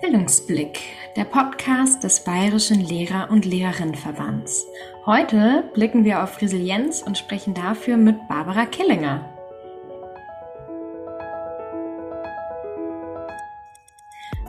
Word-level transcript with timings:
Bildungsblick, 0.00 0.80
der 1.16 1.24
Podcast 1.24 2.02
des 2.02 2.24
Bayerischen 2.24 2.80
Lehrer- 2.80 3.30
und 3.30 3.44
Lehrerinnenverbands. 3.44 4.66
Heute 5.06 5.64
blicken 5.72 6.04
wir 6.04 6.22
auf 6.22 6.40
Resilienz 6.42 7.02
und 7.02 7.16
sprechen 7.16 7.54
dafür 7.54 7.96
mit 7.96 8.26
Barbara 8.28 8.66
Killinger. 8.66 9.24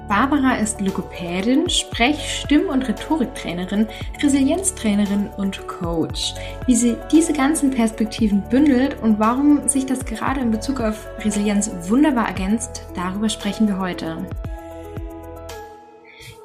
Barbara 0.07 0.55
ist 0.55 0.81
Logopädin, 0.81 1.69
Sprech-, 1.69 2.41
Stimm- 2.43 2.69
und 2.69 2.87
Rhetoriktrainerin, 2.87 3.87
Resilienztrainerin 4.21 5.29
und 5.37 5.67
Coach. 5.67 6.33
Wie 6.65 6.75
sie 6.75 6.97
diese 7.11 7.33
ganzen 7.33 7.71
Perspektiven 7.71 8.41
bündelt 8.49 8.97
und 9.01 9.19
warum 9.19 9.67
sich 9.67 9.85
das 9.85 10.05
gerade 10.05 10.41
in 10.41 10.51
Bezug 10.51 10.81
auf 10.81 11.07
Resilienz 11.19 11.71
wunderbar 11.87 12.27
ergänzt, 12.27 12.83
darüber 12.95 13.29
sprechen 13.29 13.67
wir 13.67 13.79
heute. 13.79 14.17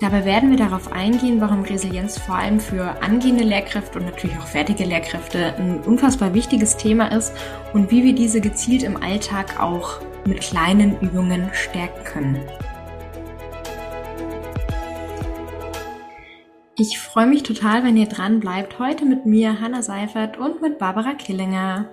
Dabei 0.00 0.24
werden 0.24 0.48
wir 0.48 0.56
darauf 0.56 0.92
eingehen, 0.92 1.42
warum 1.42 1.60
Resilienz 1.60 2.18
vor 2.18 2.36
allem 2.36 2.58
für 2.58 3.02
angehende 3.02 3.44
Lehrkräfte 3.44 3.98
und 3.98 4.06
natürlich 4.06 4.38
auch 4.38 4.46
fertige 4.46 4.84
Lehrkräfte 4.84 5.54
ein 5.58 5.80
unfassbar 5.80 6.32
wichtiges 6.32 6.78
Thema 6.78 7.12
ist 7.12 7.34
und 7.74 7.90
wie 7.90 8.02
wir 8.02 8.14
diese 8.14 8.40
gezielt 8.40 8.82
im 8.82 8.96
Alltag 8.96 9.60
auch 9.60 10.00
mit 10.24 10.40
kleinen 10.40 10.98
Übungen 11.02 11.50
stärken 11.52 12.02
können. 12.04 12.40
Ich 16.78 16.98
freue 16.98 17.26
mich 17.26 17.42
total, 17.42 17.84
wenn 17.84 17.98
ihr 17.98 18.08
dran 18.08 18.40
bleibt. 18.40 18.78
Heute 18.78 19.04
mit 19.04 19.26
mir, 19.26 19.60
Hanna 19.60 19.82
Seifert 19.82 20.38
und 20.38 20.62
mit 20.62 20.78
Barbara 20.78 21.12
Killinger. 21.12 21.90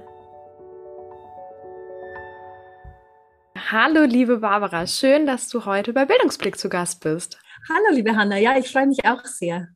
Hallo, 3.70 4.06
liebe 4.06 4.38
Barbara. 4.38 4.88
Schön, 4.88 5.26
dass 5.26 5.50
du 5.50 5.66
heute 5.66 5.92
bei 5.92 6.06
Bildungsblick 6.06 6.58
zu 6.58 6.70
Gast 6.70 7.04
bist. 7.04 7.38
Hallo, 7.70 7.96
liebe 7.96 8.16
Hanna. 8.16 8.38
Ja, 8.38 8.58
ich 8.58 8.72
freue 8.72 8.88
mich 8.88 9.06
auch 9.06 9.26
sehr. 9.26 9.68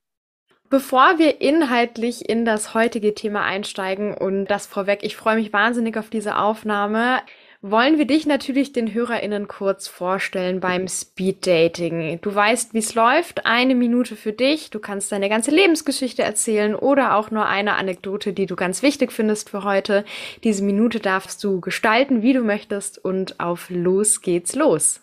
Bevor 0.69 1.19
wir 1.19 1.41
inhaltlich 1.41 2.29
in 2.29 2.45
das 2.45 2.73
heutige 2.73 3.13
Thema 3.13 3.43
einsteigen 3.43 4.13
und 4.13 4.45
das 4.45 4.65
vorweg, 4.65 4.99
ich 5.03 5.17
freue 5.17 5.35
mich 5.35 5.51
wahnsinnig 5.51 5.97
auf 5.97 6.09
diese 6.09 6.37
Aufnahme 6.37 7.21
wollen 7.61 7.99
wir 7.99 8.05
dich 8.05 8.25
natürlich 8.25 8.73
den 8.73 8.91
HörerInnen 8.91 9.47
kurz 9.47 9.87
vorstellen 9.87 10.59
beim 10.59 10.87
Speed 10.87 11.45
Dating. 11.45 12.19
Du 12.21 12.33
weißt, 12.33 12.73
wie 12.73 12.79
es 12.79 12.95
läuft. 12.95 13.45
Eine 13.45 13.75
Minute 13.75 14.15
für 14.15 14.33
dich. 14.33 14.71
Du 14.71 14.79
kannst 14.79 15.11
deine 15.11 15.29
ganze 15.29 15.51
Lebensgeschichte 15.51 16.23
erzählen 16.23 16.73
oder 16.73 17.15
auch 17.15 17.29
nur 17.29 17.45
eine 17.45 17.75
Anekdote, 17.75 18.33
die 18.33 18.47
du 18.47 18.55
ganz 18.55 18.81
wichtig 18.81 19.11
findest 19.11 19.51
für 19.51 19.63
heute. 19.63 20.05
Diese 20.43 20.63
Minute 20.63 20.99
darfst 20.99 21.43
du 21.43 21.61
gestalten, 21.61 22.23
wie 22.23 22.33
du 22.33 22.41
möchtest 22.41 22.97
und 22.97 23.39
auf 23.39 23.69
los 23.69 24.21
geht's 24.21 24.55
los. 24.55 25.01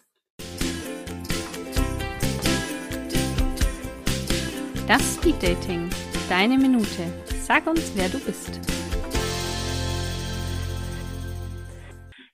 Das 4.89 5.17
Speed 5.17 5.42
Dating. 5.42 5.91
Deine 6.31 6.56
Minute. 6.56 7.12
Sag 7.42 7.67
uns, 7.67 7.92
wer 7.94 8.08
du 8.08 8.19
bist. 8.20 8.58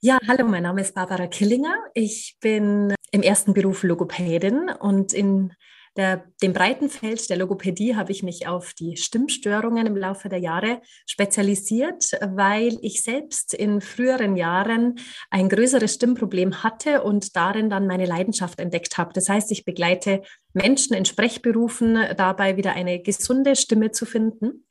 Ja, 0.01 0.21
hallo, 0.29 0.47
mein 0.47 0.63
Name 0.63 0.83
ist 0.83 0.95
Barbara 0.95 1.27
Killinger. 1.27 1.75
Ich 1.95 2.37
bin 2.41 2.95
im 3.11 3.23
ersten 3.23 3.55
Beruf 3.55 3.83
Logopädin 3.83 4.71
und 4.79 5.13
in 5.13 5.53
der, 5.97 6.25
dem 6.43 6.53
breiten 6.53 6.89
Feld 6.89 7.31
der 7.31 7.37
Logopädie 7.37 7.95
habe 7.95 8.11
ich 8.11 8.23
mich 8.23 8.47
auf 8.47 8.73
die 8.75 8.97
Stimmstörungen 8.97 9.87
im 9.87 9.97
Laufe 9.97 10.29
der 10.29 10.41
Jahre 10.41 10.81
spezialisiert, 11.07 12.11
weil 12.21 12.79
ich 12.83 13.03
selbst 13.03 13.55
in 13.55 13.81
früheren 13.81 14.37
Jahren 14.37 14.97
ein 15.31 15.49
größeres 15.49 15.95
Stimmproblem 15.95 16.63
hatte 16.63 17.03
und 17.03 17.37
darin 17.37 17.71
dann 17.71 17.87
meine 17.87 18.07
Leidenschaft 18.07 18.59
entdeckt 18.59 18.99
habe. 18.99 19.13
Das 19.13 19.29
heißt, 19.29 19.53
ich 19.53 19.65
begleite 19.65 20.23
Menschen 20.53 20.95
in 20.95 21.05
Sprechberufen 21.05 21.99
dabei, 22.17 22.57
wieder 22.57 22.73
eine 22.73 23.01
gesunde 23.01 23.55
Stimme 23.55 23.93
zu 23.93 24.07
finden 24.07 24.65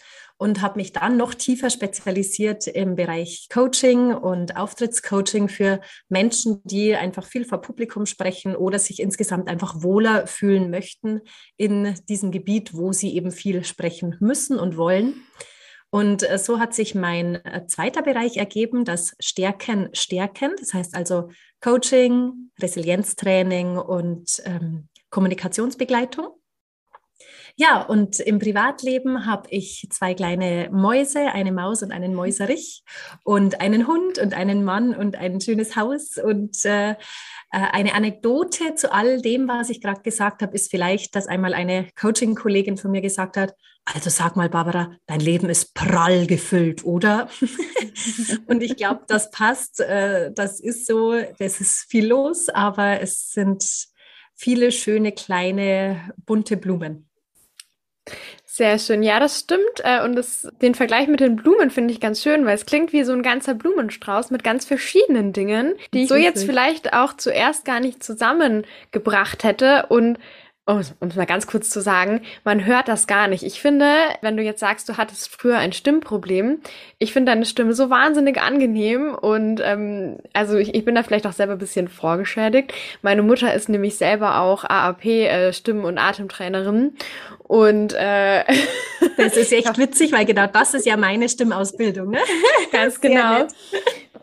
und 0.44 0.61
habe 0.61 0.77
mich 0.77 0.91
dann 0.91 1.15
noch 1.15 1.33
tiefer 1.33 1.70
spezialisiert 1.70 2.67
im 2.67 2.98
Bereich 2.98 3.48
Coaching 3.48 4.14
und 4.14 4.58
Auftrittscoaching 4.58 5.48
für 5.48 5.80
Menschen, 6.09 6.59
die 6.65 6.98
einfach 6.98 7.26
viel 7.26 7.45
vor 7.45 7.61
Publikum 7.61 8.05
sprechen 8.05 8.54
oder 8.54 8.77
sich 8.77 8.99
insgesamt 8.99 9.48
einfach 9.48 9.83
wohler 9.83 10.27
fühlen 10.27 10.70
möchten 10.70 11.21
in 11.55 11.95
diesem 12.09 12.31
Gebiet, 12.31 12.73
wo 12.73 12.92
sie 12.92 13.15
eben 13.15 13.31
viel 13.31 13.64
sprechen 13.64 14.17
müssen 14.20 14.59
und 14.59 14.76
wollen. 14.76 15.14
Und 15.89 16.30
äh, 16.30 16.37
so 16.37 16.60
hat 16.60 16.73
sich 16.73 16.93
mein 16.93 17.36
äh, 17.45 17.65
zweiter 17.67 18.02
Bereich 18.02 18.36
ergeben, 18.36 18.83
das 18.83 19.15
Stärken, 19.21 19.92
Stärken. 19.93 20.55
Das 20.60 20.73
heißt 20.73 20.93
also 20.93 21.30
Coaching, 21.61 22.52
Resilienztraining 22.61 23.77
und 23.77 24.42
ähm, 24.43 24.89
Kommunikationsbegleitung. 25.10 26.31
Ja, 27.55 27.83
und 27.83 28.19
im 28.19 28.39
Privatleben 28.39 29.27
habe 29.27 29.47
ich 29.52 29.87
zwei 29.91 30.15
kleine 30.15 30.69
Mäuse, 30.71 31.31
eine 31.31 31.52
Maus 31.52 31.83
und 31.83 31.91
einen 31.91 32.15
Mäuserich 32.15 32.83
und 33.23 33.61
einen 33.61 33.86
Hund 33.86 34.17
und 34.17 34.33
einen 34.33 34.64
Mann 34.64 34.95
und 34.95 35.15
ein 35.15 35.39
schönes 35.39 35.75
Haus. 35.75 36.17
Und 36.17 36.65
äh, 36.65 36.92
äh 36.92 36.95
eine 37.52 37.93
Anekdote 37.93 38.73
zu 38.73 38.92
all 38.92 39.21
dem, 39.21 39.47
was 39.47 39.69
ich 39.69 39.81
gerade 39.81 40.02
gesagt 40.02 40.42
habe, 40.42 40.55
ist 40.55 40.71
vielleicht, 40.71 41.15
dass 41.15 41.27
einmal 41.27 41.53
eine 41.53 41.89
Coaching-Kollegin 41.99 42.77
von 42.77 42.89
mir 42.89 43.02
gesagt 43.02 43.37
hat, 43.37 43.53
also 43.86 44.09
sag 44.09 44.36
mal, 44.36 44.49
Barbara, 44.49 44.95
dein 45.05 45.19
Leben 45.19 45.49
ist 45.49 45.73
prall 45.73 46.25
gefüllt, 46.25 46.86
oder? 46.86 47.30
und 48.47 48.63
ich 48.63 48.77
glaube, 48.77 49.02
das 49.08 49.30
passt. 49.30 49.80
Äh, 49.81 50.31
das 50.33 50.59
ist 50.59 50.87
so, 50.87 51.13
das 51.37 51.59
ist 51.59 51.86
viel 51.89 52.08
los, 52.08 52.49
aber 52.49 53.02
es 53.02 53.31
sind 53.31 53.63
viele 54.36 54.71
schöne 54.71 55.11
kleine 55.11 56.13
bunte 56.25 56.58
Blumen. 56.58 57.09
Sehr 58.55 58.77
schön. 58.77 59.02
Ja, 59.02 59.19
das 59.19 59.39
stimmt. 59.39 59.80
Äh, 59.83 60.03
und 60.03 60.15
das, 60.15 60.47
den 60.61 60.75
Vergleich 60.75 61.08
mit 61.08 61.21
den 61.21 61.37
Blumen 61.37 61.71
finde 61.71 61.91
ich 61.91 61.99
ganz 61.99 62.21
schön, 62.21 62.45
weil 62.45 62.53
es 62.53 62.67
klingt 62.67 62.93
wie 62.93 63.03
so 63.03 63.11
ein 63.11 63.23
ganzer 63.23 63.55
Blumenstrauß 63.55 64.30
mit 64.30 64.43
ganz 64.43 64.64
verschiedenen 64.64 65.33
Dingen, 65.33 65.73
die 65.91 66.03
ich 66.03 66.08
so 66.08 66.14
jetzt 66.14 66.43
vielleicht 66.45 66.93
auch 66.93 67.17
zuerst 67.17 67.65
gar 67.65 67.80
nicht 67.80 68.03
zusammengebracht 68.03 69.43
hätte. 69.43 69.87
Und 69.89 70.19
um 70.65 70.77
es 70.77 71.15
mal 71.15 71.25
ganz 71.25 71.45
kurz 71.45 71.69
zu 71.69 71.81
sagen, 71.81 72.21
man 72.45 72.63
hört 72.63 72.87
das 72.87 73.05
gar 73.05 73.27
nicht. 73.27 73.43
Ich 73.43 73.59
finde, 73.59 73.92
wenn 74.21 74.37
du 74.37 74.43
jetzt 74.43 74.61
sagst, 74.61 74.87
du 74.87 74.95
hattest 74.95 75.30
früher 75.30 75.58
ein 75.58 75.73
Stimmproblem, 75.73 76.59
ich 76.99 77.11
finde 77.11 77.33
deine 77.33 77.45
Stimme 77.45 77.73
so 77.73 77.89
wahnsinnig 77.89 78.39
angenehm 78.39 79.13
und 79.13 79.61
ähm, 79.61 80.19
also 80.31 80.55
ich, 80.58 80.73
ich 80.73 80.86
bin 80.86 80.95
da 80.95 81.03
vielleicht 81.03 81.27
auch 81.27 81.33
selber 81.33 81.53
ein 81.53 81.58
bisschen 81.58 81.89
vorgeschädigt. 81.89 82.73
Meine 83.02 83.23
Mutter 83.23 83.53
ist 83.53 83.67
nämlich 83.67 83.97
selber 83.97 84.39
auch 84.39 84.63
AAP, 84.63 85.05
äh, 85.05 85.52
Stimmen- 85.52 85.83
und 85.83 85.97
Atemtrainerin 85.97 86.93
und 87.53 87.93
äh, 87.93 88.45
das 89.17 89.37
ist 89.37 89.53
echt 89.53 89.77
witzig, 89.77 90.11
weil 90.11 90.25
genau 90.25 90.47
das 90.47 90.73
ist 90.73 90.87
ja 90.87 90.97
meine 90.97 91.30
Stimmausbildung, 91.30 92.09
ne? 92.09 92.17
Ganz 92.71 92.99
genau. 92.99 93.45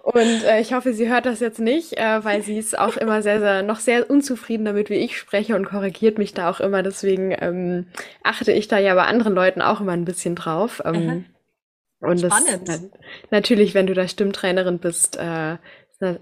Und 0.02 0.42
äh, 0.42 0.60
ich 0.60 0.72
hoffe, 0.72 0.92
sie 0.92 1.08
hört 1.08 1.26
das 1.26 1.38
jetzt 1.38 1.60
nicht, 1.60 1.96
äh, 1.96 2.24
weil 2.24 2.42
sie 2.42 2.58
ist 2.58 2.76
auch 2.76 2.96
immer 2.96 3.22
sehr, 3.22 3.38
sehr, 3.38 3.62
noch 3.62 3.78
sehr 3.78 4.10
unzufrieden 4.10 4.64
damit, 4.64 4.90
wie 4.90 4.94
ich 4.94 5.16
spreche 5.16 5.54
und 5.54 5.66
korrigiert 5.66 6.18
mich 6.18 6.34
da 6.34 6.50
auch 6.50 6.58
immer. 6.58 6.82
Deswegen 6.82 7.32
ähm, 7.40 7.86
achte 8.24 8.50
ich 8.50 8.66
da 8.66 8.78
ja 8.78 8.96
bei 8.96 9.04
anderen 9.04 9.34
Leuten 9.34 9.62
auch 9.62 9.80
immer 9.80 9.92
ein 9.92 10.06
bisschen 10.06 10.34
drauf. 10.34 10.82
Ähm, 10.84 11.26
und 12.00 12.18
Spannend. 12.18 12.66
Das, 12.66 12.82
natürlich, 13.30 13.74
wenn 13.74 13.86
du 13.86 13.94
da 13.94 14.08
Stimmtrainerin 14.08 14.80
bist, 14.80 15.18
äh, 15.18 15.58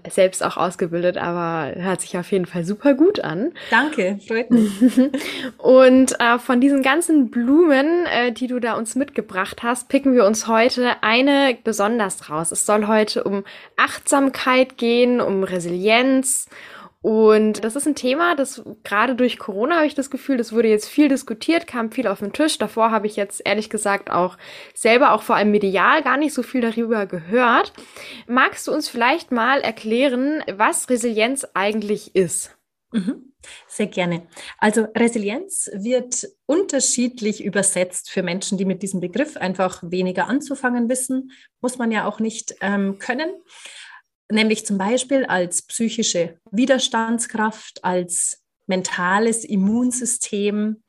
selbst 0.09 0.43
auch 0.43 0.57
ausgebildet, 0.57 1.17
aber 1.17 1.73
hört 1.75 2.01
sich 2.01 2.17
auf 2.17 2.31
jeden 2.31 2.45
Fall 2.45 2.65
super 2.65 2.93
gut 2.93 3.21
an. 3.21 3.53
Danke, 3.69 4.19
freut 4.27 4.51
mich. 4.51 4.71
Und 5.57 6.19
äh, 6.19 6.37
von 6.37 6.59
diesen 6.59 6.83
ganzen 6.83 7.31
Blumen, 7.31 8.05
äh, 8.05 8.31
die 8.33 8.47
du 8.47 8.59
da 8.59 8.73
uns 8.73 8.95
mitgebracht 8.95 9.63
hast, 9.63 9.87
picken 9.87 10.13
wir 10.13 10.25
uns 10.25 10.47
heute 10.47 11.01
eine 11.01 11.57
besonders 11.63 12.29
raus. 12.29 12.51
Es 12.51 12.65
soll 12.65 12.87
heute 12.87 13.23
um 13.23 13.45
Achtsamkeit 13.77 14.77
gehen, 14.77 15.21
um 15.21 15.43
Resilienz 15.43 16.47
und 17.01 17.63
das 17.63 17.77
ist 17.77 17.87
ein 17.87 17.95
Thema, 17.95 18.35
das 18.35 18.61
gerade 18.83 19.15
durch 19.15 19.39
Corona 19.39 19.77
habe 19.77 19.85
ich 19.85 19.95
das 19.95 20.09
Gefühl, 20.09 20.35
das 20.35 20.51
wurde 20.51 20.67
jetzt 20.67 20.89
viel 20.89 21.07
diskutiert, 21.07 21.65
kam 21.65 21.91
viel 21.91 22.07
auf 22.07 22.19
den 22.19 22.33
Tisch. 22.33 22.57
Davor 22.57 22.91
habe 22.91 23.07
ich 23.07 23.15
jetzt 23.15 23.41
ehrlich 23.45 23.69
gesagt 23.69 24.11
auch 24.11 24.37
selber, 24.73 25.13
auch 25.13 25.23
vor 25.23 25.37
allem 25.37 25.51
medial, 25.51 26.03
gar 26.03 26.17
nicht 26.17 26.33
so 26.33 26.43
viel 26.43 26.59
darüber 26.59 27.05
gehört. 27.05 27.71
Magst 28.27 28.67
du 28.67 28.73
uns 28.73 28.89
vielleicht 28.89 29.31
mal 29.31 29.61
erklären, 29.61 30.43
was 30.51 30.89
Resilienz 30.89 31.47
eigentlich 31.53 32.15
ist? 32.15 32.57
Mhm. 32.91 33.31
Sehr 33.67 33.87
gerne. 33.87 34.27
Also 34.57 34.87
Resilienz 34.93 35.69
wird 35.73 36.27
unterschiedlich 36.45 37.41
übersetzt 37.41 38.11
für 38.11 38.23
Menschen, 38.23 38.57
die 38.57 38.65
mit 38.65 38.83
diesem 38.83 38.99
Begriff 38.99 39.37
einfach 39.37 39.81
weniger 39.83 40.27
anzufangen 40.27 40.89
wissen. 40.89 41.31
Muss 41.61 41.77
man 41.77 41.91
ja 41.91 42.05
auch 42.05 42.19
nicht 42.19 42.55
ähm, 42.59 42.99
können 42.99 43.29
nämlich 44.31 44.65
zum 44.65 44.77
Beispiel 44.77 45.25
als 45.25 45.63
psychische 45.63 46.39
Widerstandskraft, 46.51 47.83
als 47.83 48.43
mentales 48.67 49.43
Immunsystem, 49.43 50.83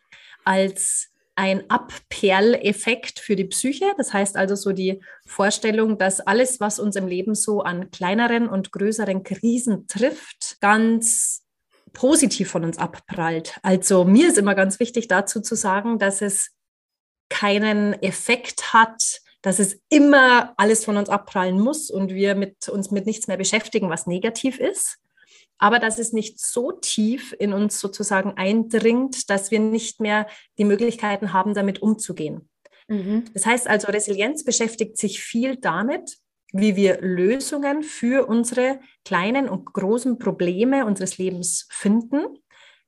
als 0.44 1.08
ein 1.36 1.70
Abperleffekt 1.70 3.18
für 3.18 3.34
die 3.34 3.46
Psyche. 3.46 3.86
Das 3.96 4.12
heißt 4.12 4.36
also 4.36 4.54
so 4.54 4.72
die 4.72 5.00
Vorstellung, 5.26 5.96
dass 5.96 6.20
alles, 6.20 6.60
was 6.60 6.78
uns 6.78 6.96
im 6.96 7.06
Leben 7.06 7.34
so 7.34 7.62
an 7.62 7.90
kleineren 7.90 8.46
und 8.48 8.72
größeren 8.72 9.22
Krisen 9.22 9.86
trifft, 9.86 10.58
ganz 10.60 11.42
positiv 11.94 12.50
von 12.50 12.64
uns 12.64 12.76
abprallt. 12.76 13.58
Also 13.62 14.04
mir 14.04 14.28
ist 14.28 14.38
immer 14.38 14.54
ganz 14.54 14.80
wichtig 14.80 15.08
dazu 15.08 15.40
zu 15.40 15.54
sagen, 15.54 15.98
dass 15.98 16.20
es 16.20 16.50
keinen 17.30 17.94
Effekt 18.02 18.74
hat, 18.74 19.19
dass 19.42 19.58
es 19.58 19.80
immer 19.88 20.54
alles 20.56 20.84
von 20.84 20.96
uns 20.96 21.08
abprallen 21.08 21.58
muss 21.58 21.90
und 21.90 22.12
wir 22.12 22.34
mit 22.34 22.68
uns 22.68 22.90
mit 22.90 23.06
nichts 23.06 23.26
mehr 23.26 23.36
beschäftigen, 23.36 23.88
was 23.88 24.06
negativ 24.06 24.58
ist. 24.58 24.98
Aber 25.58 25.78
dass 25.78 25.98
es 25.98 26.12
nicht 26.12 26.40
so 26.40 26.72
tief 26.72 27.34
in 27.38 27.52
uns 27.52 27.80
sozusagen 27.80 28.32
eindringt, 28.36 29.28
dass 29.28 29.50
wir 29.50 29.60
nicht 29.60 30.00
mehr 30.00 30.26
die 30.58 30.64
Möglichkeiten 30.64 31.32
haben, 31.32 31.54
damit 31.54 31.82
umzugehen. 31.82 32.48
Mhm. 32.88 33.24
Das 33.34 33.46
heißt 33.46 33.68
also, 33.68 33.88
Resilienz 33.88 34.44
beschäftigt 34.44 34.96
sich 34.96 35.22
viel 35.22 35.56
damit, 35.56 36.18
wie 36.52 36.76
wir 36.76 36.98
Lösungen 37.00 37.82
für 37.82 38.26
unsere 38.26 38.80
kleinen 39.04 39.48
und 39.48 39.66
großen 39.72 40.18
Probleme 40.18 40.84
unseres 40.86 41.18
Lebens 41.18 41.68
finden. 41.70 42.38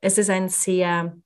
Es 0.01 0.19
ist 0.19 0.31
ein 0.31 0.49
sehr 0.49 1.17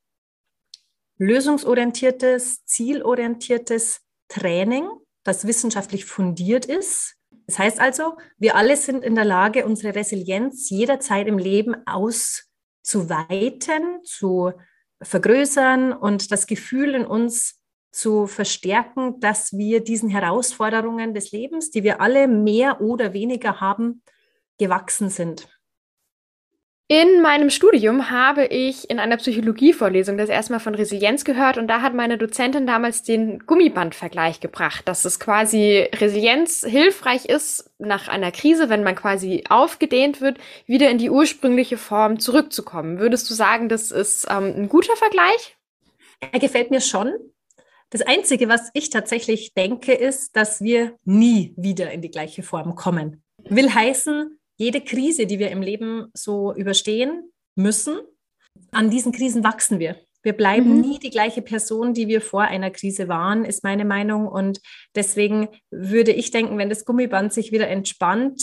lösungsorientiertes, 1.18 2.64
zielorientiertes 2.66 4.02
Training, 4.28 4.88
das 5.26 5.46
wissenschaftlich 5.46 6.04
fundiert 6.04 6.66
ist. 6.66 7.16
Das 7.46 7.58
heißt 7.58 7.80
also, 7.80 8.16
wir 8.38 8.56
alle 8.56 8.76
sind 8.76 9.04
in 9.04 9.14
der 9.14 9.24
Lage, 9.24 9.66
unsere 9.66 9.94
Resilienz 9.94 10.70
jederzeit 10.70 11.26
im 11.26 11.38
Leben 11.38 11.74
auszuweiten, 11.86 12.42
zu 14.04 14.52
vergrößern 15.02 15.92
und 15.92 16.30
das 16.32 16.46
Gefühl 16.46 16.94
in 16.94 17.04
uns 17.04 17.60
zu 17.92 18.26
verstärken, 18.26 19.20
dass 19.20 19.52
wir 19.52 19.80
diesen 19.82 20.08
Herausforderungen 20.08 21.14
des 21.14 21.32
Lebens, 21.32 21.70
die 21.70 21.82
wir 21.82 22.00
alle 22.00 22.28
mehr 22.28 22.80
oder 22.80 23.12
weniger 23.12 23.60
haben, 23.60 24.02
gewachsen 24.58 25.10
sind. 25.10 25.48
In 26.88 27.20
meinem 27.20 27.50
Studium 27.50 28.10
habe 28.10 28.44
ich 28.44 28.88
in 28.88 29.00
einer 29.00 29.16
Psychologievorlesung 29.16 30.16
das 30.16 30.28
erstmal 30.28 30.60
von 30.60 30.76
Resilienz 30.76 31.24
gehört 31.24 31.58
und 31.58 31.66
da 31.66 31.82
hat 31.82 31.94
meine 31.94 32.16
Dozentin 32.16 32.64
damals 32.64 33.02
den 33.02 33.40
Gummibandvergleich 33.40 34.38
gebracht, 34.38 34.86
dass 34.86 35.04
es 35.04 35.18
quasi 35.18 35.88
Resilienz 35.92 36.64
hilfreich 36.64 37.24
ist, 37.24 37.72
nach 37.78 38.06
einer 38.06 38.30
Krise, 38.30 38.68
wenn 38.68 38.84
man 38.84 38.94
quasi 38.94 39.42
aufgedehnt 39.48 40.20
wird, 40.20 40.38
wieder 40.66 40.88
in 40.88 40.98
die 40.98 41.10
ursprüngliche 41.10 41.76
Form 41.76 42.20
zurückzukommen. 42.20 43.00
Würdest 43.00 43.28
du 43.28 43.34
sagen, 43.34 43.68
das 43.68 43.90
ist 43.90 44.28
ähm, 44.30 44.54
ein 44.56 44.68
guter 44.68 44.94
Vergleich? 44.94 45.56
Er 46.20 46.38
gefällt 46.38 46.70
mir 46.70 46.80
schon. 46.80 47.12
Das 47.90 48.02
Einzige, 48.02 48.48
was 48.48 48.70
ich 48.74 48.90
tatsächlich 48.90 49.54
denke, 49.54 49.92
ist, 49.92 50.36
dass 50.36 50.60
wir 50.60 50.94
nie 51.04 51.52
wieder 51.56 51.90
in 51.90 52.00
die 52.00 52.12
gleiche 52.12 52.44
Form 52.44 52.76
kommen. 52.76 53.24
Will 53.48 53.74
heißen, 53.74 54.38
jede 54.56 54.80
Krise, 54.80 55.26
die 55.26 55.38
wir 55.38 55.50
im 55.50 55.62
Leben 55.62 56.06
so 56.14 56.54
überstehen 56.54 57.30
müssen, 57.54 57.98
an 58.72 58.90
diesen 58.90 59.12
Krisen 59.12 59.44
wachsen 59.44 59.78
wir. 59.78 59.96
Wir 60.22 60.32
bleiben 60.32 60.76
mhm. 60.76 60.80
nie 60.80 60.98
die 60.98 61.10
gleiche 61.10 61.40
Person, 61.40 61.94
die 61.94 62.08
wir 62.08 62.20
vor 62.20 62.42
einer 62.42 62.70
Krise 62.70 63.06
waren, 63.06 63.44
ist 63.44 63.62
meine 63.62 63.84
Meinung. 63.84 64.26
Und 64.26 64.60
deswegen 64.94 65.48
würde 65.70 66.10
ich 66.10 66.32
denken, 66.32 66.58
wenn 66.58 66.68
das 66.68 66.84
Gummiband 66.84 67.32
sich 67.32 67.52
wieder 67.52 67.68
entspannt, 67.68 68.42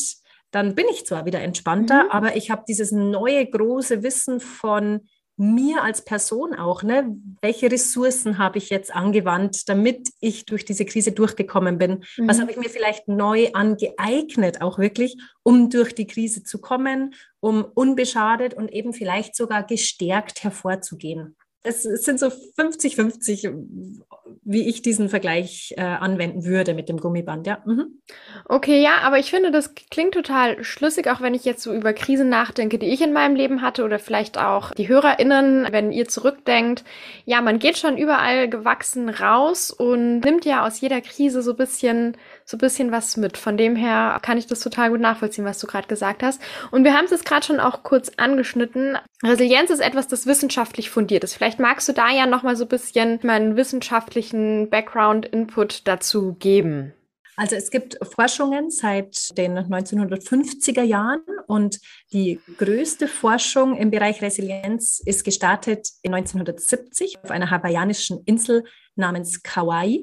dann 0.51 0.75
bin 0.75 0.85
ich 0.91 1.05
zwar 1.05 1.25
wieder 1.25 1.41
entspannter, 1.41 2.05
mhm. 2.05 2.11
aber 2.11 2.35
ich 2.35 2.51
habe 2.51 2.63
dieses 2.67 2.91
neue 2.91 3.45
große 3.45 4.03
Wissen 4.03 4.39
von, 4.39 5.01
mir 5.37 5.83
als 5.83 6.03
Person 6.03 6.53
auch, 6.53 6.83
ne? 6.83 7.15
welche 7.41 7.71
Ressourcen 7.71 8.37
habe 8.37 8.59
ich 8.59 8.69
jetzt 8.69 8.93
angewandt, 8.93 9.67
damit 9.67 10.09
ich 10.19 10.45
durch 10.45 10.65
diese 10.65 10.85
Krise 10.85 11.11
durchgekommen 11.11 11.77
bin? 11.77 12.03
Mhm. 12.17 12.27
Was 12.27 12.39
habe 12.39 12.51
ich 12.51 12.57
mir 12.57 12.69
vielleicht 12.69 13.07
neu 13.07 13.49
angeeignet, 13.53 14.61
auch 14.61 14.77
wirklich, 14.77 15.17
um 15.41 15.69
durch 15.69 15.95
die 15.95 16.07
Krise 16.07 16.43
zu 16.43 16.59
kommen, 16.59 17.15
um 17.39 17.63
unbeschadet 17.63 18.53
und 18.53 18.71
eben 18.71 18.93
vielleicht 18.93 19.35
sogar 19.35 19.63
gestärkt 19.63 20.43
hervorzugehen? 20.43 21.35
Es, 21.63 21.85
es 21.85 22.03
sind 22.03 22.19
so 22.19 22.27
50-50, 22.27 24.01
wie 24.43 24.67
ich 24.67 24.81
diesen 24.81 25.07
Vergleich 25.07 25.73
äh, 25.77 25.81
anwenden 25.81 26.45
würde 26.45 26.73
mit 26.73 26.89
dem 26.89 26.97
Gummiband, 26.97 27.47
ja. 27.47 27.59
Mhm. 27.65 28.01
Okay, 28.45 28.81
ja, 28.81 28.97
aber 29.03 29.17
ich 29.17 29.29
finde, 29.29 29.51
das 29.51 29.73
klingt 29.73 30.13
total 30.13 30.61
schlüssig, 30.63 31.07
auch 31.07 31.21
wenn 31.21 31.33
ich 31.33 31.45
jetzt 31.45 31.63
so 31.63 31.73
über 31.73 31.93
Krisen 31.93 32.27
nachdenke, 32.27 32.77
die 32.77 32.87
ich 32.87 33.01
in 33.01 33.13
meinem 33.13 33.35
Leben 33.35 33.61
hatte 33.61 33.85
oder 33.85 33.99
vielleicht 33.99 34.37
auch 34.37 34.71
die 34.71 34.89
HörerInnen, 34.89 35.67
wenn 35.71 35.93
ihr 35.93 36.07
zurückdenkt. 36.07 36.83
Ja, 37.25 37.41
man 37.41 37.59
geht 37.59 37.77
schon 37.77 37.97
überall 37.97 38.49
gewachsen 38.49 39.07
raus 39.07 39.71
und 39.71 40.19
nimmt 40.19 40.43
ja 40.43 40.65
aus 40.67 40.81
jeder 40.81 40.99
Krise 40.99 41.41
so 41.41 41.53
bisschen 41.53 42.17
so 42.45 42.57
bisschen 42.57 42.91
was 42.91 43.17
mit. 43.17 43.37
Von 43.37 43.57
dem 43.57 43.75
her 43.75 44.19
kann 44.21 44.37
ich 44.37 44.47
das 44.47 44.59
total 44.59 44.89
gut 44.89 44.99
nachvollziehen, 44.99 45.45
was 45.45 45.59
du 45.59 45.67
gerade 45.67 45.87
gesagt 45.87 46.23
hast. 46.23 46.41
Und 46.71 46.83
wir 46.83 46.93
haben 46.93 47.05
es 47.05 47.11
jetzt 47.11 47.25
gerade 47.25 47.45
schon 47.45 47.59
auch 47.59 47.83
kurz 47.83 48.11
angeschnitten. 48.17 48.97
Resilienz 49.23 49.69
ist 49.69 49.81
etwas, 49.81 50.07
das 50.07 50.25
wissenschaftlich 50.25 50.89
fundiert 50.89 51.23
ist. 51.23 51.35
Vielleicht 51.35 51.59
magst 51.59 51.87
du 51.87 51.93
da 51.93 52.09
ja 52.11 52.25
noch 52.25 52.43
mal 52.43 52.55
so 52.55 52.65
ein 52.65 52.69
bisschen 52.69 53.19
meinen 53.23 53.55
wissenschaftlichen 53.55 54.69
Background-Input 54.69 55.87
dazu 55.87 56.33
geben. 56.33 56.93
Also 57.35 57.55
es 57.55 57.71
gibt 57.71 57.97
Forschungen 58.03 58.69
seit 58.69 59.35
den 59.37 59.57
1950er 59.57 60.83
Jahren 60.83 61.23
und 61.47 61.79
die 62.11 62.39
größte 62.57 63.07
Forschung 63.07 63.75
im 63.75 63.89
Bereich 63.89 64.21
Resilienz 64.21 65.01
ist 65.03 65.23
gestartet 65.23 65.89
in 66.03 66.13
1970 66.13 67.17
auf 67.23 67.31
einer 67.31 67.49
hawaiianischen 67.49 68.21
Insel 68.25 68.63
namens 68.95 69.41
Kauai, 69.41 70.01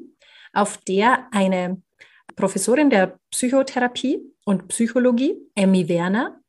auf 0.53 0.79
der 0.79 1.29
eine 1.31 1.81
Professorin 2.37 2.91
der 2.91 3.19
Psychotherapie 3.31 4.21
und 4.45 4.69
Psychologie, 4.69 5.37
Emmy 5.55 5.89
Werner, 5.89 6.41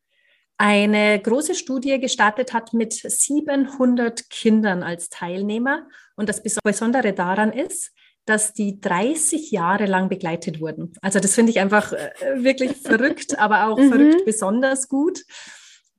eine 0.58 1.20
große 1.20 1.56
Studie 1.56 2.00
gestartet 2.00 2.54
hat 2.54 2.74
mit 2.74 2.94
700 2.94 4.30
Kindern 4.30 4.84
als 4.84 5.10
Teilnehmer. 5.10 5.88
Und 6.16 6.30
das 6.30 6.44
Besondere 6.44 7.14
daran 7.14 7.52
ist, 7.52 7.92
dass 8.26 8.54
die 8.54 8.80
30 8.80 9.50
Jahre 9.50 9.88
lang 9.88 10.08
begleitet 10.08 10.62
wurden. 10.62 10.94
Also 11.02 11.20
das 11.20 11.34
finde 11.34 11.52
ich 11.52 11.60
einfach 11.60 11.94
äh, 11.94 12.12
wirklich 12.36 12.74
verrückt, 12.78 13.40
aber 13.40 13.68
auch 13.68 13.80
mhm. 13.80 13.90
verrückt 13.90 14.26
besonders 14.26 14.88
gut 14.88 15.24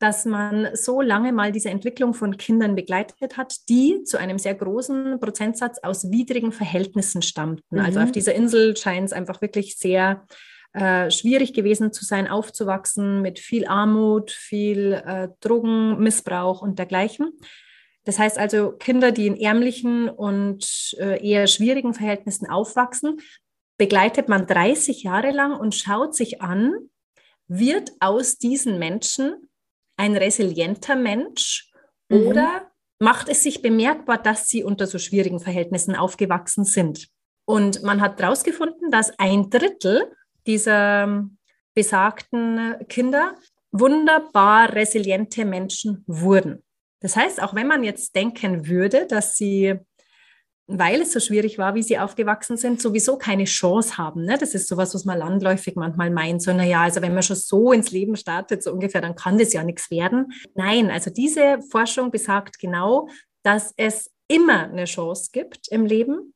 dass 0.02 0.24
man 0.24 0.70
so 0.74 1.00
lange 1.00 1.32
mal 1.32 1.52
diese 1.52 1.70
Entwicklung 1.70 2.12
von 2.12 2.36
Kindern 2.36 2.74
begleitet 2.74 3.36
hat, 3.36 3.68
die 3.68 4.02
zu 4.02 4.18
einem 4.18 4.36
sehr 4.36 4.56
großen 4.56 5.20
Prozentsatz 5.20 5.78
aus 5.80 6.10
widrigen 6.10 6.50
Verhältnissen 6.50 7.22
stammten. 7.22 7.78
Also 7.78 7.80
mhm. 7.80 7.86
Also 7.86 8.00
auf 8.00 8.12
dieser 8.12 8.34
Insel 8.34 8.76
scheint 8.76 9.06
es 9.06 9.12
einfach 9.12 9.40
wirklich 9.42 9.76
sehr 9.76 10.26
äh, 10.72 11.08
schwierig 11.10 11.52
gewesen 11.52 11.92
zu 11.92 12.04
sein, 12.04 12.26
aufzuwachsen 12.26 13.22
mit 13.22 13.38
viel 13.38 13.66
Armut, 13.66 14.32
viel 14.32 14.94
äh, 15.06 15.28
Drogenmissbrauch 15.40 16.62
und 16.62 16.80
dergleichen. 16.80 17.38
Das 18.04 18.18
heißt 18.18 18.38
also, 18.38 18.72
Kinder, 18.72 19.12
die 19.12 19.28
in 19.28 19.36
ärmlichen 19.36 20.08
und 20.08 20.96
äh, 20.98 21.24
eher 21.24 21.46
schwierigen 21.46 21.94
Verhältnissen 21.94 22.50
aufwachsen, 22.50 23.20
begleitet 23.78 24.28
man 24.28 24.48
30 24.48 25.04
Jahre 25.04 25.30
lang 25.30 25.52
und 25.56 25.76
schaut 25.76 26.16
sich 26.16 26.42
an, 26.42 26.72
wird 27.46 27.92
aus 28.00 28.38
diesen 28.38 28.80
Menschen 28.80 29.48
ein 30.02 30.16
resilienter 30.16 30.96
Mensch 30.96 31.70
mhm. 32.08 32.26
oder 32.26 32.72
macht 32.98 33.28
es 33.28 33.42
sich 33.44 33.62
bemerkbar, 33.62 34.18
dass 34.18 34.48
sie 34.48 34.64
unter 34.64 34.86
so 34.88 34.98
schwierigen 34.98 35.38
Verhältnissen 35.38 35.94
aufgewachsen 35.94 36.64
sind? 36.64 37.08
Und 37.44 37.82
man 37.82 38.00
hat 38.00 38.20
herausgefunden, 38.20 38.90
dass 38.90 39.16
ein 39.18 39.48
Drittel 39.48 40.12
dieser 40.46 41.04
ähm, 41.04 41.38
besagten 41.74 42.76
Kinder 42.88 43.36
wunderbar 43.70 44.72
resiliente 44.74 45.44
Menschen 45.44 46.04
wurden. 46.06 46.62
Das 47.00 47.16
heißt, 47.16 47.42
auch 47.42 47.54
wenn 47.54 47.66
man 47.68 47.84
jetzt 47.84 48.14
denken 48.14 48.66
würde, 48.66 49.06
dass 49.06 49.36
sie 49.36 49.78
weil 50.78 51.02
es 51.02 51.12
so 51.12 51.20
schwierig 51.20 51.58
war, 51.58 51.74
wie 51.74 51.82
sie 51.82 51.98
aufgewachsen 51.98 52.56
sind, 52.56 52.80
sowieso 52.80 53.16
keine 53.16 53.44
Chance 53.44 53.98
haben. 53.98 54.24
Ne? 54.24 54.36
Das 54.38 54.54
ist 54.54 54.68
sowas, 54.68 54.94
was 54.94 55.04
man 55.04 55.18
landläufig 55.18 55.76
manchmal 55.76 56.10
meint. 56.10 56.42
So, 56.42 56.52
naja, 56.52 56.82
also 56.82 57.02
wenn 57.02 57.14
man 57.14 57.22
schon 57.22 57.36
so 57.36 57.72
ins 57.72 57.90
Leben 57.90 58.16
startet, 58.16 58.62
so 58.62 58.72
ungefähr, 58.72 59.00
dann 59.00 59.14
kann 59.14 59.38
das 59.38 59.52
ja 59.52 59.64
nichts 59.64 59.90
werden. 59.90 60.32
Nein, 60.54 60.90
also 60.90 61.10
diese 61.10 61.60
Forschung 61.70 62.10
besagt 62.10 62.58
genau, 62.58 63.08
dass 63.42 63.72
es 63.76 64.10
immer 64.28 64.64
eine 64.64 64.84
Chance 64.84 65.30
gibt 65.32 65.68
im 65.68 65.84
Leben 65.84 66.34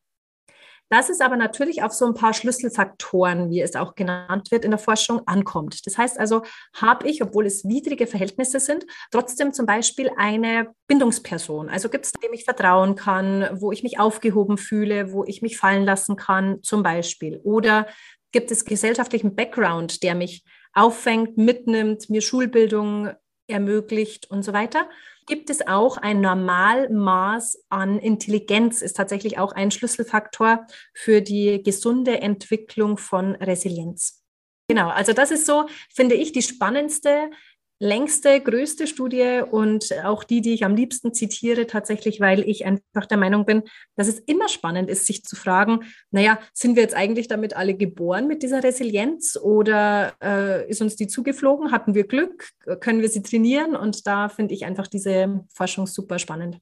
dass 0.88 1.08
es 1.08 1.20
aber 1.20 1.36
natürlich 1.36 1.82
auf 1.82 1.92
so 1.92 2.06
ein 2.06 2.14
paar 2.14 2.32
Schlüsselfaktoren, 2.32 3.50
wie 3.50 3.60
es 3.60 3.76
auch 3.76 3.94
genannt 3.94 4.50
wird 4.50 4.64
in 4.64 4.70
der 4.70 4.78
Forschung, 4.78 5.22
ankommt. 5.26 5.86
Das 5.86 5.98
heißt 5.98 6.18
also, 6.18 6.42
habe 6.74 7.08
ich, 7.08 7.22
obwohl 7.22 7.46
es 7.46 7.64
widrige 7.64 8.06
Verhältnisse 8.06 8.60
sind, 8.60 8.86
trotzdem 9.10 9.52
zum 9.52 9.66
Beispiel 9.66 10.10
eine 10.16 10.68
Bindungsperson. 10.86 11.68
Also 11.68 11.88
gibt 11.88 12.06
es, 12.06 12.12
dem 12.12 12.32
ich 12.32 12.44
vertrauen 12.44 12.94
kann, 12.94 13.48
wo 13.52 13.72
ich 13.72 13.82
mich 13.82 13.98
aufgehoben 13.98 14.58
fühle, 14.58 15.12
wo 15.12 15.24
ich 15.24 15.42
mich 15.42 15.58
fallen 15.58 15.84
lassen 15.84 16.16
kann, 16.16 16.62
zum 16.62 16.82
Beispiel. 16.82 17.40
Oder 17.42 17.86
gibt 18.32 18.50
es 18.50 18.64
gesellschaftlichen 18.64 19.34
Background, 19.34 20.02
der 20.02 20.14
mich 20.14 20.44
auffängt, 20.72 21.38
mitnimmt, 21.38 22.10
mir 22.10 22.20
Schulbildung 22.20 23.10
ermöglicht 23.48 24.30
und 24.30 24.42
so 24.42 24.52
weiter 24.52 24.88
gibt 25.26 25.50
es 25.50 25.66
auch 25.66 25.96
ein 25.96 26.20
Normalmaß 26.20 27.64
an 27.68 27.98
Intelligenz, 27.98 28.80
ist 28.80 28.96
tatsächlich 28.96 29.38
auch 29.38 29.52
ein 29.52 29.70
Schlüsselfaktor 29.70 30.66
für 30.94 31.20
die 31.20 31.62
gesunde 31.62 32.20
Entwicklung 32.20 32.96
von 32.96 33.34
Resilienz. 33.34 34.22
Genau, 34.68 34.88
also 34.88 35.12
das 35.12 35.30
ist 35.30 35.46
so, 35.46 35.68
finde 35.94 36.14
ich, 36.14 36.32
die 36.32 36.42
spannendste 36.42 37.30
längste, 37.78 38.40
größte 38.40 38.86
Studie 38.86 39.42
und 39.50 39.92
auch 40.04 40.24
die, 40.24 40.40
die 40.40 40.54
ich 40.54 40.64
am 40.64 40.74
liebsten 40.74 41.12
zitiere, 41.12 41.66
tatsächlich, 41.66 42.20
weil 42.20 42.40
ich 42.48 42.64
einfach 42.64 43.06
der 43.06 43.18
Meinung 43.18 43.44
bin, 43.44 43.64
dass 43.96 44.08
es 44.08 44.18
immer 44.20 44.48
spannend 44.48 44.88
ist, 44.88 45.06
sich 45.06 45.24
zu 45.24 45.36
fragen, 45.36 45.80
naja, 46.10 46.38
sind 46.52 46.76
wir 46.76 46.82
jetzt 46.82 46.94
eigentlich 46.94 47.28
damit 47.28 47.54
alle 47.54 47.74
geboren 47.74 48.26
mit 48.26 48.42
dieser 48.42 48.62
Resilienz 48.62 49.36
oder 49.36 50.14
äh, 50.22 50.68
ist 50.70 50.80
uns 50.80 50.96
die 50.96 51.06
zugeflogen? 51.06 51.70
Hatten 51.70 51.94
wir 51.94 52.06
Glück? 52.06 52.48
Können 52.80 53.02
wir 53.02 53.08
sie 53.08 53.22
trainieren? 53.22 53.76
Und 53.76 54.06
da 54.06 54.28
finde 54.28 54.54
ich 54.54 54.64
einfach 54.64 54.86
diese 54.86 55.44
Forschung 55.52 55.86
super 55.86 56.18
spannend. 56.18 56.58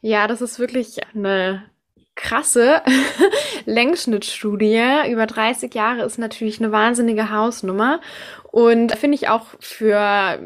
Ja, 0.00 0.26
das 0.26 0.42
ist 0.42 0.58
wirklich 0.58 0.98
eine 1.14 1.64
krasse 2.14 2.82
Längsschnittstudie. 3.64 5.10
Über 5.10 5.26
30 5.26 5.74
Jahre 5.74 6.04
ist 6.04 6.18
natürlich 6.18 6.60
eine 6.60 6.72
wahnsinnige 6.72 7.30
Hausnummer. 7.30 8.00
Und 8.52 8.92
finde 8.96 9.14
ich 9.14 9.28
auch 9.28 9.46
für 9.60 10.38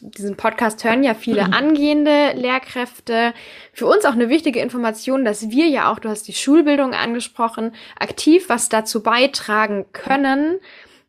diesen 0.00 0.36
Podcast 0.36 0.84
hören 0.84 1.02
ja 1.02 1.12
viele 1.12 1.42
angehende 1.52 2.34
Lehrkräfte. 2.34 3.34
Für 3.72 3.86
uns 3.86 4.04
auch 4.04 4.12
eine 4.12 4.28
wichtige 4.28 4.60
Information, 4.60 5.24
dass 5.24 5.50
wir 5.50 5.66
ja 5.66 5.90
auch, 5.90 5.98
du 5.98 6.08
hast 6.08 6.28
die 6.28 6.34
Schulbildung 6.34 6.94
angesprochen, 6.94 7.74
aktiv 7.98 8.48
was 8.48 8.68
dazu 8.68 9.02
beitragen 9.02 9.86
können, 9.92 10.60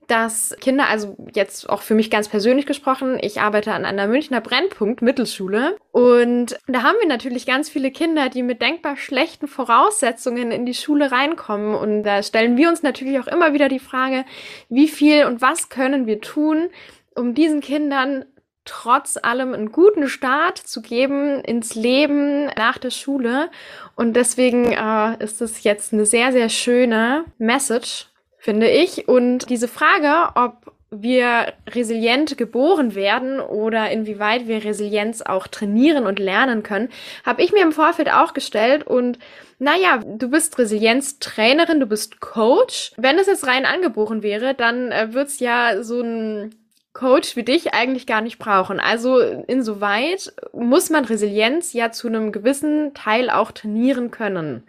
dass 0.07 0.55
Kinder, 0.59 0.87
also 0.89 1.15
jetzt 1.33 1.69
auch 1.69 1.81
für 1.81 1.95
mich 1.95 2.09
ganz 2.09 2.27
persönlich 2.27 2.65
gesprochen, 2.65 3.17
ich 3.21 3.41
arbeite 3.41 3.73
an 3.73 3.85
einer 3.85 4.07
Münchner 4.07 4.41
Brennpunkt 4.41 5.01
Mittelschule 5.01 5.77
und 5.91 6.57
da 6.67 6.83
haben 6.83 6.97
wir 6.99 7.07
natürlich 7.07 7.45
ganz 7.45 7.69
viele 7.69 7.91
Kinder, 7.91 8.29
die 8.29 8.43
mit 8.43 8.61
denkbar 8.61 8.97
schlechten 8.97 9.47
Voraussetzungen 9.47 10.51
in 10.51 10.65
die 10.65 10.73
Schule 10.73 11.11
reinkommen 11.11 11.75
und 11.75 12.03
da 12.03 12.23
stellen 12.23 12.57
wir 12.57 12.69
uns 12.69 12.83
natürlich 12.83 13.19
auch 13.19 13.27
immer 13.27 13.53
wieder 13.53 13.69
die 13.69 13.79
Frage, 13.79 14.25
wie 14.69 14.87
viel 14.87 15.25
und 15.25 15.41
was 15.41 15.69
können 15.69 16.05
wir 16.05 16.21
tun, 16.21 16.69
um 17.15 17.33
diesen 17.33 17.61
Kindern 17.61 18.25
trotz 18.65 19.17
allem 19.21 19.53
einen 19.53 19.71
guten 19.71 20.07
Start 20.07 20.57
zu 20.57 20.81
geben 20.81 21.41
ins 21.41 21.75
Leben 21.75 22.45
nach 22.57 22.77
der 22.77 22.91
Schule. 22.91 23.49
Und 23.95 24.13
deswegen 24.13 24.71
äh, 24.71 25.21
ist 25.23 25.41
es 25.41 25.63
jetzt 25.63 25.93
eine 25.93 26.05
sehr, 26.05 26.31
sehr 26.31 26.49
schöne 26.49 27.25
Message 27.37 28.07
finde 28.43 28.69
ich. 28.69 29.07
Und 29.07 29.49
diese 29.49 29.69
Frage, 29.69 30.31
ob 30.35 30.73
wir 30.91 31.53
resilient 31.69 32.37
geboren 32.37 32.93
werden 32.93 33.39
oder 33.39 33.89
inwieweit 33.89 34.47
wir 34.47 34.65
Resilienz 34.65 35.21
auch 35.21 35.47
trainieren 35.47 36.05
und 36.05 36.19
lernen 36.19 36.61
können, 36.61 36.89
habe 37.25 37.41
ich 37.41 37.53
mir 37.53 37.63
im 37.63 37.71
Vorfeld 37.71 38.11
auch 38.11 38.33
gestellt 38.33 38.85
und 38.85 39.17
naja, 39.59 40.01
du 40.05 40.29
bist 40.29 40.59
Resilienztrainerin, 40.59 41.79
du 41.79 41.85
bist 41.85 42.19
Coach. 42.19 42.91
Wenn 42.97 43.17
es 43.17 43.27
jetzt 43.27 43.47
rein 43.47 43.65
angeboren 43.65 44.23
wäre, 44.23 44.53
dann 44.53 44.91
äh, 44.91 45.13
wird's 45.13 45.39
ja 45.39 45.81
so 45.81 46.01
ein 46.01 46.53
Coach 46.91 47.37
wie 47.37 47.43
dich 47.43 47.73
eigentlich 47.73 48.05
gar 48.05 48.21
nicht 48.21 48.39
brauchen. 48.39 48.81
Also 48.81 49.19
insoweit 49.19 50.33
muss 50.51 50.89
man 50.89 51.05
Resilienz 51.05 51.71
ja 51.71 51.91
zu 51.91 52.09
einem 52.09 52.33
gewissen 52.33 52.93
Teil 52.93 53.29
auch 53.29 53.53
trainieren 53.53 54.11
können. 54.11 54.63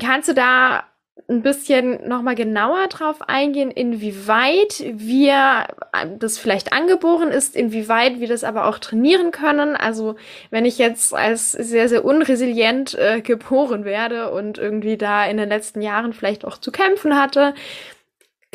Kannst 0.00 0.30
du 0.30 0.34
da 0.34 0.84
ein 1.28 1.42
bisschen 1.42 2.06
nochmal 2.06 2.36
genauer 2.36 2.86
drauf 2.86 3.28
eingehen, 3.28 3.70
inwieweit 3.70 4.84
wir 4.92 5.66
das 6.18 6.38
vielleicht 6.38 6.72
angeboren 6.72 7.30
ist, 7.30 7.56
inwieweit 7.56 8.20
wir 8.20 8.28
das 8.28 8.44
aber 8.44 8.66
auch 8.66 8.78
trainieren 8.78 9.32
können. 9.32 9.74
Also 9.74 10.14
wenn 10.50 10.64
ich 10.64 10.78
jetzt 10.78 11.12
als 11.12 11.52
sehr, 11.52 11.88
sehr 11.88 12.04
unresilient 12.04 12.94
äh, 12.94 13.22
geboren 13.22 13.84
werde 13.84 14.30
und 14.30 14.58
irgendwie 14.58 14.96
da 14.96 15.24
in 15.24 15.36
den 15.36 15.48
letzten 15.48 15.82
Jahren 15.82 16.12
vielleicht 16.12 16.44
auch 16.44 16.58
zu 16.58 16.70
kämpfen 16.70 17.18
hatte, 17.18 17.54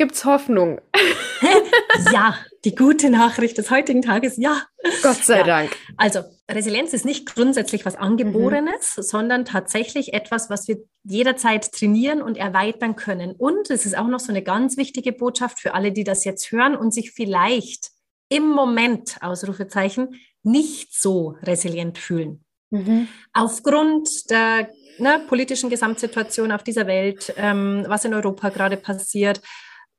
gibt's 0.02 0.24
Hoffnung. 0.24 0.80
ja, 2.12 2.36
die 2.64 2.74
gute 2.74 3.08
Nachricht 3.08 3.56
des 3.56 3.70
heutigen 3.70 4.02
Tages, 4.02 4.36
ja. 4.36 4.60
Gott 5.00 5.18
sei 5.18 5.38
ja. 5.38 5.44
Dank. 5.44 5.76
Also 5.96 6.22
Resilienz 6.50 6.92
ist 6.92 7.04
nicht 7.04 7.32
grundsätzlich 7.32 7.86
was 7.86 7.94
Angeborenes, 7.94 8.96
mhm. 8.96 9.02
sondern 9.02 9.44
tatsächlich 9.44 10.12
etwas, 10.12 10.50
was 10.50 10.66
wir 10.66 10.78
jederzeit 11.04 11.70
trainieren 11.70 12.20
und 12.20 12.36
erweitern 12.36 12.96
können. 12.96 13.36
Und 13.38 13.70
es 13.70 13.86
ist 13.86 13.96
auch 13.96 14.08
noch 14.08 14.18
so 14.18 14.32
eine 14.32 14.42
ganz 14.42 14.76
wichtige 14.76 15.12
Botschaft 15.12 15.60
für 15.60 15.72
alle, 15.74 15.92
die 15.92 16.02
das 16.02 16.24
jetzt 16.24 16.50
hören 16.50 16.74
und 16.74 16.92
sich 16.92 17.12
vielleicht 17.12 17.92
im 18.28 18.48
Moment, 18.48 19.18
Ausrufezeichen, 19.20 20.20
nicht 20.42 21.00
so 21.00 21.36
resilient 21.44 21.96
fühlen. 21.96 22.44
Mhm. 22.70 23.06
Aufgrund 23.34 24.08
der 24.30 24.68
ne, 24.98 25.20
politischen 25.28 25.70
Gesamtsituation 25.70 26.50
auf 26.50 26.64
dieser 26.64 26.88
Welt, 26.88 27.32
ähm, 27.36 27.84
was 27.86 28.04
in 28.04 28.14
Europa 28.14 28.48
gerade 28.48 28.76
passiert, 28.76 29.40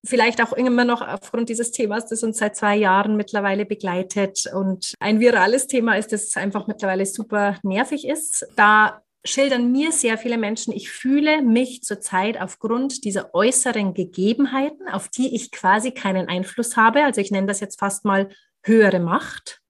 vielleicht 0.06 0.42
auch 0.42 0.54
immer 0.54 0.86
noch 0.86 1.02
aufgrund 1.02 1.50
dieses 1.50 1.72
Themas, 1.72 2.08
das 2.08 2.24
uns 2.24 2.38
seit 2.38 2.56
zwei 2.56 2.76
Jahren 2.76 3.16
mittlerweile 3.16 3.66
begleitet 3.66 4.46
und 4.54 4.94
ein 5.00 5.20
virales 5.20 5.68
Thema 5.68 5.96
ist, 5.98 6.12
das 6.12 6.36
einfach 6.36 6.68
mittlerweile 6.68 7.06
super 7.06 7.58
nervig 7.64 8.08
ist. 8.08 8.46
Da 8.56 9.02
schildern 9.26 9.72
mir 9.72 9.92
sehr 9.92 10.18
viele 10.18 10.38
Menschen, 10.38 10.74
ich 10.74 10.92
fühle 10.92 11.42
mich 11.42 11.84
zurzeit 11.84 12.42
aufgrund 12.42 13.06
dieser 13.06 13.34
äußeren 13.34 13.94
Gegebenheiten, 13.94 14.90
auf 14.90 15.08
die 15.08 15.34
ich 15.34 15.52
quasi 15.52 15.92
keinen 15.92 16.28
Einfluss 16.28 16.76
habe, 16.76 17.06
also 17.06 17.22
ich 17.22 17.32
nenne 17.32 17.48
das 17.48 17.62
jetzt 17.62 17.80
fast 17.80 18.04
mal 18.04 18.30
höhere 18.64 19.00
Macht, 19.00 19.62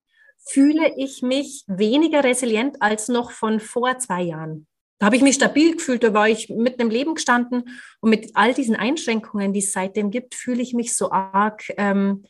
fühle 0.46 0.92
ich 0.96 1.22
mich 1.22 1.64
weniger 1.68 2.24
resilient 2.24 2.82
als 2.82 3.08
noch 3.08 3.30
von 3.30 3.60
vor 3.60 3.98
zwei 3.98 4.22
Jahren. 4.22 4.66
Da 5.04 5.08
habe 5.08 5.16
ich 5.16 5.22
mich 5.22 5.34
stabil 5.34 5.76
gefühlt, 5.76 6.02
da 6.02 6.14
war 6.14 6.30
ich 6.30 6.48
mitten 6.48 6.80
im 6.80 6.88
Leben 6.88 7.14
gestanden 7.14 7.64
und 8.00 8.08
mit 8.08 8.30
all 8.32 8.54
diesen 8.54 8.74
Einschränkungen, 8.74 9.52
die 9.52 9.58
es 9.58 9.70
seitdem 9.70 10.10
gibt, 10.10 10.34
fühle 10.34 10.62
ich 10.62 10.72
mich 10.72 10.96
so 10.96 11.12
arg 11.12 11.62
ähm, 11.76 12.24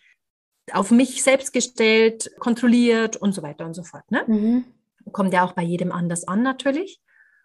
auf 0.73 0.91
mich 0.91 1.23
selbst 1.23 1.53
gestellt, 1.53 2.33
kontrolliert 2.41 3.17
und 3.17 3.33
so 3.33 3.45
weiter 3.45 3.65
und 3.65 3.75
so 3.75 3.85
fort. 3.85 4.03
Ne? 4.11 4.25
Mhm. 4.27 4.65
Kommt 5.13 5.33
ja 5.33 5.45
auch 5.45 5.53
bei 5.53 5.63
jedem 5.63 5.93
anders 5.93 6.27
an 6.27 6.43
natürlich. 6.43 7.01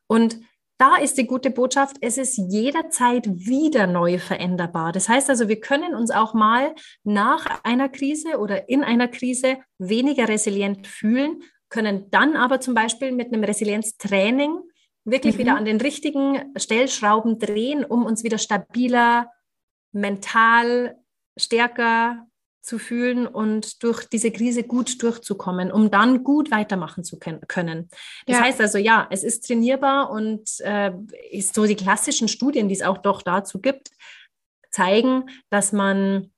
Und 0.07 0.39
da 0.79 0.95
ist 0.95 1.19
die 1.19 1.27
gute 1.27 1.51
Botschaft, 1.51 1.97
es 2.01 2.17
ist 2.17 2.35
jederzeit 2.35 3.27
wieder 3.27 3.85
neu 3.85 4.17
veränderbar. 4.17 4.93
Das 4.93 5.09
heißt 5.09 5.29
also, 5.29 5.47
wir 5.47 5.59
können 5.59 5.93
uns 5.93 6.09
auch 6.09 6.33
mal 6.33 6.73
nach 7.03 7.63
einer 7.63 7.87
Krise 7.87 8.39
oder 8.39 8.67
in 8.67 8.83
einer 8.83 9.07
Krise 9.07 9.59
weniger 9.77 10.27
resilient 10.27 10.87
fühlen, 10.87 11.43
können 11.69 12.09
dann 12.09 12.35
aber 12.35 12.59
zum 12.61 12.73
Beispiel 12.73 13.11
mit 13.11 13.27
einem 13.27 13.43
Resilienztraining 13.43 14.63
wirklich 15.05 15.35
mhm. 15.35 15.39
wieder 15.39 15.55
an 15.55 15.65
den 15.65 15.81
richtigen 15.81 16.53
Stellschrauben 16.57 17.39
drehen, 17.39 17.83
um 17.83 18.05
uns 18.05 18.23
wieder 18.23 18.37
stabiler, 18.37 19.31
mental 19.91 20.97
stärker 21.37 22.27
zu 22.61 22.77
fühlen 22.77 23.25
und 23.25 23.81
durch 23.83 24.05
diese 24.05 24.31
Krise 24.31 24.63
gut 24.63 25.01
durchzukommen, 25.01 25.71
um 25.71 25.89
dann 25.89 26.23
gut 26.23 26.51
weitermachen 26.51 27.03
zu 27.03 27.17
können. 27.17 27.89
Das 28.27 28.37
ja. 28.37 28.43
heißt 28.43 28.61
also, 28.61 28.77
ja, 28.77 29.07
es 29.09 29.23
ist 29.23 29.47
trainierbar 29.47 30.11
und 30.11 30.59
äh, 30.59 30.91
ist 31.31 31.55
so 31.55 31.65
die 31.65 31.75
klassischen 31.75 32.27
Studien, 32.27 32.67
die 32.67 32.75
es 32.75 32.83
auch 32.83 32.99
doch 32.99 33.21
dazu 33.21 33.59
gibt, 33.59 33.89
zeigen, 34.69 35.29
dass 35.49 35.71
man 35.71 36.31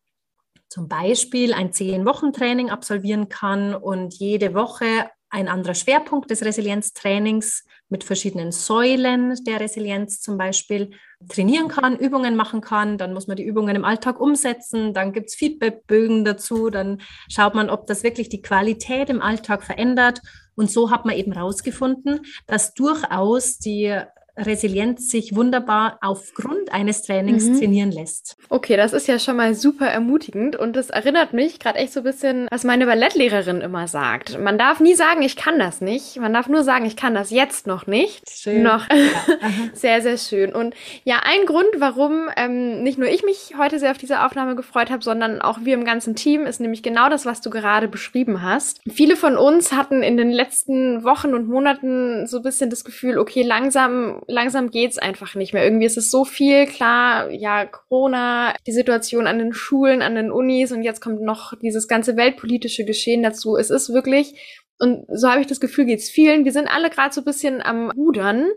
zum 0.69 0.87
Beispiel 0.87 1.53
ein 1.53 1.73
Zehn-Wochen-Training 1.73 2.69
absolvieren 2.69 3.27
kann 3.27 3.75
und 3.75 4.13
jede 4.13 4.53
Woche 4.53 5.09
ein 5.29 5.49
anderer 5.49 5.75
Schwerpunkt 5.75 6.31
des 6.31 6.45
Resilienztrainings 6.45 7.65
mit 7.91 8.03
verschiedenen 8.03 8.51
Säulen 8.51 9.35
der 9.45 9.59
Resilienz 9.59 10.21
zum 10.21 10.37
Beispiel 10.37 10.91
trainieren 11.29 11.67
kann, 11.67 11.97
Übungen 11.97 12.35
machen 12.35 12.61
kann. 12.61 12.97
Dann 12.97 13.13
muss 13.13 13.27
man 13.27 13.37
die 13.37 13.43
Übungen 13.43 13.75
im 13.75 13.85
Alltag 13.85 14.19
umsetzen. 14.19 14.93
Dann 14.93 15.13
gibt 15.13 15.29
es 15.29 15.35
Feedbackbögen 15.35 16.25
dazu. 16.25 16.69
Dann 16.69 17.01
schaut 17.29 17.53
man, 17.53 17.69
ob 17.69 17.85
das 17.87 18.03
wirklich 18.03 18.29
die 18.29 18.41
Qualität 18.41 19.09
im 19.09 19.21
Alltag 19.21 19.63
verändert. 19.63 20.21
Und 20.55 20.71
so 20.71 20.89
hat 20.89 21.05
man 21.05 21.15
eben 21.15 21.33
herausgefunden, 21.33 22.21
dass 22.47 22.73
durchaus 22.73 23.59
die 23.59 24.01
Resilienz 24.37 25.09
sich 25.09 25.35
wunderbar 25.35 25.97
aufgrund 26.01 26.71
eines 26.71 27.03
Trainings 27.03 27.45
mhm. 27.45 27.59
trainieren 27.59 27.91
lässt. 27.91 28.37
Okay, 28.49 28.77
das 28.77 28.93
ist 28.93 29.07
ja 29.07 29.19
schon 29.19 29.37
mal 29.37 29.53
super 29.55 29.87
ermutigend 29.87 30.55
und 30.55 30.75
das 30.75 30.89
erinnert 30.89 31.33
mich 31.33 31.59
gerade 31.59 31.79
echt 31.79 31.93
so 31.93 32.01
ein 32.01 32.03
bisschen, 32.03 32.47
was 32.49 32.63
meine 32.63 32.85
Ballettlehrerin 32.85 33.61
immer 33.61 33.87
sagt. 33.87 34.39
Man 34.39 34.57
darf 34.57 34.79
nie 34.79 34.93
sagen, 34.93 35.21
ich 35.21 35.35
kann 35.35 35.59
das 35.59 35.81
nicht. 35.81 36.17
Man 36.19 36.33
darf 36.33 36.47
nur 36.47 36.63
sagen, 36.63 36.85
ich 36.85 36.95
kann 36.95 37.13
das 37.13 37.31
jetzt 37.31 37.67
noch 37.67 37.87
nicht. 37.87 38.29
Schön. 38.29 38.63
Noch. 38.63 38.87
Ja. 38.89 39.31
sehr, 39.73 40.01
sehr 40.01 40.17
schön. 40.17 40.53
Und 40.53 40.75
ja, 41.03 41.21
ein 41.23 41.45
Grund, 41.45 41.69
warum 41.77 42.29
ähm, 42.37 42.83
nicht 42.83 42.97
nur 42.97 43.09
ich 43.09 43.23
mich 43.23 43.53
heute 43.57 43.79
sehr 43.79 43.91
auf 43.91 43.97
diese 43.97 44.23
Aufnahme 44.25 44.55
gefreut 44.55 44.89
habe, 44.89 45.03
sondern 45.03 45.41
auch 45.41 45.59
wir 45.63 45.73
im 45.73 45.85
ganzen 45.85 46.15
Team, 46.15 46.45
ist 46.45 46.61
nämlich 46.61 46.83
genau 46.83 47.09
das, 47.09 47.25
was 47.25 47.41
du 47.41 47.49
gerade 47.49 47.87
beschrieben 47.87 48.41
hast. 48.41 48.81
Viele 48.89 49.15
von 49.15 49.37
uns 49.37 49.71
hatten 49.73 50.03
in 50.03 50.17
den 50.17 50.31
letzten 50.31 51.03
Wochen 51.03 51.33
und 51.33 51.47
Monaten 51.47 52.27
so 52.27 52.37
ein 52.37 52.43
bisschen 52.43 52.69
das 52.69 52.83
Gefühl, 52.83 53.17
okay, 53.17 53.43
langsam 53.43 54.20
langsam 54.27 54.71
geht's 54.71 54.97
einfach 54.97 55.35
nicht 55.35 55.53
mehr. 55.53 55.63
Irgendwie 55.63 55.85
ist 55.85 55.97
es 55.97 56.11
so 56.11 56.25
viel, 56.25 56.65
klar, 56.65 57.29
ja, 57.29 57.65
Corona, 57.65 58.53
die 58.67 58.71
Situation 58.71 59.27
an 59.27 59.39
den 59.39 59.53
Schulen, 59.53 60.01
an 60.01 60.15
den 60.15 60.31
Unis 60.31 60.71
und 60.71 60.83
jetzt 60.83 61.01
kommt 61.01 61.21
noch 61.21 61.53
dieses 61.61 61.87
ganze 61.87 62.17
weltpolitische 62.17 62.85
Geschehen 62.85 63.23
dazu. 63.23 63.57
Es 63.57 63.69
ist 63.69 63.93
wirklich, 63.93 64.59
und 64.79 65.05
so 65.09 65.29
habe 65.29 65.41
ich 65.41 65.47
das 65.47 65.59
Gefühl, 65.59 65.85
geht's 65.85 66.09
vielen. 66.09 66.45
Wir 66.45 66.51
sind 66.51 66.67
alle 66.67 66.89
gerade 66.89 67.13
so 67.13 67.21
ein 67.21 67.25
bisschen 67.25 67.61
am 67.61 67.91
Rudern. 67.91 68.49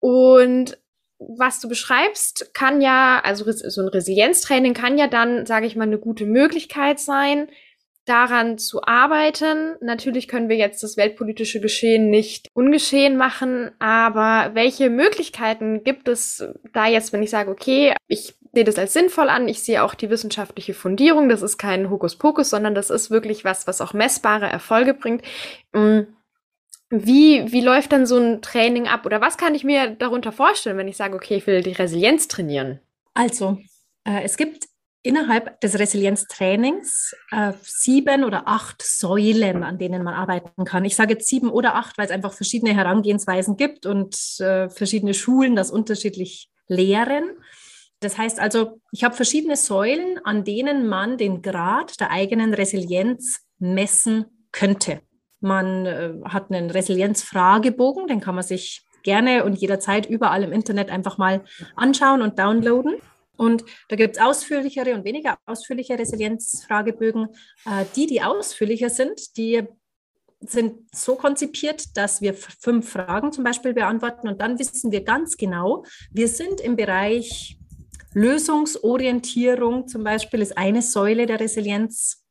Und 0.00 0.78
was 1.18 1.60
du 1.60 1.68
beschreibst, 1.68 2.54
kann 2.54 2.80
ja, 2.80 3.20
also 3.24 3.50
so 3.50 3.80
ein 3.80 3.88
Resilienztraining 3.88 4.74
kann 4.74 4.98
ja 4.98 5.06
dann, 5.06 5.46
sage 5.46 5.66
ich 5.66 5.76
mal, 5.76 5.84
eine 5.84 5.98
gute 5.98 6.26
Möglichkeit 6.26 7.00
sein, 7.00 7.48
daran 8.04 8.58
zu 8.58 8.82
arbeiten. 8.82 9.76
Natürlich 9.80 10.28
können 10.28 10.48
wir 10.48 10.56
jetzt 10.56 10.82
das 10.82 10.96
weltpolitische 10.96 11.60
Geschehen 11.60 12.10
nicht 12.10 12.48
ungeschehen 12.52 13.16
machen, 13.16 13.70
aber 13.78 14.54
welche 14.54 14.90
Möglichkeiten 14.90 15.84
gibt 15.84 16.08
es 16.08 16.44
da 16.72 16.86
jetzt, 16.86 17.12
wenn 17.12 17.22
ich 17.22 17.30
sage, 17.30 17.50
okay, 17.50 17.94
ich 18.06 18.34
sehe 18.52 18.64
das 18.64 18.78
als 18.78 18.92
sinnvoll 18.92 19.28
an, 19.28 19.48
ich 19.48 19.62
sehe 19.62 19.82
auch 19.82 19.94
die 19.94 20.10
wissenschaftliche 20.10 20.74
Fundierung, 20.74 21.28
das 21.28 21.42
ist 21.42 21.58
kein 21.58 21.90
Hokuspokus, 21.90 22.50
sondern 22.50 22.74
das 22.74 22.90
ist 22.90 23.10
wirklich 23.10 23.44
was, 23.44 23.66
was 23.66 23.80
auch 23.80 23.94
messbare 23.94 24.46
Erfolge 24.46 24.94
bringt. 24.94 25.22
Mm, 25.72 26.00
wie, 26.90 27.50
wie 27.50 27.60
läuft 27.60 27.92
dann 27.92 28.06
so 28.06 28.18
ein 28.18 28.42
Training 28.42 28.86
ab? 28.86 29.06
Oder 29.06 29.20
was 29.20 29.36
kann 29.36 29.54
ich 29.54 29.64
mir 29.64 29.90
darunter 29.90 30.30
vorstellen, 30.30 30.76
wenn 30.76 30.88
ich 30.88 30.96
sage, 30.96 31.16
okay, 31.16 31.36
ich 31.36 31.46
will 31.46 31.62
die 31.62 31.72
Resilienz 31.72 32.28
trainieren? 32.28 32.80
Also, 33.14 33.58
äh, 34.04 34.22
es 34.22 34.36
gibt 34.36 34.68
innerhalb 35.04 35.60
des 35.60 35.78
Resilienztrainings 35.78 37.14
äh, 37.30 37.52
sieben 37.62 38.24
oder 38.24 38.48
acht 38.48 38.82
Säulen, 38.82 39.62
an 39.62 39.78
denen 39.78 40.02
man 40.02 40.14
arbeiten 40.14 40.64
kann. 40.64 40.84
Ich 40.86 40.96
sage 40.96 41.12
jetzt 41.12 41.28
sieben 41.28 41.50
oder 41.50 41.74
acht, 41.76 41.98
weil 41.98 42.06
es 42.06 42.10
einfach 42.10 42.32
verschiedene 42.32 42.74
Herangehensweisen 42.74 43.56
gibt 43.56 43.84
und 43.84 44.16
äh, 44.40 44.70
verschiedene 44.70 45.12
Schulen 45.12 45.54
das 45.56 45.70
unterschiedlich 45.70 46.48
lehren. 46.68 47.24
Das 48.00 48.16
heißt 48.16 48.40
also, 48.40 48.80
ich 48.92 49.04
habe 49.04 49.14
verschiedene 49.14 49.56
Säulen, 49.56 50.18
an 50.24 50.42
denen 50.42 50.86
man 50.86 51.18
den 51.18 51.42
Grad 51.42 52.00
der 52.00 52.10
eigenen 52.10 52.54
Resilienz 52.54 53.40
messen 53.58 54.24
könnte. 54.52 55.02
Man 55.40 55.84
äh, 55.84 56.14
hat 56.24 56.50
einen 56.50 56.70
Resilienzfragebogen, 56.70 58.06
den 58.06 58.20
kann 58.20 58.36
man 58.36 58.44
sich 58.44 58.86
gerne 59.02 59.44
und 59.44 59.56
jederzeit 59.56 60.06
überall 60.06 60.42
im 60.44 60.52
Internet 60.52 60.88
einfach 60.88 61.18
mal 61.18 61.44
anschauen 61.76 62.22
und 62.22 62.38
downloaden. 62.38 62.96
Und 63.36 63.64
da 63.88 63.96
gibt 63.96 64.16
es 64.16 64.22
ausführlichere 64.22 64.94
und 64.94 65.04
weniger 65.04 65.38
ausführliche 65.46 65.98
Resilienzfragebögen. 65.98 67.28
Äh, 67.66 67.84
die, 67.96 68.06
die 68.06 68.22
ausführlicher 68.22 68.90
sind, 68.90 69.36
die 69.36 69.62
sind 70.40 70.94
so 70.94 71.16
konzipiert, 71.16 71.96
dass 71.96 72.20
wir 72.20 72.34
fünf 72.34 72.90
Fragen 72.90 73.32
zum 73.32 73.44
Beispiel 73.44 73.72
beantworten 73.72 74.28
und 74.28 74.40
dann 74.40 74.58
wissen 74.58 74.92
wir 74.92 75.02
ganz 75.02 75.36
genau, 75.36 75.84
wir 76.10 76.28
sind 76.28 76.60
im 76.60 76.76
Bereich 76.76 77.58
Lösungsorientierung 78.12 79.88
zum 79.88 80.04
Beispiel 80.04 80.40
ist 80.40 80.56
eine 80.56 80.82
Säule 80.82 81.26
der 81.26 81.40
Resilienz 81.40 82.24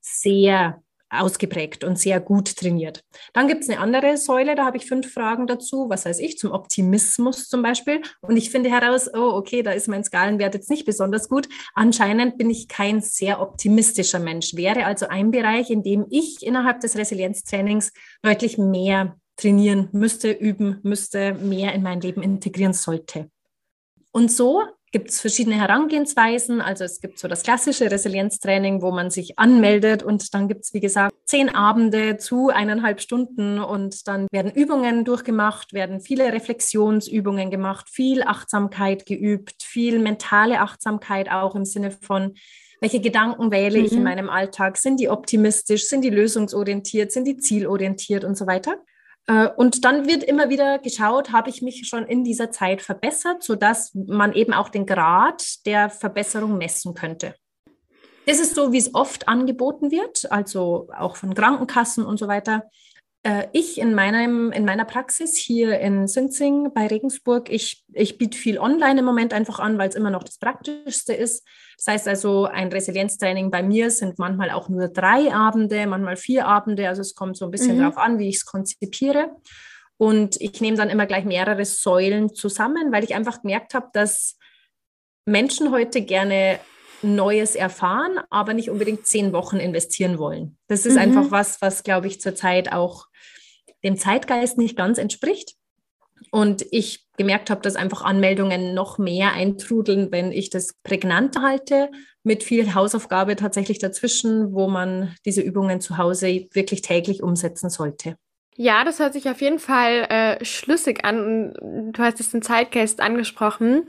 sehr 0.00 0.82
ausgeprägt 1.12 1.84
und 1.84 1.98
sehr 1.98 2.20
gut 2.20 2.56
trainiert. 2.56 3.04
Dann 3.32 3.46
gibt 3.46 3.62
es 3.62 3.68
eine 3.68 3.78
andere 3.78 4.16
Säule, 4.16 4.54
da 4.54 4.64
habe 4.64 4.78
ich 4.78 4.86
fünf 4.86 5.12
Fragen 5.12 5.46
dazu, 5.46 5.88
was 5.88 6.04
weiß 6.06 6.18
ich, 6.18 6.38
zum 6.38 6.52
Optimismus 6.52 7.48
zum 7.48 7.62
Beispiel. 7.62 8.02
Und 8.22 8.36
ich 8.36 8.50
finde 8.50 8.70
heraus, 8.70 9.08
oh, 9.12 9.32
okay, 9.34 9.62
da 9.62 9.72
ist 9.72 9.88
mein 9.88 10.04
Skalenwert 10.04 10.54
jetzt 10.54 10.70
nicht 10.70 10.86
besonders 10.86 11.28
gut. 11.28 11.48
Anscheinend 11.74 12.38
bin 12.38 12.50
ich 12.50 12.68
kein 12.68 13.00
sehr 13.00 13.40
optimistischer 13.40 14.18
Mensch. 14.18 14.54
Wäre 14.54 14.86
also 14.86 15.06
ein 15.08 15.30
Bereich, 15.30 15.70
in 15.70 15.82
dem 15.82 16.06
ich 16.10 16.38
innerhalb 16.42 16.80
des 16.80 16.96
Resilienztrainings 16.96 17.92
deutlich 18.22 18.58
mehr 18.58 19.16
trainieren 19.36 19.88
müsste, 19.92 20.30
üben 20.30 20.78
müsste, 20.82 21.34
mehr 21.34 21.72
in 21.74 21.82
mein 21.82 22.00
Leben 22.00 22.22
integrieren 22.22 22.72
sollte. 22.72 23.30
Und 24.12 24.30
so 24.30 24.62
gibt 24.92 25.10
es 25.10 25.20
verschiedene 25.20 25.56
Herangehensweisen. 25.56 26.60
Also 26.60 26.84
es 26.84 27.00
gibt 27.00 27.18
so 27.18 27.26
das 27.26 27.42
klassische 27.42 27.90
Resilienztraining, 27.90 28.82
wo 28.82 28.92
man 28.92 29.10
sich 29.10 29.38
anmeldet 29.38 30.02
und 30.02 30.34
dann 30.34 30.48
gibt 30.48 30.64
es, 30.64 30.74
wie 30.74 30.80
gesagt, 30.80 31.14
zehn 31.24 31.48
Abende 31.48 32.18
zu 32.18 32.50
eineinhalb 32.50 33.00
Stunden 33.00 33.58
und 33.58 34.06
dann 34.06 34.28
werden 34.30 34.52
Übungen 34.52 35.04
durchgemacht, 35.04 35.72
werden 35.72 36.00
viele 36.00 36.32
Reflexionsübungen 36.32 37.50
gemacht, 37.50 37.88
viel 37.90 38.22
Achtsamkeit 38.22 39.06
geübt, 39.06 39.62
viel 39.62 39.98
mentale 39.98 40.60
Achtsamkeit 40.60 41.30
auch 41.30 41.54
im 41.54 41.64
Sinne 41.64 41.90
von, 41.90 42.34
welche 42.82 43.00
Gedanken 43.00 43.50
wähle 43.50 43.78
mhm. 43.78 43.84
ich 43.84 43.92
in 43.92 43.98
mhm. 43.98 44.04
meinem 44.04 44.28
Alltag? 44.28 44.76
Sind 44.76 45.00
die 45.00 45.08
optimistisch? 45.08 45.86
Sind 45.86 46.02
die 46.02 46.10
lösungsorientiert? 46.10 47.12
Sind 47.12 47.26
die 47.26 47.38
zielorientiert 47.38 48.24
und 48.24 48.36
so 48.36 48.46
weiter? 48.46 48.76
Äh, 49.26 49.48
und 49.56 49.84
dann 49.84 50.06
wird 50.06 50.24
immer 50.24 50.48
wieder 50.50 50.78
geschaut, 50.78 51.32
habe 51.32 51.50
ich 51.50 51.62
mich 51.62 51.86
schon 51.88 52.06
in 52.06 52.24
dieser 52.24 52.50
Zeit 52.50 52.82
verbessert, 52.82 53.42
sodass 53.42 53.94
man 53.94 54.32
eben 54.32 54.52
auch 54.52 54.68
den 54.68 54.86
Grad 54.86 55.64
der 55.66 55.90
Verbesserung 55.90 56.58
messen 56.58 56.94
könnte. 56.94 57.34
Das 58.26 58.38
ist 58.38 58.54
so, 58.54 58.72
wie 58.72 58.78
es 58.78 58.94
oft 58.94 59.26
angeboten 59.26 59.90
wird, 59.90 60.30
also 60.30 60.88
auch 60.96 61.16
von 61.16 61.34
Krankenkassen 61.34 62.04
und 62.04 62.18
so 62.18 62.28
weiter. 62.28 62.64
Äh, 63.24 63.46
ich 63.52 63.78
in, 63.78 63.94
meinem, 63.94 64.50
in 64.50 64.64
meiner 64.64 64.84
Praxis 64.84 65.36
hier 65.36 65.78
in 65.78 66.08
Sinzing 66.08 66.72
bei 66.74 66.88
Regensburg, 66.88 67.50
ich, 67.50 67.84
ich 67.92 68.18
biete 68.18 68.36
viel 68.36 68.58
online 68.58 69.00
im 69.00 69.04
Moment 69.04 69.32
einfach 69.32 69.60
an, 69.60 69.78
weil 69.78 69.88
es 69.88 69.94
immer 69.94 70.10
noch 70.10 70.24
das 70.24 70.38
Praktischste 70.38 71.12
ist. 71.12 71.46
Das 71.76 71.86
heißt 71.86 72.08
also, 72.08 72.46
ein 72.46 72.68
Resilienztraining 72.68 73.50
bei 73.50 73.62
mir 73.62 73.90
sind 73.90 74.18
manchmal 74.18 74.50
auch 74.50 74.68
nur 74.68 74.88
drei 74.88 75.32
Abende, 75.32 75.86
manchmal 75.86 76.16
vier 76.16 76.46
Abende. 76.46 76.88
Also 76.88 77.00
es 77.00 77.14
kommt 77.14 77.36
so 77.36 77.44
ein 77.44 77.52
bisschen 77.52 77.76
mhm. 77.76 77.80
darauf 77.80 77.96
an, 77.96 78.18
wie 78.18 78.28
ich 78.28 78.36
es 78.36 78.44
konzipiere. 78.44 79.30
Und 79.98 80.40
ich 80.40 80.60
nehme 80.60 80.76
dann 80.76 80.90
immer 80.90 81.06
gleich 81.06 81.24
mehrere 81.24 81.64
Säulen 81.64 82.34
zusammen, 82.34 82.90
weil 82.90 83.04
ich 83.04 83.14
einfach 83.14 83.42
gemerkt 83.42 83.74
habe, 83.74 83.88
dass 83.92 84.36
Menschen 85.26 85.70
heute 85.70 86.02
gerne 86.02 86.58
Neues 87.02 87.54
erfahren, 87.54 88.18
aber 88.30 88.52
nicht 88.54 88.70
unbedingt 88.70 89.06
zehn 89.06 89.32
Wochen 89.32 89.58
investieren 89.58 90.18
wollen. 90.18 90.58
Das 90.66 90.86
ist 90.86 90.94
mhm. 90.94 91.00
einfach 91.00 91.30
was, 91.30 91.62
was, 91.62 91.84
glaube 91.84 92.08
ich, 92.08 92.20
zurzeit 92.20 92.72
auch 92.72 93.06
dem 93.84 93.96
Zeitgeist 93.96 94.58
nicht 94.58 94.76
ganz 94.76 94.98
entspricht. 94.98 95.56
Und 96.30 96.64
ich 96.70 97.06
gemerkt 97.16 97.50
habe, 97.50 97.60
dass 97.60 97.76
einfach 97.76 98.02
Anmeldungen 98.02 98.74
noch 98.74 98.98
mehr 98.98 99.32
eintrudeln, 99.32 100.12
wenn 100.12 100.32
ich 100.32 100.50
das 100.50 100.74
prägnant 100.82 101.36
halte, 101.38 101.90
mit 102.22 102.42
viel 102.42 102.74
Hausaufgabe 102.74 103.36
tatsächlich 103.36 103.78
dazwischen, 103.78 104.54
wo 104.54 104.68
man 104.68 105.14
diese 105.26 105.42
Übungen 105.42 105.80
zu 105.80 105.98
Hause 105.98 106.46
wirklich 106.52 106.82
täglich 106.82 107.22
umsetzen 107.22 107.68
sollte. 107.68 108.16
Ja, 108.56 108.84
das 108.84 109.00
hört 109.00 109.14
sich 109.14 109.30
auf 109.30 109.40
jeden 109.40 109.58
Fall 109.58 110.06
äh, 110.10 110.44
schlüssig 110.44 111.06
an. 111.06 111.54
Du 111.92 112.02
hast 112.02 112.20
es 112.20 112.32
den 112.32 112.42
Zeitgeist 112.42 113.00
angesprochen. 113.00 113.86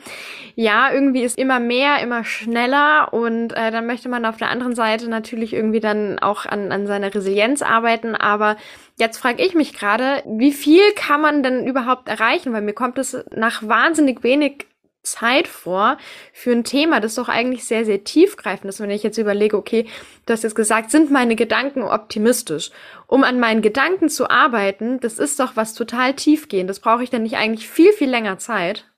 Ja, 0.56 0.94
irgendwie 0.94 1.24
ist 1.24 1.38
immer 1.38 1.60
mehr, 1.60 2.00
immer 2.00 2.24
schneller 2.24 3.14
und 3.14 3.52
äh, 3.52 3.72
dann 3.72 3.86
möchte 3.86 4.08
man 4.08 4.26
auf 4.26 4.38
der 4.38 4.50
anderen 4.50 4.74
Seite 4.74 5.10
natürlich 5.10 5.52
irgendwie 5.52 5.82
dann 5.82 6.18
auch 6.18 6.46
an, 6.46 6.72
an 6.72 6.88
seiner 6.88 7.14
Resilienz 7.14 7.62
arbeiten. 7.62 8.16
Aber 8.16 8.56
jetzt 8.98 9.18
frage 9.18 9.44
ich 9.44 9.54
mich 9.54 9.74
gerade, 9.74 10.24
wie 10.26 10.54
viel 10.54 10.94
kann 10.96 11.20
man 11.20 11.44
denn 11.44 11.68
überhaupt 11.68 12.08
erreichen? 12.08 12.54
Weil 12.54 12.62
mir 12.62 12.74
kommt 12.74 12.98
es 12.98 13.18
nach 13.36 13.68
wahnsinnig 13.68 14.24
wenig 14.24 14.68
Zeit 15.04 15.50
vor 15.50 15.98
für 16.32 16.52
ein 16.52 16.64
Thema, 16.64 17.02
das 17.02 17.16
doch 17.16 17.28
eigentlich 17.28 17.66
sehr, 17.66 17.84
sehr 17.86 18.04
tiefgreifend 18.06 18.70
ist. 18.70 18.80
Wenn 18.80 18.90
ich 18.90 19.04
jetzt 19.04 19.18
überlege, 19.18 19.58
okay, 19.58 19.86
du 20.26 20.34
hast 20.34 20.44
jetzt 20.44 20.56
gesagt, 20.56 20.92
sind 20.92 21.12
meine 21.12 21.36
Gedanken 21.36 21.84
optimistisch? 21.84 22.72
Um 23.14 23.24
an 23.24 23.40
meinen 23.40 23.62
Gedanken 23.62 24.10
zu 24.10 24.32
arbeiten, 24.32 25.00
das 25.00 25.20
ist 25.20 25.40
doch 25.40 25.56
was 25.56 25.76
total 25.76 26.16
tiefgehendes. 26.16 26.80
Brauche 26.80 27.04
ich 27.04 27.12
denn 27.12 27.22
nicht 27.22 27.36
eigentlich 27.36 27.70
viel, 27.70 27.94
viel 27.94 28.10
länger 28.10 28.40
Zeit? 28.40 28.92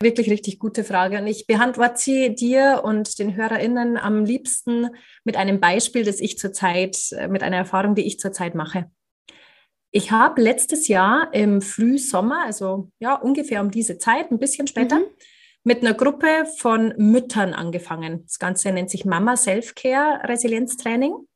Wirklich 0.00 0.30
richtig 0.30 0.60
gute 0.60 0.84
Frage. 0.84 1.18
Und 1.18 1.26
ich 1.26 1.48
beantworte 1.48 1.96
sie 1.96 2.32
dir 2.32 2.82
und 2.84 3.18
den 3.18 3.34
HörerInnen 3.34 3.96
am 3.96 4.24
liebsten 4.24 4.90
mit 5.24 5.36
einem 5.36 5.58
Beispiel, 5.58 6.04
das 6.04 6.20
ich 6.20 6.38
zurzeit, 6.38 6.96
äh, 7.10 7.26
mit 7.26 7.42
einer 7.42 7.56
Erfahrung, 7.56 7.96
die 7.96 8.06
ich 8.06 8.20
zurzeit 8.20 8.54
mache. 8.54 8.88
Ich 9.90 10.12
habe 10.12 10.40
letztes 10.40 10.86
Jahr 10.86 11.34
im 11.34 11.60
Frühsommer, 11.60 12.44
also 12.44 12.92
ja, 13.00 13.16
ungefähr 13.16 13.62
um 13.62 13.72
diese 13.72 13.98
Zeit, 13.98 14.30
ein 14.30 14.38
bisschen 14.38 14.68
später, 14.68 15.00
mhm. 15.00 15.06
mit 15.64 15.82
einer 15.82 15.94
Gruppe 15.94 16.46
von 16.56 16.94
Müttern 16.98 17.52
angefangen. 17.52 18.22
Das 18.26 18.38
Ganze 18.38 18.70
nennt 18.70 18.90
sich 18.90 19.04
Mama 19.04 19.36
Self-Care 19.36 20.28
Resilienztraining. 20.28 21.26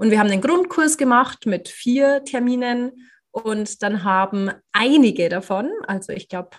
Und 0.00 0.10
wir 0.10 0.18
haben 0.18 0.30
einen 0.30 0.40
Grundkurs 0.40 0.96
gemacht 0.96 1.44
mit 1.44 1.68
vier 1.68 2.24
Terminen 2.24 3.06
und 3.32 3.82
dann 3.82 4.02
haben 4.02 4.50
einige 4.72 5.28
davon, 5.28 5.70
also 5.86 6.14
ich 6.14 6.30
glaube 6.30 6.56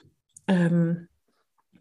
ähm, 0.48 1.08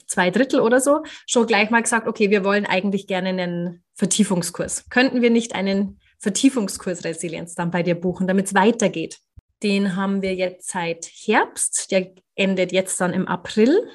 zwei 0.06 0.30
Drittel 0.30 0.60
oder 0.60 0.80
so, 0.80 1.02
schon 1.26 1.46
gleich 1.46 1.68
mal 1.68 1.82
gesagt, 1.82 2.08
okay, 2.08 2.30
wir 2.30 2.44
wollen 2.44 2.64
eigentlich 2.64 3.06
gerne 3.06 3.28
einen 3.28 3.84
Vertiefungskurs. 3.92 4.88
Könnten 4.88 5.20
wir 5.20 5.28
nicht 5.28 5.54
einen 5.54 6.00
Vertiefungskurs 6.18 7.04
Resilienz 7.04 7.54
dann 7.56 7.70
bei 7.70 7.82
dir 7.82 7.94
buchen, 7.94 8.26
damit 8.26 8.46
es 8.46 8.54
weitergeht? 8.54 9.18
Den 9.62 9.96
haben 9.96 10.22
wir 10.22 10.34
jetzt 10.34 10.70
seit 10.70 11.04
Herbst. 11.04 11.90
Der 11.90 12.10
endet 12.36 12.72
jetzt 12.72 12.98
dann 13.02 13.12
im 13.12 13.28
April. 13.28 13.86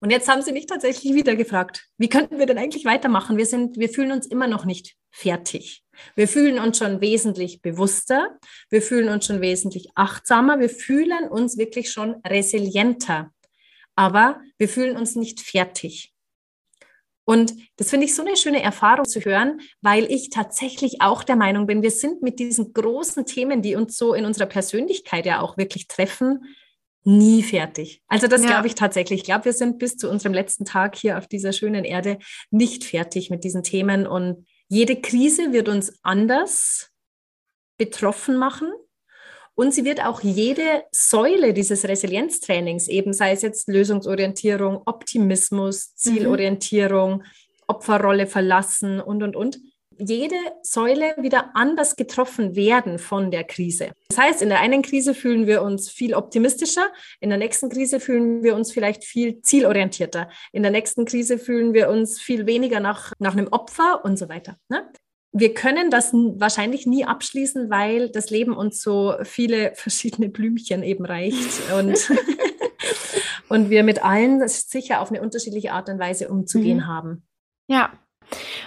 Und 0.00 0.10
jetzt 0.10 0.28
haben 0.28 0.42
sie 0.42 0.52
mich 0.52 0.66
tatsächlich 0.66 1.14
wieder 1.14 1.36
gefragt, 1.36 1.86
wie 1.96 2.08
könnten 2.08 2.38
wir 2.38 2.46
denn 2.46 2.58
eigentlich 2.58 2.84
weitermachen? 2.84 3.38
Wir 3.38 3.46
sind, 3.46 3.78
wir 3.78 3.88
fühlen 3.88 4.12
uns 4.12 4.26
immer 4.26 4.46
noch 4.46 4.64
nicht 4.64 4.94
fertig. 5.10 5.82
Wir 6.14 6.28
fühlen 6.28 6.58
uns 6.58 6.78
schon 6.78 7.00
wesentlich 7.00 7.62
bewusster. 7.62 8.38
Wir 8.68 8.82
fühlen 8.82 9.08
uns 9.08 9.26
schon 9.26 9.40
wesentlich 9.40 9.88
achtsamer. 9.94 10.60
Wir 10.60 10.68
fühlen 10.68 11.28
uns 11.30 11.56
wirklich 11.56 11.90
schon 11.90 12.16
resilienter. 12.26 13.32
Aber 13.94 14.40
wir 14.58 14.68
fühlen 14.68 14.96
uns 14.96 15.16
nicht 15.16 15.40
fertig. 15.40 16.12
Und 17.24 17.54
das 17.76 17.90
finde 17.90 18.06
ich 18.06 18.14
so 18.14 18.22
eine 18.22 18.36
schöne 18.36 18.62
Erfahrung 18.62 19.04
zu 19.04 19.20
hören, 19.20 19.60
weil 19.80 20.04
ich 20.12 20.30
tatsächlich 20.30 21.00
auch 21.00 21.24
der 21.24 21.34
Meinung 21.34 21.66
bin, 21.66 21.82
wir 21.82 21.90
sind 21.90 22.22
mit 22.22 22.38
diesen 22.38 22.72
großen 22.72 23.26
Themen, 23.26 23.62
die 23.62 23.74
uns 23.74 23.96
so 23.96 24.14
in 24.14 24.24
unserer 24.24 24.46
Persönlichkeit 24.46 25.26
ja 25.26 25.40
auch 25.40 25.56
wirklich 25.56 25.88
treffen, 25.88 26.44
nie 27.06 27.42
fertig. 27.42 28.02
Also 28.08 28.26
das 28.26 28.42
ja. 28.42 28.48
glaube 28.48 28.66
ich 28.66 28.74
tatsächlich. 28.74 29.20
Ich 29.20 29.24
glaube, 29.24 29.46
wir 29.46 29.52
sind 29.52 29.78
bis 29.78 29.96
zu 29.96 30.10
unserem 30.10 30.34
letzten 30.34 30.64
Tag 30.64 30.96
hier 30.96 31.18
auf 31.18 31.26
dieser 31.26 31.52
schönen 31.52 31.84
Erde 31.84 32.18
nicht 32.50 32.84
fertig 32.84 33.30
mit 33.30 33.44
diesen 33.44 33.62
Themen. 33.62 34.06
Und 34.06 34.44
Jede 34.68 35.00
Krise 35.00 35.52
wird 35.52 35.68
uns 35.68 35.92
anders 36.02 36.90
betroffen 37.78 38.36
machen. 38.36 38.72
Und 39.54 39.72
sie 39.72 39.84
wird 39.84 40.04
auch 40.04 40.20
jede 40.20 40.84
Säule 40.92 41.54
dieses 41.54 41.84
Resilienztrainings, 41.84 42.88
eben 42.88 43.14
sei 43.14 43.32
es 43.32 43.40
jetzt 43.40 43.68
Lösungsorientierung, 43.68 44.82
Optimismus, 44.84 45.88
mhm. 45.88 45.96
Zielorientierung, 45.96 47.18
mhm. 47.18 47.22
Opferrolle 47.66 48.26
verlassen 48.26 49.00
und, 49.00 49.22
und, 49.22 49.34
und, 49.34 49.58
jede 49.98 50.36
Säule 50.62 51.14
wieder 51.18 51.50
anders 51.54 51.96
getroffen 51.96 52.56
werden 52.56 52.98
von 52.98 53.30
der 53.30 53.44
Krise. 53.44 53.90
Das 54.08 54.18
heißt, 54.18 54.42
in 54.42 54.48
der 54.48 54.60
einen 54.60 54.82
Krise 54.82 55.14
fühlen 55.14 55.46
wir 55.46 55.62
uns 55.62 55.88
viel 55.88 56.14
optimistischer, 56.14 56.92
in 57.20 57.30
der 57.30 57.38
nächsten 57.38 57.68
Krise 57.68 58.00
fühlen 58.00 58.42
wir 58.42 58.54
uns 58.54 58.72
vielleicht 58.72 59.04
viel 59.04 59.40
zielorientierter, 59.42 60.28
in 60.52 60.62
der 60.62 60.72
nächsten 60.72 61.04
Krise 61.04 61.38
fühlen 61.38 61.74
wir 61.74 61.88
uns 61.88 62.20
viel 62.20 62.46
weniger 62.46 62.80
nach, 62.80 63.12
nach 63.18 63.32
einem 63.32 63.48
Opfer 63.48 64.04
und 64.04 64.18
so 64.18 64.28
weiter. 64.28 64.56
Ne? 64.68 64.90
Wir 65.32 65.52
können 65.52 65.90
das 65.90 66.12
wahrscheinlich 66.12 66.86
nie 66.86 67.04
abschließen, 67.04 67.68
weil 67.68 68.10
das 68.10 68.30
Leben 68.30 68.56
uns 68.56 68.80
so 68.80 69.14
viele 69.22 69.72
verschiedene 69.74 70.28
Blümchen 70.28 70.82
eben 70.82 71.04
reicht 71.04 71.70
und, 71.78 72.10
und 73.48 73.70
wir 73.70 73.82
mit 73.82 74.02
allen 74.04 74.46
sicher 74.48 75.00
auf 75.00 75.10
eine 75.10 75.20
unterschiedliche 75.20 75.72
Art 75.72 75.88
und 75.88 75.98
Weise 75.98 76.28
umzugehen 76.28 76.78
mhm. 76.78 76.86
haben. 76.86 77.26
Ja, 77.68 77.92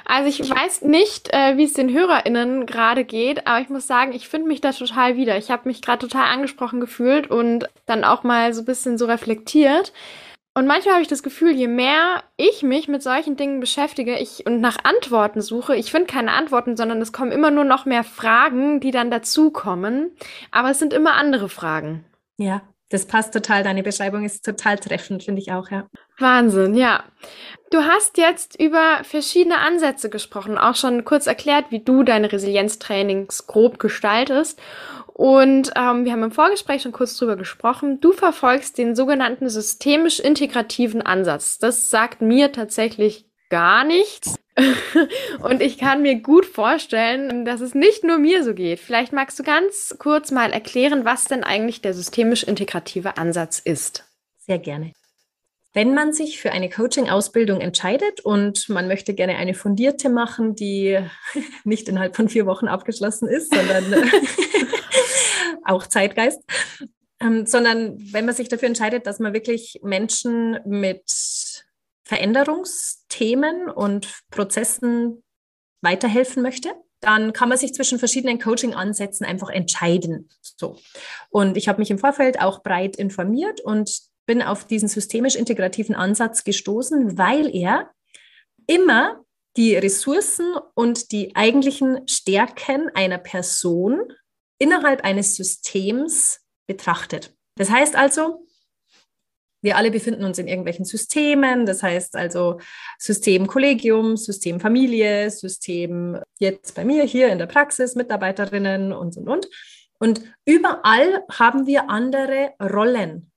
also 0.06 0.30
ich 0.30 0.50
weiß 0.50 0.84
nicht, 0.84 1.34
äh, 1.34 1.58
wie 1.58 1.64
es 1.64 1.74
den 1.74 1.92
HörerInnen 1.92 2.66
gerade 2.66 3.04
geht, 3.04 3.48
aber 3.48 3.62
ich 3.62 3.70
muss 3.70 3.88
sagen, 3.88 4.14
ich 4.14 4.28
finde 4.28 4.48
mich 4.48 4.62
da 4.62 4.72
total 4.72 5.16
wieder. 5.16 5.38
Ich 5.38 5.52
habe 5.52 5.68
mich 5.68 5.82
gerade 5.82 6.08
total 6.08 6.26
angesprochen 6.26 6.80
gefühlt 6.80 7.30
und 7.30 7.70
dann 7.86 8.04
auch 8.04 8.24
mal 8.24 8.54
so 8.54 8.62
ein 8.62 8.66
bisschen 8.66 8.98
so 8.98 9.06
reflektiert. 9.06 9.94
Und 10.56 10.68
manchmal 10.68 10.96
habe 10.96 11.04
ich 11.04 11.08
das 11.08 11.24
Gefühl, 11.24 11.52
je 11.52 11.68
mehr 11.68 12.24
ich 12.36 12.64
mich 12.64 12.88
mit 12.88 13.04
solchen 13.04 13.38
Dingen 13.38 13.60
beschäftige 13.60 14.18
ich 14.18 14.46
und 14.46 14.60
nach 14.60 14.78
Antworten 14.84 15.42
suche, 15.42 15.76
ich 15.76 15.92
finde 15.92 16.08
keine 16.08 16.34
Antworten, 16.34 16.76
sondern 16.76 17.02
es 17.02 17.14
kommen 17.14 17.32
immer 17.32 17.52
nur 17.52 17.64
noch 17.64 17.86
mehr 17.86 18.04
Fragen, 18.04 18.80
die 18.80 18.92
dann 18.92 19.12
dazukommen. 19.12 20.12
Aber 20.52 20.72
es 20.72 20.80
sind 20.80 20.92
immer 20.92 21.14
andere 21.14 21.50
Fragen. 21.50 22.04
Ja, 22.38 22.62
das 22.90 23.06
passt 23.06 23.34
total. 23.34 23.64
Deine 23.64 23.84
Beschreibung 23.84 24.26
ist 24.26 24.44
total 24.44 24.78
treffend, 24.78 25.24
finde 25.24 25.42
ich 25.42 25.52
auch, 25.52 25.70
ja. 25.70 25.88
Wahnsinn, 26.18 26.76
ja. 26.76 27.04
Du 27.72 27.80
hast 27.84 28.18
jetzt 28.18 28.60
über 28.60 29.04
verschiedene 29.04 29.60
Ansätze 29.60 30.10
gesprochen, 30.10 30.58
auch 30.58 30.76
schon 30.76 31.06
kurz 31.06 31.28
erklärt, 31.28 31.66
wie 31.70 31.84
du 31.84 32.04
deine 32.04 32.32
Resilienztrainings 32.32 33.48
grob 33.48 33.80
gestaltest. 33.80 34.60
Und 35.14 35.72
ähm, 35.76 36.06
wir 36.06 36.14
haben 36.14 36.24
im 36.24 36.32
Vorgespräch 36.32 36.82
schon 36.82 36.94
kurz 36.94 37.18
drüber 37.18 37.36
gesprochen. 37.36 38.00
Du 38.00 38.14
verfolgst 38.14 38.78
den 38.78 38.96
sogenannten 38.96 39.50
systemisch 39.50 40.20
integrativen 40.20 41.02
Ansatz. 41.02 41.60
Das 41.60 41.90
sagt 41.90 42.22
mir 42.22 42.52
tatsächlich 42.52 43.26
gar 43.50 43.84
nichts. 43.84 44.36
Und 45.42 45.62
ich 45.62 45.78
kann 45.78 46.02
mir 46.02 46.16
gut 46.16 46.46
vorstellen, 46.46 47.46
dass 47.46 47.62
es 47.62 47.76
nicht 47.76 48.04
nur 48.04 48.18
mir 48.18 48.44
so 48.44 48.54
geht. 48.54 48.80
Vielleicht 48.80 49.14
magst 49.14 49.40
du 49.40 49.44
ganz 49.44 49.96
kurz 50.00 50.32
mal 50.32 50.52
erklären, 50.52 51.06
was 51.06 51.26
denn 51.26 51.44
eigentlich 51.44 51.82
der 51.82 51.94
systemisch 51.94 52.44
integrative 52.44 53.18
Ansatz 53.18 53.60
ist. 53.60 54.06
Sehr 54.38 54.60
gerne. 54.60 54.94
Wenn 55.74 55.94
man 55.94 56.14
sich 56.14 56.40
für 56.40 56.52
eine 56.52 56.70
Coaching-Ausbildung 56.70 57.62
entscheidet 57.62 58.22
und 58.22 58.70
man 58.70 58.88
möchte 58.88 59.14
gerne 59.14 59.38
eine 59.38 59.54
fundierte 59.54 60.10
machen, 60.10 60.56
die 60.56 61.00
nicht 61.64 61.88
innerhalb 61.88 62.16
von 62.16 62.28
vier 62.28 62.46
Wochen 62.46 62.68
abgeschlossen 62.68 63.28
ist, 63.28 63.54
sondern 63.54 64.10
auch 65.64 65.86
Zeitgeist, 65.86 66.42
ähm, 67.22 67.46
sondern 67.46 67.98
wenn 68.12 68.26
man 68.26 68.34
sich 68.34 68.50
dafür 68.50 68.68
entscheidet, 68.68 69.06
dass 69.06 69.20
man 69.20 69.34
wirklich 69.34 69.80
Menschen 69.84 70.60
mit 70.66 71.04
Veränderungsthemen 72.10 73.70
und 73.70 74.24
Prozessen 74.32 75.24
weiterhelfen 75.82 76.42
möchte, 76.42 76.74
dann 77.02 77.34
kann 77.34 77.50
man 77.50 77.58
sich 77.60 77.72
zwischen 77.76 78.00
verschiedenen 78.00 78.40
Coaching-Ansätzen 78.40 79.28
einfach 79.28 79.50
entscheiden. 79.50 80.28
So. 80.42 80.80
Und 81.30 81.56
ich 81.56 81.68
habe 81.68 81.78
mich 81.78 81.92
im 81.92 82.00
Vorfeld 82.00 82.42
auch 82.42 82.64
breit 82.64 82.96
informiert 82.96 83.62
und 83.62 84.02
bin 84.26 84.42
auf 84.42 84.66
diesen 84.66 84.90
systemisch 84.90 85.36
integrativen 85.36 85.94
Ansatz 85.94 86.44
gestoßen, 86.44 87.20
weil 87.20 87.56
er 87.56 87.92
immer 88.66 89.24
die 89.56 89.76
Ressourcen 89.76 90.56
und 90.74 91.12
die 91.12 91.36
eigentlichen 91.36 92.08
Stärken 92.08 92.90
einer 92.96 93.20
Person 93.20 94.02
innerhalb 94.58 95.04
eines 95.04 95.36
Systems 95.36 96.40
betrachtet. 96.66 97.36
Das 97.56 97.70
heißt 97.70 97.96
also, 97.96 98.48
wir 99.62 99.78
alle 99.78 99.92
befinden 99.92 100.24
uns 100.24 100.40
in 100.40 100.48
irgendwelchen 100.48 100.86
Systemen, 100.86 101.66
das 101.66 101.84
heißt 101.84 102.16
also 102.16 102.60
System 102.98 103.48
Kollegium, 103.48 104.18
System 104.18 104.60
Familie, 104.60 105.30
System 105.30 106.18
jetzt 106.40 106.76
bei 106.76 106.86
mir 106.86 107.04
hier 107.04 107.30
in 107.30 107.38
der 107.38 107.48
Praxis, 107.48 107.96
Mitarbeiterinnen 107.96 108.94
und, 108.94 109.18
und, 109.18 109.28
und. 109.28 109.48
Und 110.00 110.22
überall 110.46 111.24
haben 111.30 111.68
wir 111.68 111.90
andere 111.90 112.54
Rollen. 112.62 113.32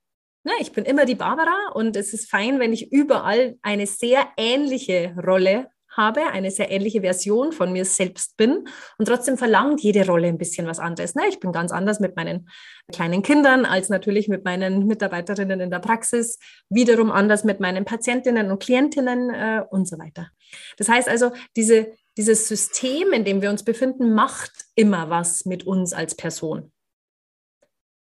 Ne, 0.44 0.52
ich 0.60 0.72
bin 0.72 0.84
immer 0.84 1.04
die 1.04 1.14
Barbara 1.14 1.70
und 1.74 1.96
es 1.96 2.12
ist 2.14 2.30
fein, 2.30 2.58
wenn 2.58 2.72
ich 2.72 2.92
überall 2.92 3.56
eine 3.62 3.86
sehr 3.86 4.26
ähnliche 4.36 5.14
Rolle 5.24 5.68
habe, 5.96 6.26
eine 6.26 6.50
sehr 6.50 6.70
ähnliche 6.70 7.02
Version 7.02 7.52
von 7.52 7.72
mir 7.72 7.84
selbst 7.84 8.36
bin 8.36 8.66
und 8.98 9.06
trotzdem 9.06 9.36
verlangt 9.36 9.80
jede 9.82 10.06
Rolle 10.06 10.28
ein 10.28 10.38
bisschen 10.38 10.66
was 10.66 10.78
anderes. 10.78 11.14
Ne? 11.14 11.22
Ich 11.28 11.40
bin 11.40 11.52
ganz 11.52 11.72
anders 11.72 12.00
mit 12.00 12.16
meinen 12.16 12.48
kleinen 12.92 13.22
Kindern 13.22 13.64
als 13.64 13.88
natürlich 13.88 14.28
mit 14.28 14.44
meinen 14.44 14.86
Mitarbeiterinnen 14.86 15.60
in 15.60 15.70
der 15.70 15.78
Praxis, 15.78 16.38
wiederum 16.68 17.10
anders 17.10 17.44
mit 17.44 17.60
meinen 17.60 17.84
Patientinnen 17.84 18.50
und 18.50 18.62
Klientinnen 18.62 19.30
äh, 19.30 19.62
und 19.70 19.88
so 19.88 19.98
weiter. 19.98 20.30
Das 20.76 20.88
heißt 20.88 21.08
also, 21.08 21.30
diese, 21.56 21.92
dieses 22.16 22.48
System, 22.48 23.12
in 23.12 23.24
dem 23.24 23.42
wir 23.42 23.50
uns 23.50 23.64
befinden, 23.64 24.14
macht 24.14 24.52
immer 24.74 25.10
was 25.10 25.44
mit 25.44 25.64
uns 25.64 25.92
als 25.92 26.14
Person. 26.14 26.72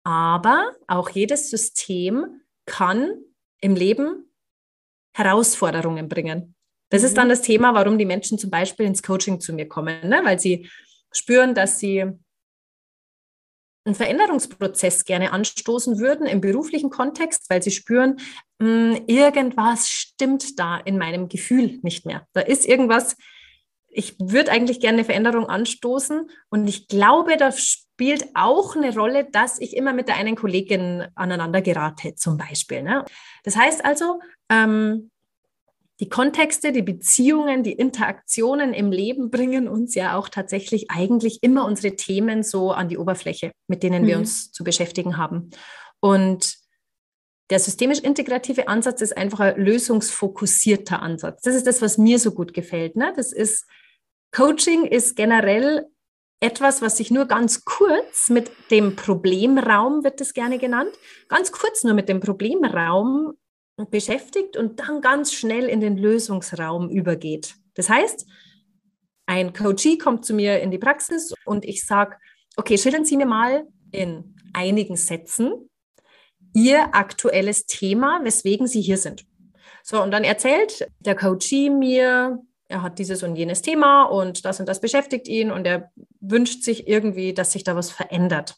Aber 0.04 0.72
auch 0.88 1.10
jedes 1.10 1.50
System 1.50 2.40
kann 2.66 3.22
im 3.60 3.76
Leben 3.76 4.32
Herausforderungen 5.14 6.08
bringen. 6.08 6.51
Das 6.92 7.00
mhm. 7.00 7.06
ist 7.08 7.16
dann 7.16 7.28
das 7.28 7.42
Thema, 7.42 7.74
warum 7.74 7.98
die 7.98 8.04
Menschen 8.04 8.38
zum 8.38 8.50
Beispiel 8.50 8.86
ins 8.86 9.02
Coaching 9.02 9.40
zu 9.40 9.52
mir 9.52 9.66
kommen, 9.66 10.08
ne? 10.08 10.20
weil 10.24 10.38
sie 10.38 10.68
spüren, 11.10 11.54
dass 11.54 11.78
sie 11.78 12.04
einen 13.84 13.94
Veränderungsprozess 13.96 15.04
gerne 15.04 15.32
anstoßen 15.32 15.98
würden 15.98 16.26
im 16.26 16.40
beruflichen 16.40 16.90
Kontext, 16.90 17.50
weil 17.50 17.62
sie 17.62 17.72
spüren, 17.72 18.20
mh, 18.60 18.96
hm, 18.96 19.04
irgendwas 19.08 19.88
stimmt 19.88 20.58
da 20.60 20.76
in 20.76 20.98
meinem 20.98 21.28
Gefühl 21.28 21.80
nicht 21.82 22.06
mehr. 22.06 22.28
Da 22.32 22.42
ist 22.42 22.64
irgendwas, 22.64 23.16
ich 23.88 24.14
würde 24.20 24.52
eigentlich 24.52 24.78
gerne 24.78 24.98
eine 24.98 25.04
Veränderung 25.04 25.46
anstoßen 25.46 26.30
und 26.50 26.68
ich 26.68 26.86
glaube, 26.88 27.36
da 27.36 27.50
spielt 27.50 28.26
auch 28.34 28.76
eine 28.76 28.94
Rolle, 28.94 29.28
dass 29.30 29.58
ich 29.58 29.76
immer 29.76 29.92
mit 29.92 30.08
der 30.08 30.16
einen 30.16 30.36
Kollegin 30.36 31.06
aneinander 31.14 31.62
gerate, 31.62 32.14
zum 32.14 32.36
Beispiel. 32.36 32.82
Ne? 32.82 33.04
Das 33.42 33.56
heißt 33.56 33.84
also, 33.84 34.20
ähm, 34.48 35.10
die 36.02 36.08
Kontexte, 36.08 36.72
die 36.72 36.82
Beziehungen, 36.82 37.62
die 37.62 37.74
Interaktionen 37.74 38.74
im 38.74 38.90
Leben 38.90 39.30
bringen 39.30 39.68
uns 39.68 39.94
ja 39.94 40.16
auch 40.16 40.28
tatsächlich 40.28 40.90
eigentlich 40.90 41.44
immer 41.44 41.64
unsere 41.64 41.94
Themen 41.94 42.42
so 42.42 42.72
an 42.72 42.88
die 42.88 42.98
Oberfläche, 42.98 43.52
mit 43.68 43.84
denen 43.84 44.02
mhm. 44.02 44.06
wir 44.08 44.18
uns 44.18 44.50
zu 44.50 44.64
beschäftigen 44.64 45.16
haben. 45.16 45.50
Und 46.00 46.56
der 47.50 47.60
systemisch 47.60 48.00
integrative 48.00 48.66
Ansatz 48.66 49.00
ist 49.00 49.16
einfach 49.16 49.38
ein 49.38 49.60
lösungsfokussierter 49.60 51.00
Ansatz. 51.00 51.42
Das 51.42 51.54
ist 51.54 51.68
das, 51.68 51.80
was 51.80 51.98
mir 51.98 52.18
so 52.18 52.32
gut 52.32 52.52
gefällt. 52.52 52.96
Ne? 52.96 53.12
Das 53.14 53.32
ist 53.32 53.68
Coaching 54.32 54.86
ist 54.86 55.14
generell 55.14 55.86
etwas, 56.40 56.82
was 56.82 56.96
sich 56.96 57.12
nur 57.12 57.26
ganz 57.26 57.64
kurz 57.64 58.28
mit 58.28 58.50
dem 58.72 58.96
Problemraum, 58.96 60.02
wird 60.02 60.20
es 60.20 60.34
gerne 60.34 60.58
genannt, 60.58 60.90
ganz 61.28 61.52
kurz 61.52 61.84
nur 61.84 61.94
mit 61.94 62.08
dem 62.08 62.18
Problemraum 62.18 63.34
beschäftigt 63.90 64.56
und 64.56 64.80
dann 64.80 65.00
ganz 65.00 65.32
schnell 65.32 65.64
in 65.64 65.80
den 65.80 65.96
Lösungsraum 65.96 66.90
übergeht. 66.90 67.54
Das 67.74 67.88
heißt, 67.88 68.26
ein 69.26 69.52
Coachee 69.52 69.98
kommt 69.98 70.24
zu 70.24 70.34
mir 70.34 70.60
in 70.60 70.70
die 70.70 70.78
Praxis 70.78 71.32
und 71.44 71.64
ich 71.64 71.84
sage, 71.84 72.16
okay, 72.56 72.76
schildern 72.76 73.04
Sie 73.04 73.16
mir 73.16 73.26
mal 73.26 73.66
in 73.90 74.36
einigen 74.52 74.96
Sätzen 74.96 75.68
Ihr 76.54 76.94
aktuelles 76.94 77.64
Thema, 77.64 78.20
weswegen 78.24 78.66
Sie 78.66 78.82
hier 78.82 78.98
sind. 78.98 79.24
So, 79.82 80.02
und 80.02 80.10
dann 80.10 80.22
erzählt 80.22 80.86
der 81.00 81.16
Coachee 81.16 81.70
mir 81.70 82.42
er 82.72 82.82
hat 82.82 82.98
dieses 82.98 83.22
und 83.22 83.36
jenes 83.36 83.62
Thema 83.62 84.04
und 84.04 84.44
das 84.44 84.58
und 84.58 84.66
das 84.66 84.80
beschäftigt 84.80 85.28
ihn 85.28 85.50
und 85.52 85.66
er 85.66 85.92
wünscht 86.20 86.62
sich 86.62 86.88
irgendwie, 86.88 87.34
dass 87.34 87.52
sich 87.52 87.64
da 87.64 87.76
was 87.76 87.90
verändert. 87.90 88.56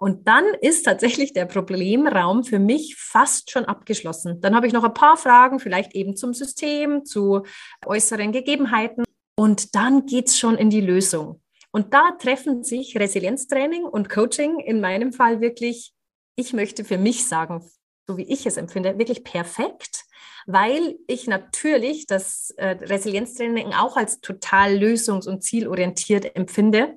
Und 0.00 0.26
dann 0.26 0.46
ist 0.62 0.84
tatsächlich 0.84 1.34
der 1.34 1.44
Problemraum 1.44 2.42
für 2.42 2.58
mich 2.58 2.96
fast 2.96 3.50
schon 3.50 3.66
abgeschlossen. 3.66 4.40
Dann 4.40 4.56
habe 4.56 4.66
ich 4.66 4.72
noch 4.72 4.82
ein 4.82 4.94
paar 4.94 5.18
Fragen, 5.18 5.60
vielleicht 5.60 5.94
eben 5.94 6.16
zum 6.16 6.32
System, 6.32 7.04
zu 7.04 7.42
äußeren 7.84 8.32
Gegebenheiten. 8.32 9.04
Und 9.36 9.74
dann 9.74 10.06
geht 10.06 10.28
es 10.28 10.38
schon 10.38 10.56
in 10.56 10.70
die 10.70 10.80
Lösung. 10.80 11.42
Und 11.70 11.92
da 11.92 12.12
treffen 12.12 12.64
sich 12.64 12.98
Resilienztraining 12.98 13.84
und 13.84 14.08
Coaching 14.08 14.58
in 14.58 14.80
meinem 14.80 15.12
Fall 15.12 15.42
wirklich, 15.42 15.92
ich 16.34 16.54
möchte 16.54 16.82
für 16.82 16.96
mich 16.96 17.28
sagen, 17.28 17.62
so 18.08 18.16
wie 18.16 18.24
ich 18.24 18.46
es 18.46 18.56
empfinde, 18.56 18.98
wirklich 18.98 19.22
perfekt, 19.22 20.04
weil 20.46 20.96
ich 21.08 21.26
natürlich 21.26 22.06
das 22.06 22.54
äh, 22.56 22.68
Resilienztraining 22.68 23.74
auch 23.74 23.98
als 23.98 24.22
total 24.22 24.76
lösungs- 24.76 25.28
und 25.28 25.42
zielorientiert 25.42 26.36
empfinde. 26.36 26.96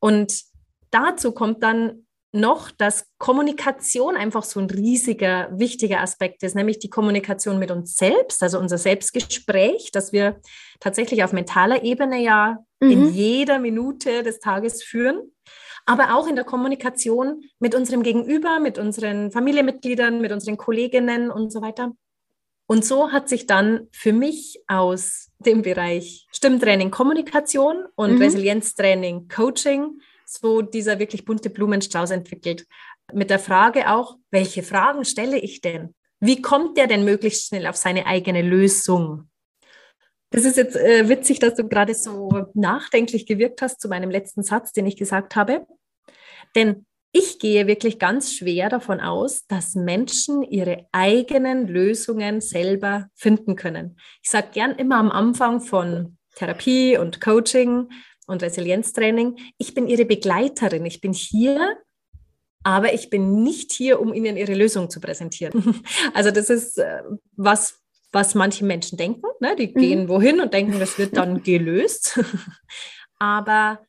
Und 0.00 0.44
dazu 0.90 1.32
kommt 1.32 1.62
dann 1.62 2.06
noch, 2.32 2.70
dass 2.70 3.06
Kommunikation 3.18 4.16
einfach 4.16 4.42
so 4.42 4.60
ein 4.60 4.68
riesiger, 4.68 5.48
wichtiger 5.52 6.00
Aspekt 6.00 6.42
ist, 6.42 6.54
nämlich 6.54 6.78
die 6.78 6.90
Kommunikation 6.90 7.58
mit 7.58 7.70
uns 7.70 7.94
selbst, 7.96 8.42
also 8.42 8.58
unser 8.58 8.76
Selbstgespräch, 8.76 9.90
das 9.92 10.12
wir 10.12 10.40
tatsächlich 10.80 11.24
auf 11.24 11.32
mentaler 11.32 11.82
Ebene 11.84 12.22
ja 12.22 12.58
mhm. 12.80 12.90
in 12.90 13.14
jeder 13.14 13.58
Minute 13.58 14.22
des 14.22 14.40
Tages 14.40 14.82
führen, 14.82 15.32
aber 15.86 16.16
auch 16.16 16.26
in 16.28 16.36
der 16.36 16.44
Kommunikation 16.44 17.44
mit 17.58 17.74
unserem 17.74 18.02
Gegenüber, 18.02 18.60
mit 18.60 18.78
unseren 18.78 19.32
Familienmitgliedern, 19.32 20.20
mit 20.20 20.32
unseren 20.32 20.58
Kolleginnen 20.58 21.30
und 21.30 21.50
so 21.50 21.62
weiter. 21.62 21.92
Und 22.66 22.84
so 22.84 23.10
hat 23.10 23.30
sich 23.30 23.46
dann 23.46 23.88
für 23.92 24.12
mich 24.12 24.62
aus 24.66 25.30
dem 25.38 25.62
Bereich 25.62 26.26
Stimmtraining 26.30 26.90
Kommunikation 26.90 27.86
und 27.94 28.16
mhm. 28.16 28.22
Resilienztraining 28.22 29.28
Coaching 29.28 30.00
so 30.28 30.60
dieser 30.60 30.98
wirklich 30.98 31.24
bunte 31.24 31.48
Blumenstrauß 31.48 32.10
entwickelt. 32.10 32.66
Mit 33.12 33.30
der 33.30 33.38
Frage 33.38 33.90
auch, 33.90 34.16
welche 34.30 34.62
Fragen 34.62 35.04
stelle 35.04 35.38
ich 35.38 35.62
denn? 35.62 35.94
Wie 36.20 36.42
kommt 36.42 36.76
der 36.76 36.86
denn 36.86 37.04
möglichst 37.04 37.46
schnell 37.46 37.66
auf 37.66 37.76
seine 37.76 38.06
eigene 38.06 38.42
Lösung? 38.42 39.30
Das 40.30 40.44
ist 40.44 40.58
jetzt 40.58 40.76
äh, 40.76 41.08
witzig, 41.08 41.38
dass 41.38 41.54
du 41.54 41.66
gerade 41.66 41.94
so 41.94 42.46
nachdenklich 42.52 43.24
gewirkt 43.24 43.62
hast 43.62 43.80
zu 43.80 43.88
meinem 43.88 44.10
letzten 44.10 44.42
Satz, 44.42 44.72
den 44.72 44.84
ich 44.84 44.96
gesagt 44.96 45.36
habe. 45.36 45.66
Denn 46.54 46.84
ich 47.12 47.38
gehe 47.38 47.66
wirklich 47.66 47.98
ganz 47.98 48.34
schwer 48.34 48.68
davon 48.68 49.00
aus, 49.00 49.46
dass 49.46 49.74
Menschen 49.74 50.42
ihre 50.42 50.86
eigenen 50.92 51.66
Lösungen 51.66 52.42
selber 52.42 53.08
finden 53.14 53.56
können. 53.56 53.96
Ich 54.22 54.28
sage 54.28 54.48
gern 54.52 54.72
immer 54.72 54.96
am 54.98 55.10
Anfang 55.10 55.62
von 55.62 56.18
Therapie 56.34 56.98
und 56.98 57.22
Coaching, 57.22 57.88
und 58.28 58.42
Resilienztraining. 58.42 59.36
Ich 59.56 59.74
bin 59.74 59.88
Ihre 59.88 60.04
Begleiterin. 60.04 60.86
Ich 60.86 61.00
bin 61.00 61.12
hier, 61.12 61.76
aber 62.62 62.92
ich 62.92 63.10
bin 63.10 63.42
nicht 63.42 63.72
hier, 63.72 64.00
um 64.00 64.14
Ihnen 64.14 64.36
Ihre 64.36 64.54
Lösung 64.54 64.90
zu 64.90 65.00
präsentieren. 65.00 65.82
Also 66.14 66.30
das 66.30 66.50
ist 66.50 66.78
äh, 66.78 67.02
was, 67.36 67.80
was 68.12 68.34
manche 68.34 68.64
Menschen 68.64 68.98
denken. 68.98 69.26
Ne? 69.40 69.56
Die 69.56 69.68
mhm. 69.68 69.80
gehen 69.80 70.08
wohin 70.08 70.40
und 70.40 70.54
denken, 70.54 70.78
das 70.78 70.98
wird 70.98 71.16
dann 71.16 71.42
gelöst. 71.42 72.20
aber 73.18 73.80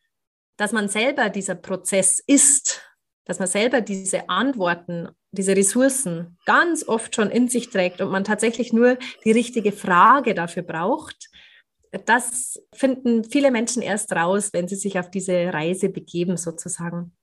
dass 0.58 0.71
man 0.71 0.89
selber 0.89 1.30
dieser 1.30 1.56
Prozess 1.56 2.21
ist, 2.25 2.82
dass 3.25 3.39
man 3.39 3.47
selber 3.47 3.82
diese 3.82 4.28
Antworten, 4.30 5.10
diese 5.32 5.56
Ressourcen 5.56 6.38
ganz 6.45 6.88
oft 6.88 7.15
schon 7.15 7.30
in 7.30 7.47
sich 7.47 7.69
trägt 7.69 8.02
und 8.02 8.12
man 8.12 8.23
tatsächlich 8.23 8.73
nur 8.73 8.97
die 9.23 9.32
richtige 9.32 9.71
Frage 9.71 10.34
dafür 10.34 10.63
braucht, 10.63 11.30
das 12.06 12.62
finden 12.73 13.23
viele 13.23 13.52
Menschen 13.52 13.82
erst 13.82 14.12
raus, 14.13 14.49
wenn 14.54 14.67
sie 14.67 14.75
sich 14.75 14.99
auf 14.99 15.10
diese 15.10 15.54
Reise 15.54 15.89
begeben, 15.89 16.38
sozusagen. 16.38 17.15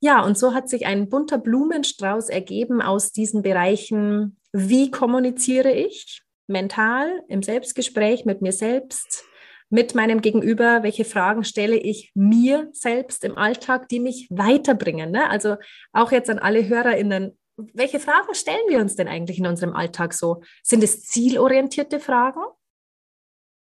Ja, 0.00 0.24
und 0.24 0.36
so 0.36 0.52
hat 0.52 0.68
sich 0.68 0.84
ein 0.84 1.08
bunter 1.08 1.38
Blumenstrauß 1.38 2.28
ergeben 2.28 2.82
aus 2.82 3.12
diesen 3.12 3.42
Bereichen, 3.42 4.36
wie 4.52 4.90
kommuniziere 4.90 5.72
ich 5.72 6.22
mental 6.48 7.22
im 7.28 7.42
Selbstgespräch 7.42 8.24
mit 8.24 8.42
mir 8.42 8.52
selbst, 8.52 9.24
mit 9.70 9.94
meinem 9.94 10.20
Gegenüber, 10.20 10.82
welche 10.82 11.04
Fragen 11.04 11.44
stelle 11.44 11.76
ich 11.76 12.10
mir 12.14 12.68
selbst 12.72 13.24
im 13.24 13.38
Alltag, 13.38 13.88
die 13.88 14.00
mich 14.00 14.26
weiterbringen. 14.28 15.12
Ne? 15.12 15.30
Also 15.30 15.56
auch 15.92 16.12
jetzt 16.12 16.28
an 16.28 16.38
alle 16.38 16.68
HörerInnen, 16.68 17.38
welche 17.56 18.00
Fragen 18.00 18.34
stellen 18.34 18.68
wir 18.68 18.80
uns 18.80 18.96
denn 18.96 19.08
eigentlich 19.08 19.38
in 19.38 19.46
unserem 19.46 19.74
Alltag 19.74 20.14
so? 20.14 20.42
Sind 20.62 20.82
es 20.82 21.04
zielorientierte 21.04 22.00
Fragen? 22.00 22.42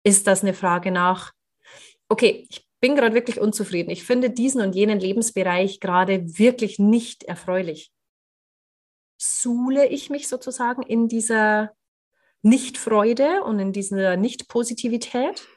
Ist 0.05 0.27
das 0.27 0.43
eine 0.43 0.53
Frage 0.53 0.91
nach, 0.91 1.33
okay, 2.07 2.45
ich 2.49 2.65
bin 2.79 2.95
gerade 2.95 3.15
wirklich 3.15 3.39
unzufrieden. 3.39 3.89
Ich 3.89 4.03
finde 4.03 4.29
diesen 4.29 4.61
und 4.61 4.75
jenen 4.75 4.99
Lebensbereich 4.99 5.79
gerade 5.79 6.37
wirklich 6.37 6.77
nicht 6.77 7.23
erfreulich. 7.23 7.91
Suhle 9.17 9.87
ich 9.87 10.09
mich 10.09 10.27
sozusagen 10.27 10.83
in 10.83 11.07
dieser 11.07 11.71
Nichtfreude 12.43 13.41
und 13.43 13.59
in 13.59 13.73
dieser 13.73 14.15
Nicht-Positivität? 14.17 15.47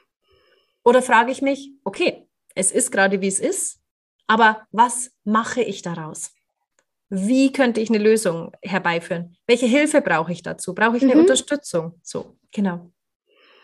Oder 0.83 1.03
frage 1.03 1.31
ich 1.31 1.43
mich, 1.43 1.71
okay, 1.83 2.27
es 2.55 2.71
ist 2.71 2.91
gerade 2.91 3.21
wie 3.21 3.27
es 3.27 3.39
ist, 3.39 3.79
aber 4.25 4.65
was 4.71 5.11
mache 5.23 5.61
ich 5.61 5.83
daraus? 5.83 6.31
Wie 7.09 7.51
könnte 7.51 7.81
ich 7.81 7.89
eine 7.89 7.99
Lösung 7.99 8.51
herbeiführen? 8.63 9.37
Welche 9.45 9.67
Hilfe 9.67 10.01
brauche 10.01 10.31
ich 10.31 10.41
dazu? 10.41 10.73
Brauche 10.73 10.97
ich 10.97 11.03
eine 11.03 11.13
mhm. 11.13 11.21
Unterstützung? 11.21 11.99
So, 12.01 12.37
genau. 12.51 12.91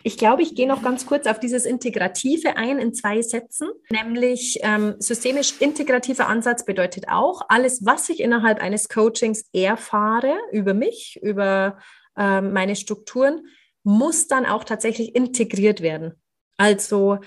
Ich 0.07 0.19
glaube, 0.19 0.43
ich 0.43 0.53
gehe 0.53 0.67
noch 0.67 0.83
ganz 0.83 1.07
kurz 1.07 1.25
auf 1.25 1.39
dieses 1.39 1.65
Integrative 1.65 2.57
ein 2.57 2.77
in 2.77 2.93
zwei 2.93 3.23
Sätzen, 3.23 3.69
nämlich 3.89 4.59
ähm, 4.61 4.93
systemisch 4.99 5.59
integrativer 5.59 6.27
Ansatz 6.27 6.63
bedeutet 6.63 7.05
auch, 7.07 7.41
alles, 7.49 7.83
was 7.87 8.07
ich 8.09 8.19
innerhalb 8.19 8.61
eines 8.61 8.87
Coachings 8.87 9.49
erfahre 9.51 10.35
über 10.51 10.75
mich, 10.75 11.19
über 11.23 11.79
äh, 12.15 12.39
meine 12.39 12.75
Strukturen, 12.75 13.47
muss 13.83 14.27
dann 14.27 14.45
auch 14.45 14.63
tatsächlich 14.63 15.15
integriert 15.15 15.81
werden. 15.81 16.21
Also 16.55 17.17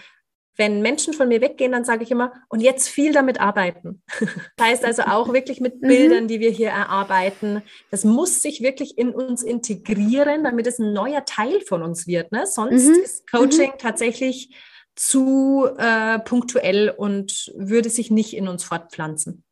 wenn 0.58 0.82
Menschen 0.82 1.14
von 1.14 1.28
mir 1.28 1.40
weggehen, 1.40 1.72
dann 1.72 1.84
sage 1.84 2.02
ich 2.02 2.10
immer, 2.10 2.32
und 2.48 2.60
jetzt 2.60 2.88
viel 2.88 3.12
damit 3.12 3.40
arbeiten. 3.40 4.02
das 4.56 4.66
heißt 4.66 4.84
also 4.84 5.02
auch 5.02 5.32
wirklich 5.32 5.60
mit 5.60 5.80
mhm. 5.80 5.88
Bildern, 5.88 6.28
die 6.28 6.40
wir 6.40 6.50
hier 6.50 6.70
erarbeiten. 6.70 7.62
Das 7.90 8.04
muss 8.04 8.42
sich 8.42 8.60
wirklich 8.60 8.98
in 8.98 9.10
uns 9.10 9.42
integrieren, 9.42 10.44
damit 10.44 10.66
es 10.66 10.80
ein 10.80 10.92
neuer 10.92 11.24
Teil 11.24 11.60
von 11.60 11.82
uns 11.82 12.08
wird. 12.08 12.32
Ne? 12.32 12.46
Sonst 12.46 12.88
mhm. 12.88 13.02
ist 13.04 13.30
Coaching 13.30 13.70
mhm. 13.70 13.78
tatsächlich 13.78 14.54
zu 14.96 15.68
äh, 15.78 16.18
punktuell 16.18 16.90
und 16.90 17.52
würde 17.56 17.88
sich 17.88 18.10
nicht 18.10 18.34
in 18.34 18.48
uns 18.48 18.64
fortpflanzen. 18.64 19.44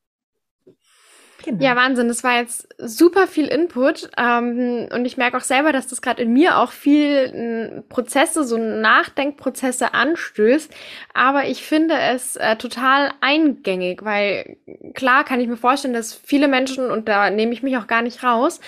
Genau. 1.47 1.63
Ja, 1.65 1.77
Wahnsinn. 1.77 2.09
Das 2.09 2.25
war 2.25 2.41
jetzt 2.41 2.67
super 2.77 3.29
viel 3.29 3.47
Input. 3.47 4.11
Ähm, 4.19 4.89
und 4.93 5.05
ich 5.05 5.17
merke 5.17 5.37
auch 5.37 5.43
selber, 5.43 5.73
dass 5.73 5.87
das 5.87 6.03
gerade 6.03 6.23
in 6.23 6.33
mir 6.33 6.59
auch 6.59 6.73
viel 6.73 7.09
äh, 7.09 7.83
Prozesse, 7.83 8.43
so 8.43 8.59
Nachdenkprozesse 8.59 9.95
anstößt. 9.95 10.75
Aber 11.15 11.47
ich 11.47 11.63
finde 11.63 11.95
es 11.97 12.35
äh, 12.35 12.57
total 12.57 13.13
eingängig, 13.21 14.05
weil 14.05 14.57
klar 14.95 15.23
kann 15.23 15.41
ich 15.41 15.47
mir 15.47 15.57
vorstellen, 15.57 15.95
dass 15.95 16.15
viele 16.15 16.49
Menschen, 16.49 16.91
und 16.91 17.09
da 17.09 17.31
nehme 17.31 17.53
ich 17.53 17.63
mich 17.63 17.77
auch 17.77 17.87
gar 17.87 18.03
nicht 18.03 18.25
raus, 18.25 18.61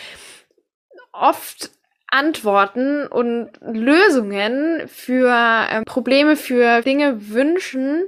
oft 1.12 1.70
Antworten 2.06 3.08
und 3.08 3.50
Lösungen 3.60 4.86
für 4.86 5.66
äh, 5.68 5.82
Probleme, 5.82 6.36
für 6.36 6.82
Dinge 6.82 7.28
wünschen, 7.30 8.04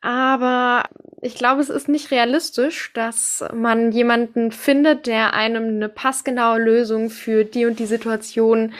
aber 0.00 0.84
ich 1.22 1.34
glaube, 1.34 1.60
es 1.60 1.68
ist 1.68 1.88
nicht 1.88 2.10
realistisch, 2.10 2.92
dass 2.94 3.44
man 3.52 3.92
jemanden 3.92 4.52
findet, 4.52 5.06
der 5.06 5.34
einem 5.34 5.64
eine 5.64 5.88
passgenaue 5.88 6.58
Lösung 6.58 7.10
für 7.10 7.44
die 7.44 7.66
und 7.66 7.78
die 7.78 7.86
Situation 7.86 8.72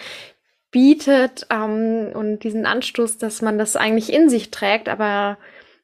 bietet 0.71 1.47
ähm, 1.51 2.11
und 2.15 2.41
diesen 2.41 2.65
Anstoß, 2.65 3.19
dass 3.19 3.43
man 3.43 3.59
das 3.59 3.77
eigentlich 3.77 4.13
in 4.13 4.31
sich 4.31 4.51
trägt, 4.51 4.89
aber 4.89 5.37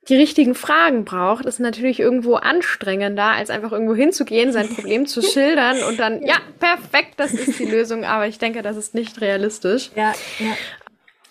die 0.09 0.15
richtigen 0.15 0.55
Fragen 0.55 1.05
braucht, 1.05 1.47
ist 1.47 1.59
natürlich 1.59 1.99
irgendwo 1.99 2.35
anstrengender, 2.37 3.25
als 3.25 3.51
einfach 3.51 3.73
irgendwo 3.73 3.97
hinzugehen, 3.97 4.53
sein 4.53 4.69
Problem 4.69 5.07
zu 5.07 5.21
schildern 5.33 5.83
und 5.83 5.99
dann, 5.99 6.25
ja, 6.25 6.37
perfekt, 6.61 7.15
das 7.17 7.33
ist 7.33 7.59
die 7.59 7.65
Lösung, 7.65 8.05
aber 8.05 8.29
ich 8.29 8.39
denke, 8.39 8.63
das 8.63 8.77
ist 8.77 8.95
nicht 8.95 9.21
realistisch. 9.21 9.91
Ja, 9.97 10.15
ja. 10.39 10.57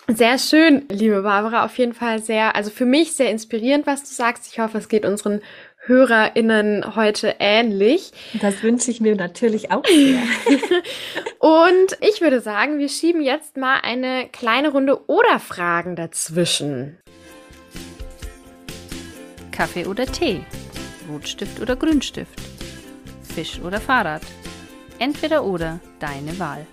Sehr 0.07 0.37
schön, 0.37 0.85
liebe 0.89 1.23
Barbara, 1.23 1.65
auf 1.65 1.77
jeden 1.79 1.93
Fall 1.95 2.21
sehr, 2.21 2.55
also 2.55 2.69
für 2.69 2.85
mich 2.85 3.13
sehr 3.13 3.31
inspirierend, 3.31 3.87
was 3.87 4.01
du 4.01 4.13
sagst. 4.13 4.51
Ich 4.51 4.59
hoffe, 4.59 4.77
es 4.77 4.87
geht 4.87 5.03
unseren 5.03 5.41
HörerInnen 5.87 6.95
heute 6.95 7.35
ähnlich. 7.39 8.11
Das 8.39 8.61
wünsche 8.61 8.91
ich 8.91 9.01
mir 9.01 9.15
natürlich 9.15 9.71
auch 9.71 9.83
sehr. 9.85 10.21
Und 11.39 11.97
ich 12.01 12.21
würde 12.21 12.39
sagen, 12.39 12.77
wir 12.77 12.89
schieben 12.89 13.21
jetzt 13.21 13.57
mal 13.57 13.79
eine 13.81 14.29
kleine 14.31 14.69
Runde 14.69 15.09
Oder-Fragen 15.09 15.95
dazwischen. 15.95 16.97
Kaffee 19.51 19.85
oder 19.85 20.05
Tee? 20.05 20.41
Rotstift 21.09 21.59
oder 21.59 21.75
Grünstift? 21.75 22.39
Fisch 23.33 23.59
oder 23.59 23.81
Fahrrad? 23.81 24.21
Entweder 24.99 25.43
oder, 25.43 25.79
deine 25.99 26.37
Wahl. 26.37 26.67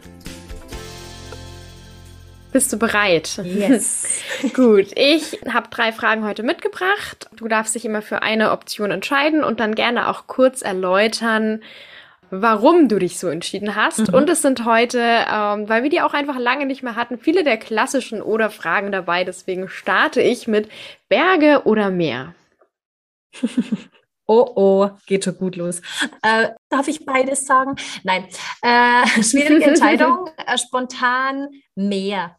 Bist 2.53 2.71
du 2.71 2.79
bereit? 2.79 3.41
Yes. 3.45 4.21
Gut, 4.55 4.89
ich 4.95 5.41
habe 5.51 5.69
drei 5.71 5.91
Fragen 5.91 6.25
heute 6.25 6.43
mitgebracht. 6.43 7.31
Du 7.35 7.49
darfst 7.49 7.75
dich 7.75 7.87
immer 7.87 8.03
für 8.03 8.23
eine 8.23 8.53
Option 8.53 8.91
entscheiden 8.91 9.43
und 9.43 9.59
dann 9.59 9.75
gerne 9.75 10.09
auch 10.09 10.27
kurz 10.27 10.61
erläutern, 10.61 11.63
warum 12.31 12.89
du 12.89 12.99
dich 12.99 13.19
so 13.19 13.29
entschieden 13.29 13.75
hast. 13.75 14.09
Mhm. 14.09 14.15
Und 14.15 14.29
es 14.29 14.43
sind 14.43 14.67
heute, 14.67 14.99
ähm, 15.01 15.69
weil 15.69 15.83
wir 15.83 15.89
die 15.89 16.03
auch 16.03 16.13
einfach 16.13 16.39
lange 16.39 16.67
nicht 16.67 16.83
mehr 16.83 16.95
hatten, 16.95 17.19
viele 17.19 17.43
der 17.43 17.57
klassischen 17.57 18.21
oder 18.21 18.51
Fragen 18.51 18.93
dabei. 18.93 19.25
Deswegen 19.25 19.69
starte 19.69 20.21
ich 20.21 20.47
mit 20.47 20.69
Berge 21.09 21.63
oder 21.65 21.91
Meer. 21.91 22.35
Oh, 24.29 24.53
oh, 24.55 24.91
geht 25.07 25.25
schon 25.25 25.37
gut 25.37 25.57
los. 25.57 25.83
Äh, 26.23 26.51
darf 26.71 26.87
ich 26.87 27.05
beides 27.05 27.45
sagen? 27.45 27.75
Nein. 28.05 28.25
Äh, 28.63 29.23
schwierige 29.23 29.65
Entscheidung. 29.71 30.31
Äh, 30.47 30.57
spontan 30.57 31.49
mehr. 31.75 32.37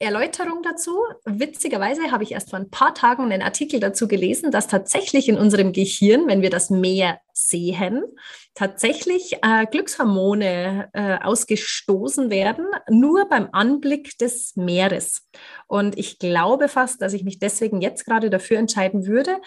Erläuterung 0.00 0.62
dazu. 0.62 0.96
Witzigerweise 1.24 2.12
habe 2.12 2.22
ich 2.22 2.32
erst 2.32 2.50
vor 2.50 2.58
ein 2.58 2.70
paar 2.70 2.94
Tagen 2.94 3.24
einen 3.24 3.42
Artikel 3.42 3.80
dazu 3.80 4.06
gelesen, 4.06 4.50
dass 4.52 4.68
tatsächlich 4.68 5.28
in 5.28 5.36
unserem 5.36 5.72
Gehirn, 5.72 6.28
wenn 6.28 6.40
wir 6.40 6.50
das 6.50 6.70
Meer 6.70 7.20
sehen, 7.32 8.04
tatsächlich 8.54 9.38
äh, 9.42 9.66
Glückshormone 9.66 10.90
äh, 10.92 11.18
ausgestoßen 11.20 12.30
werden, 12.30 12.66
nur 12.88 13.28
beim 13.28 13.48
Anblick 13.52 14.16
des 14.18 14.54
Meeres. 14.56 15.28
Und 15.66 15.98
ich 15.98 16.18
glaube 16.18 16.68
fast, 16.68 17.02
dass 17.02 17.12
ich 17.12 17.24
mich 17.24 17.38
deswegen 17.38 17.80
jetzt 17.80 18.04
gerade 18.04 18.30
dafür 18.30 18.58
entscheiden 18.58 19.06
würde, 19.06 19.40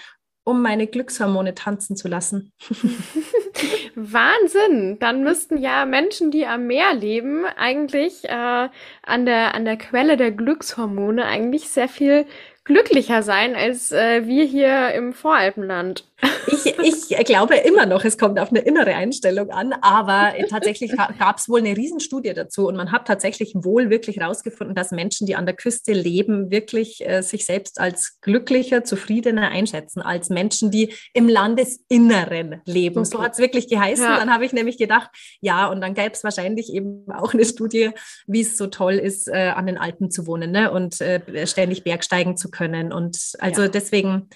um 0.44 0.62
meine 0.62 0.88
Glückshormone 0.88 1.54
tanzen 1.56 1.96
zu 1.96 2.08
lassen. 2.08 2.52
Wahnsinn! 3.96 4.98
Dann 5.00 5.24
müssten 5.24 5.58
ja 5.58 5.86
Menschen, 5.86 6.32
die 6.32 6.46
am 6.46 6.68
Meer 6.68 6.94
leben, 6.94 7.46
eigentlich 7.46 8.24
äh, 8.26 8.70
an, 9.04 9.26
der, 9.26 9.54
an 9.54 9.66
der 9.66 9.78
Quelle 9.78 10.18
der 10.18 10.32
Glückshormone 10.32 11.26
eigentlich 11.26 11.70
sehr 11.70 11.88
viel 11.88 12.26
glücklicher 12.64 13.24
sein 13.24 13.56
als 13.56 13.92
äh, 13.92 14.28
wir 14.28 14.46
hier 14.46 14.94
im 14.94 15.14
Voralpenland. 15.14 16.11
Ich, 16.48 16.76
ich 17.12 17.26
glaube 17.26 17.56
immer 17.56 17.86
noch, 17.86 18.04
es 18.06 18.18
kommt 18.18 18.40
auf 18.40 18.50
eine 18.50 18.60
innere 18.60 18.96
Einstellung 18.96 19.50
an, 19.50 19.74
aber 19.82 20.34
tatsächlich 20.50 20.92
gab 20.96 21.38
es 21.38 21.50
wohl 21.50 21.60
eine 21.60 21.76
Riesenstudie 21.76 22.34
dazu 22.34 22.68
und 22.68 22.76
man 22.76 22.92
hat 22.92 23.08
tatsächlich 23.08 23.54
wohl 23.56 23.90
wirklich 23.90 24.18
herausgefunden, 24.18 24.76
dass 24.76 24.92
Menschen, 24.92 25.28
die 25.28 25.36
an 25.36 25.46
der 25.46 25.56
Küste 25.56 25.94
leben, 25.94 26.52
wirklich 26.52 27.08
äh, 27.08 27.22
sich 27.22 27.46
selbst 27.46 27.80
als 27.80 28.20
glücklicher, 28.22 28.84
zufriedener 28.84 29.50
einschätzen 29.50 30.02
als 30.02 30.30
Menschen, 30.30 30.72
die 30.72 30.94
im 31.14 31.28
Landesinneren 31.28 32.62
leben. 32.66 33.00
Okay. 33.00 33.10
So 33.10 33.22
hat 33.22 33.34
es 33.34 33.40
wirklich 33.40 33.68
geheißen. 33.68 34.06
Ja. 34.06 34.18
Dann 34.18 34.34
habe 34.34 34.46
ich 34.46 34.54
nämlich 34.54 34.78
gedacht, 34.78 35.10
ja, 35.42 35.68
und 35.68 35.82
dann 35.82 35.94
gäbe 35.94 36.12
es 36.14 36.24
wahrscheinlich 36.24 36.74
eben 36.74 37.06
auch 37.12 37.34
eine 37.34 37.46
Studie, 37.46 37.92
wie 38.28 38.42
es 38.42 38.58
so 38.58 38.68
toll 38.68 38.94
ist, 38.94 39.28
äh, 39.28 39.52
an 39.56 39.66
den 39.66 39.78
Alpen 39.78 40.12
zu 40.12 40.28
wohnen 40.28 40.52
ne? 40.52 40.72
und 40.72 41.02
äh, 41.02 41.48
ständig 41.48 41.84
Bergsteigen 41.84 42.38
zu 42.38 42.50
können. 42.50 42.94
Und 42.94 43.34
also 43.40 43.64
ja. 43.64 43.68
deswegen 43.68 44.30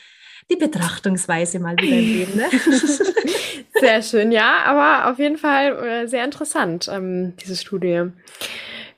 die 0.50 0.56
Betrachtungsweise 0.56 1.60
mal 1.60 1.76
wieder 1.78 1.98
im 1.98 2.06
Leben. 2.06 2.36
Ne? 2.36 2.50
Sehr 3.80 4.02
schön, 4.02 4.32
ja, 4.32 4.64
aber 4.64 5.12
auf 5.12 5.20
jeden 5.20 5.38
Fall 5.38 5.86
äh, 5.86 6.08
sehr 6.08 6.24
interessant, 6.24 6.88
ähm, 6.88 7.36
diese 7.38 7.58
Studie. 7.58 8.04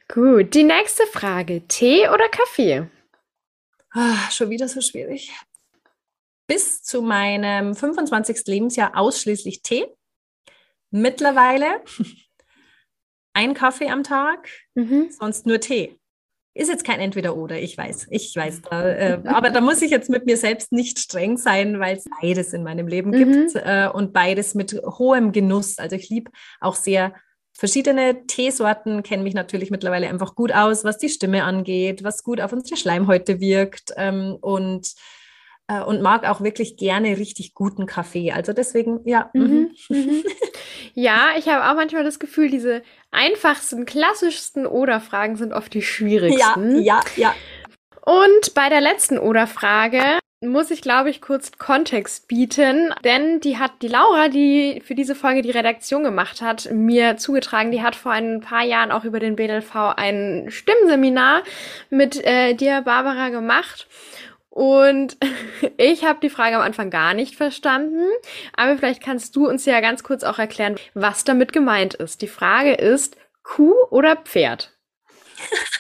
Gut, 0.08 0.54
die 0.54 0.64
nächste 0.64 1.06
Frage. 1.08 1.68
Tee 1.68 2.08
oder 2.10 2.30
Kaffee? 2.30 2.88
Ah, 3.92 4.30
schon 4.30 4.50
wieder 4.50 4.68
so 4.68 4.80
schwierig. 4.82 5.32
Bis 6.48 6.84
zu 6.84 7.02
meinem 7.02 7.76
25. 7.76 8.46
Lebensjahr 8.46 8.96
ausschließlich 8.96 9.64
Tee. 9.64 9.88
Mittlerweile 10.92 11.82
ein 13.34 13.54
Kaffee 13.54 13.90
am 13.90 14.04
Tag, 14.04 14.48
mhm. 14.76 15.10
sonst 15.10 15.46
nur 15.46 15.60
Tee. 15.60 16.00
Ist 16.58 16.70
jetzt 16.70 16.84
kein 16.84 17.00
Entweder-Oder, 17.00 17.60
ich 17.60 17.78
weiß, 17.78 18.08
ich 18.10 18.36
weiß. 18.36 18.64
Da, 18.64 18.88
äh, 18.88 19.20
aber 19.26 19.52
da 19.52 19.62
muss 19.62 19.82
ich 19.82 19.92
jetzt 19.92 20.10
mit 20.10 20.26
mir 20.26 20.38
selbst 20.38 20.72
nicht 20.72 21.00
streng 21.00 21.38
sein, 21.38 21.80
weil 21.80 21.98
es 21.98 22.06
beides 22.22 22.54
in 22.54 22.64
meinem 22.64 22.88
Leben 22.88 23.12
mhm. 23.12 23.18
gibt 23.18 23.56
äh, 23.56 23.90
und 23.94 24.12
beides 24.12 24.56
mit 24.56 24.74
hohem 24.74 25.32
Genuss. 25.32 25.78
Also 25.78 25.96
ich 25.96 26.10
liebe 26.10 26.32
auch 26.60 26.76
sehr 26.76 27.14
verschiedene 27.54 28.26
Teesorten, 28.28 29.04
kenne 29.04 29.24
mich 29.24 29.34
natürlich 29.34 29.72
mittlerweile 29.72 30.08
einfach 30.10 30.36
gut 30.36 30.52
aus, 30.52 30.84
was 30.84 30.98
die 30.98 31.10
Stimme 31.10 31.44
angeht, 31.44 32.04
was 32.04 32.24
gut 32.24 32.42
auf 32.42 32.54
unsere 32.54 32.78
Schleimhäute 32.78 33.40
wirkt 33.40 33.94
ähm, 33.96 34.38
und 34.42 34.94
äh, 35.68 35.82
und 35.82 36.02
mag 36.02 36.28
auch 36.28 36.42
wirklich 36.42 36.78
gerne 36.78 37.18
richtig 37.18 37.54
guten 37.54 37.86
Kaffee. 37.86 38.32
Also 38.32 38.54
deswegen, 38.54 39.02
ja. 39.06 39.30
Mhm, 39.34 39.72
mhm. 39.90 39.98
mhm. 39.98 40.24
Ja, 40.94 41.32
ich 41.38 41.48
habe 41.48 41.70
auch 41.70 41.76
manchmal 41.76 42.04
das 42.04 42.20
Gefühl, 42.20 42.50
diese 42.50 42.82
einfachsten, 43.12 43.86
klassischsten 43.86 44.66
Oder-Fragen 44.66 45.36
sind 45.36 45.54
oft 45.54 45.74
die 45.74 45.82
schwierigsten. 45.82 46.82
Ja, 46.82 47.02
ja, 47.16 47.34
ja. 47.34 47.36
Und 48.02 48.54
bei 48.54 48.70
der 48.70 48.82
letzten 48.82 49.18
Oder-Frage 49.18 50.20
muss 50.42 50.70
ich, 50.70 50.82
glaube 50.82 51.10
ich, 51.10 51.20
kurz 51.20 51.52
Kontext 51.58 52.28
bieten, 52.28 52.94
denn 53.04 53.40
die 53.40 53.58
hat 53.58 53.72
die 53.82 53.88
Laura, 53.88 54.30
die 54.30 54.84
für 54.86 54.94
diese 54.94 55.16
Folge 55.16 55.42
die 55.42 55.52
Redaktion 55.52 56.04
gemacht 56.04 56.42
hat, 56.42 56.70
mir 56.72 57.18
zugetragen. 57.18 57.72
Die 57.72 57.82
hat 57.82 57.96
vor 57.96 58.12
ein 58.12 58.42
paar 58.42 58.64
Jahren 58.64 58.92
auch 58.92 59.04
über 59.04 59.20
den 59.20 59.36
BLV 59.36 59.76
ein 59.96 60.46
Stimmseminar 60.50 61.42
mit 61.90 62.24
äh, 62.24 62.54
dir, 62.54 62.82
Barbara, 62.84 63.30
gemacht. 63.30 63.88
Und 64.58 65.18
ich 65.78 66.04
habe 66.04 66.20
die 66.20 66.32
Frage 66.32 66.56
am 66.56 66.64
Anfang 66.64 66.90
gar 66.90 67.14
nicht 67.14 67.36
verstanden, 67.36 68.08
aber 68.56 68.76
vielleicht 68.76 69.04
kannst 69.04 69.36
du 69.36 69.48
uns 69.48 69.66
ja 69.66 69.82
ganz 69.82 70.02
kurz 70.02 70.24
auch 70.24 70.40
erklären, 70.40 70.78
was 70.96 71.24
damit 71.24 71.54
gemeint 71.54 71.94
ist. 71.94 72.24
Die 72.24 72.28
Frage 72.28 72.74
ist, 72.74 73.18
Kuh 73.44 73.76
oder 73.92 74.16
Pferd? 74.16 74.76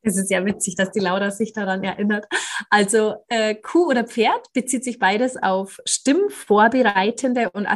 Es 0.00 0.16
ist 0.16 0.30
ja 0.30 0.42
witzig, 0.46 0.74
dass 0.76 0.92
die 0.92 1.00
Laura 1.00 1.30
sich 1.30 1.52
daran 1.52 1.84
erinnert. 1.84 2.24
Also 2.70 3.16
äh, 3.28 3.56
Kuh 3.56 3.88
oder 3.88 4.04
Pferd 4.04 4.52
bezieht 4.54 4.82
sich 4.82 4.98
beides 4.98 5.36
auf 5.36 5.80
stimmvorbereitende 5.84 7.50
und 7.50 7.66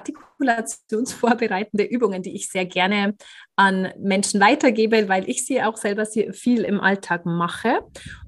artikulationsvorbereitende 0.49 1.85
Übungen, 1.85 2.23
die 2.23 2.35
ich 2.35 2.49
sehr 2.49 2.67
gerne 2.67 3.15
an 3.57 3.93
Menschen 3.99 4.41
weitergebe, 4.41 5.09
weil 5.09 5.29
ich 5.29 5.45
sie 5.45 5.63
auch 5.63 5.77
selber 5.77 6.07
viel 6.07 6.65
im 6.65 6.81
Alltag 6.81 7.27
mache. 7.27 7.81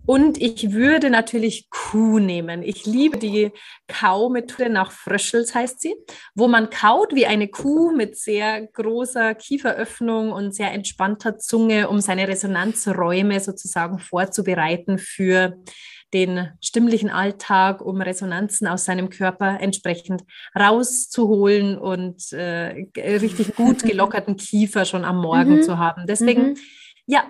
Und 0.06 0.40
ich 0.40 0.72
würde 0.72 1.08
natürlich 1.08 1.68
Kuh 1.70 2.18
nehmen. 2.18 2.62
Ich 2.62 2.84
liebe 2.84 3.16
die 3.16 3.50
Kaumethode 3.88 4.68
nach 4.68 4.92
Fröschels 4.92 5.54
heißt 5.54 5.80
sie, 5.80 5.94
wo 6.34 6.46
man 6.46 6.68
kaut 6.68 7.14
wie 7.14 7.26
eine 7.26 7.48
Kuh 7.48 7.90
mit 7.90 8.18
sehr 8.18 8.66
großer 8.66 9.34
Kieferöffnung 9.34 10.30
und 10.32 10.54
sehr 10.54 10.72
entspannter 10.72 11.38
Zunge, 11.38 11.88
um 11.88 12.00
seine 12.00 12.28
Resonanzräume 12.28 13.40
sozusagen 13.40 13.98
vorzubereiten 13.98 14.98
für 14.98 15.56
den 16.14 16.48
stimmlichen 16.60 17.10
Alltag, 17.10 17.82
um 17.82 18.00
Resonanzen 18.00 18.66
aus 18.68 18.84
seinem 18.84 19.10
Körper 19.10 19.60
entsprechend 19.60 20.22
rauszuholen 20.58 21.76
und 21.76 22.32
äh, 22.32 22.86
richtig 22.96 23.56
gut 23.56 23.82
gelockerten 23.82 24.36
Kiefer 24.36 24.84
schon 24.84 25.04
am 25.04 25.20
Morgen 25.20 25.56
mhm. 25.56 25.62
zu 25.62 25.76
haben. 25.78 26.06
Deswegen, 26.06 26.50
mhm. 26.50 26.56
ja, 27.06 27.24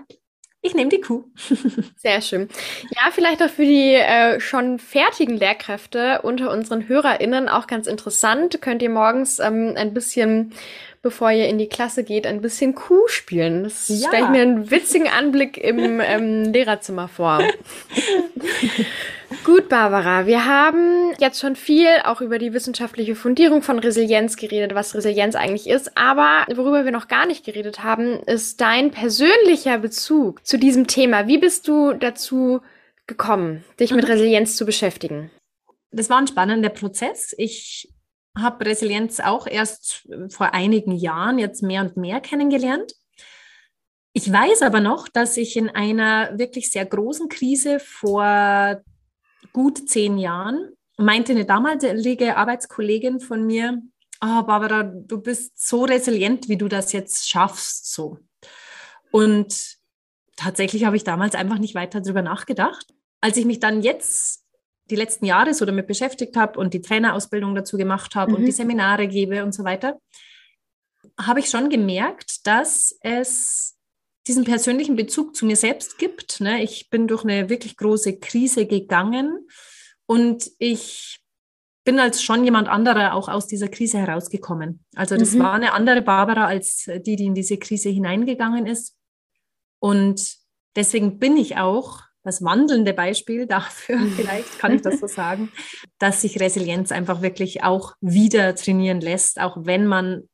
ich 0.64 0.74
nehme 0.74 0.88
die 0.88 1.00
Kuh. 1.00 1.24
Sehr 1.96 2.20
schön. 2.22 2.48
Ja, 2.96 3.10
vielleicht 3.12 3.42
auch 3.42 3.50
für 3.50 3.64
die 3.66 3.92
äh, 3.94 4.40
schon 4.40 4.78
fertigen 4.78 5.36
Lehrkräfte 5.36 6.22
unter 6.22 6.50
unseren 6.50 6.88
HörerInnen 6.88 7.48
auch 7.48 7.66
ganz 7.66 7.86
interessant. 7.86 8.60
Könnt 8.62 8.82
ihr 8.82 8.90
morgens 8.90 9.38
ähm, 9.38 9.74
ein 9.76 9.92
bisschen 9.92 10.52
bevor 11.02 11.30
ihr 11.30 11.48
in 11.48 11.58
die 11.58 11.68
Klasse 11.68 12.02
geht, 12.02 12.26
ein 12.26 12.40
bisschen 12.40 12.74
Kuh 12.74 13.06
spielen. 13.08 13.64
Das 13.64 13.88
ja. 13.88 14.08
stelle 14.08 14.24
ich 14.24 14.30
mir 14.30 14.40
einen 14.40 14.70
witzigen 14.70 15.06
Anblick 15.06 15.58
im 15.58 16.00
ähm, 16.04 16.44
Lehrerzimmer 16.50 17.08
vor. 17.08 17.40
Gut, 19.42 19.68
Barbara, 19.68 20.26
wir 20.26 20.44
haben 20.44 21.12
jetzt 21.18 21.40
schon 21.40 21.56
viel 21.56 21.88
auch 22.04 22.20
über 22.20 22.38
die 22.38 22.52
wissenschaftliche 22.52 23.14
Fundierung 23.14 23.62
von 23.62 23.78
Resilienz 23.78 24.36
geredet, 24.36 24.74
was 24.74 24.94
Resilienz 24.94 25.34
eigentlich 25.34 25.66
ist. 25.66 25.96
Aber 25.96 26.46
worüber 26.54 26.84
wir 26.84 26.92
noch 26.92 27.08
gar 27.08 27.26
nicht 27.26 27.44
geredet 27.44 27.82
haben, 27.82 28.20
ist 28.24 28.60
dein 28.60 28.90
persönlicher 28.90 29.78
Bezug 29.78 30.46
zu 30.46 30.58
diesem 30.58 30.86
Thema. 30.86 31.26
Wie 31.26 31.38
bist 31.38 31.68
du 31.68 31.94
dazu 31.94 32.60
gekommen, 33.06 33.64
dich 33.80 33.92
mit 33.92 34.04
mhm. 34.04 34.10
Resilienz 34.10 34.56
zu 34.56 34.66
beschäftigen? 34.66 35.30
Das 35.90 36.10
war 36.10 36.18
ein 36.18 36.26
spannender 36.26 36.70
Prozess. 36.70 37.34
Ich 37.36 37.92
habe 38.36 38.66
Resilienz 38.66 39.20
auch 39.20 39.46
erst 39.46 40.08
vor 40.28 40.54
einigen 40.54 40.92
Jahren 40.92 41.38
jetzt 41.38 41.62
mehr 41.62 41.82
und 41.82 41.96
mehr 41.96 42.20
kennengelernt. 42.20 42.92
Ich 44.12 44.30
weiß 44.30 44.62
aber 44.62 44.80
noch, 44.80 45.08
dass 45.08 45.36
ich 45.36 45.56
in 45.56 45.70
einer 45.70 46.38
wirklich 46.38 46.70
sehr 46.70 46.86
großen 46.86 47.28
Krise 47.28 47.80
vor 47.80 48.82
gut 49.52 49.88
zehn 49.88 50.18
Jahren 50.18 50.70
meinte 50.96 51.32
eine 51.32 51.44
damalige 51.44 52.36
Arbeitskollegin 52.36 53.20
von 53.20 53.46
mir, 53.46 53.82
oh, 54.20 54.42
Barbara, 54.42 54.84
du 54.84 55.20
bist 55.20 55.52
so 55.66 55.84
resilient, 55.84 56.48
wie 56.48 56.56
du 56.56 56.68
das 56.68 56.92
jetzt 56.92 57.28
schaffst, 57.28 57.92
so. 57.92 58.18
Und 59.10 59.76
tatsächlich 60.36 60.84
habe 60.84 60.96
ich 60.96 61.04
damals 61.04 61.34
einfach 61.34 61.58
nicht 61.58 61.74
weiter 61.74 62.00
darüber 62.00 62.22
nachgedacht. 62.22 62.86
Als 63.20 63.36
ich 63.36 63.44
mich 63.44 63.60
dann 63.60 63.82
jetzt 63.82 64.44
die 64.90 64.96
letzten 64.96 65.24
Jahre 65.24 65.54
so 65.54 65.64
damit 65.64 65.86
beschäftigt 65.86 66.36
habe 66.36 66.58
und 66.58 66.74
die 66.74 66.82
Trainerausbildung 66.82 67.54
dazu 67.54 67.76
gemacht 67.76 68.14
habe 68.14 68.32
mhm. 68.32 68.38
und 68.38 68.44
die 68.44 68.52
Seminare 68.52 69.08
gebe 69.08 69.44
und 69.44 69.52
so 69.52 69.64
weiter, 69.64 69.98
habe 71.18 71.40
ich 71.40 71.48
schon 71.48 71.70
gemerkt, 71.70 72.46
dass 72.46 72.96
es 73.00 73.73
diesen 74.26 74.44
persönlichen 74.44 74.96
Bezug 74.96 75.36
zu 75.36 75.46
mir 75.46 75.56
selbst 75.56 75.98
gibt. 75.98 76.40
Ne? 76.40 76.62
Ich 76.62 76.88
bin 76.90 77.06
durch 77.06 77.24
eine 77.24 77.50
wirklich 77.50 77.76
große 77.76 78.18
Krise 78.18 78.66
gegangen 78.66 79.46
und 80.06 80.50
ich 80.58 81.20
bin 81.84 82.00
als 82.00 82.22
schon 82.22 82.44
jemand 82.44 82.68
anderer 82.68 83.14
auch 83.14 83.28
aus 83.28 83.46
dieser 83.46 83.68
Krise 83.68 83.98
herausgekommen. 83.98 84.84
Also 84.94 85.16
das 85.16 85.32
mhm. 85.32 85.40
war 85.40 85.52
eine 85.52 85.74
andere 85.74 86.00
Barbara 86.00 86.46
als 86.46 86.88
die, 87.04 87.16
die 87.16 87.26
in 87.26 87.34
diese 87.34 87.58
Krise 87.58 87.90
hineingegangen 87.90 88.66
ist. 88.66 88.96
Und 89.80 90.36
deswegen 90.76 91.18
bin 91.18 91.36
ich 91.36 91.58
auch 91.58 92.00
das 92.22 92.42
wandelnde 92.42 92.94
Beispiel 92.94 93.46
dafür, 93.46 94.00
vielleicht 94.16 94.58
kann 94.58 94.74
ich 94.74 94.80
das 94.80 94.98
so 94.98 95.06
sagen, 95.06 95.52
dass 95.98 96.22
sich 96.22 96.40
Resilienz 96.40 96.90
einfach 96.90 97.20
wirklich 97.20 97.62
auch 97.62 97.94
wieder 98.00 98.54
trainieren 98.54 99.00
lässt, 99.00 99.38
auch 99.38 99.58
wenn 99.60 99.86
man 99.86 100.26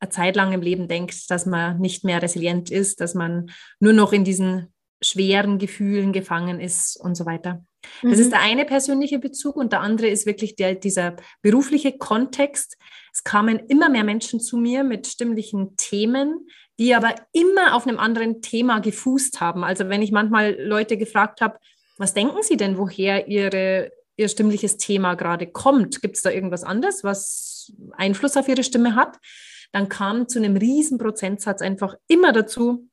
eine 0.00 0.10
Zeit 0.10 0.36
lang 0.36 0.52
im 0.52 0.62
Leben 0.62 0.88
denkt, 0.88 1.30
dass 1.30 1.46
man 1.46 1.80
nicht 1.80 2.04
mehr 2.04 2.22
resilient 2.22 2.70
ist, 2.70 3.00
dass 3.00 3.14
man 3.14 3.50
nur 3.80 3.92
noch 3.92 4.12
in 4.12 4.24
diesen 4.24 4.72
schweren 5.02 5.58
Gefühlen 5.58 6.12
gefangen 6.12 6.60
ist 6.60 6.96
und 6.96 7.16
so 7.16 7.26
weiter. 7.26 7.64
Das 8.02 8.16
mhm. 8.16 8.22
ist 8.22 8.32
der 8.32 8.40
eine 8.40 8.64
persönliche 8.64 9.18
Bezug 9.18 9.56
und 9.56 9.72
der 9.72 9.80
andere 9.80 10.08
ist 10.08 10.26
wirklich 10.26 10.56
der, 10.56 10.74
dieser 10.74 11.16
berufliche 11.42 11.96
Kontext. 11.98 12.76
Es 13.12 13.24
kamen 13.24 13.58
immer 13.68 13.88
mehr 13.88 14.04
Menschen 14.04 14.40
zu 14.40 14.56
mir 14.56 14.84
mit 14.84 15.06
stimmlichen 15.06 15.76
Themen, 15.76 16.48
die 16.78 16.94
aber 16.94 17.14
immer 17.32 17.74
auf 17.74 17.86
einem 17.86 17.98
anderen 17.98 18.42
Thema 18.42 18.80
gefußt 18.80 19.40
haben. 19.40 19.64
Also 19.64 19.88
wenn 19.88 20.02
ich 20.02 20.12
manchmal 20.12 20.56
Leute 20.58 20.96
gefragt 20.96 21.40
habe, 21.40 21.58
was 21.98 22.14
denken 22.14 22.42
Sie 22.42 22.56
denn, 22.56 22.78
woher 22.78 23.28
Ihre, 23.28 23.92
Ihr 24.16 24.28
stimmliches 24.28 24.76
Thema 24.76 25.14
gerade 25.14 25.46
kommt? 25.46 26.02
Gibt 26.02 26.16
es 26.16 26.22
da 26.22 26.30
irgendwas 26.30 26.64
anderes, 26.64 27.04
was 27.04 27.72
Einfluss 27.92 28.36
auf 28.36 28.48
Ihre 28.48 28.64
Stimme 28.64 28.96
hat? 28.96 29.18
Dann 29.74 29.88
kam 29.88 30.28
zu 30.28 30.38
einem 30.38 30.56
riesen 30.56 30.98
Prozentsatz 30.98 31.60
einfach 31.60 31.96
immer 32.06 32.30
dazu, 32.32 32.88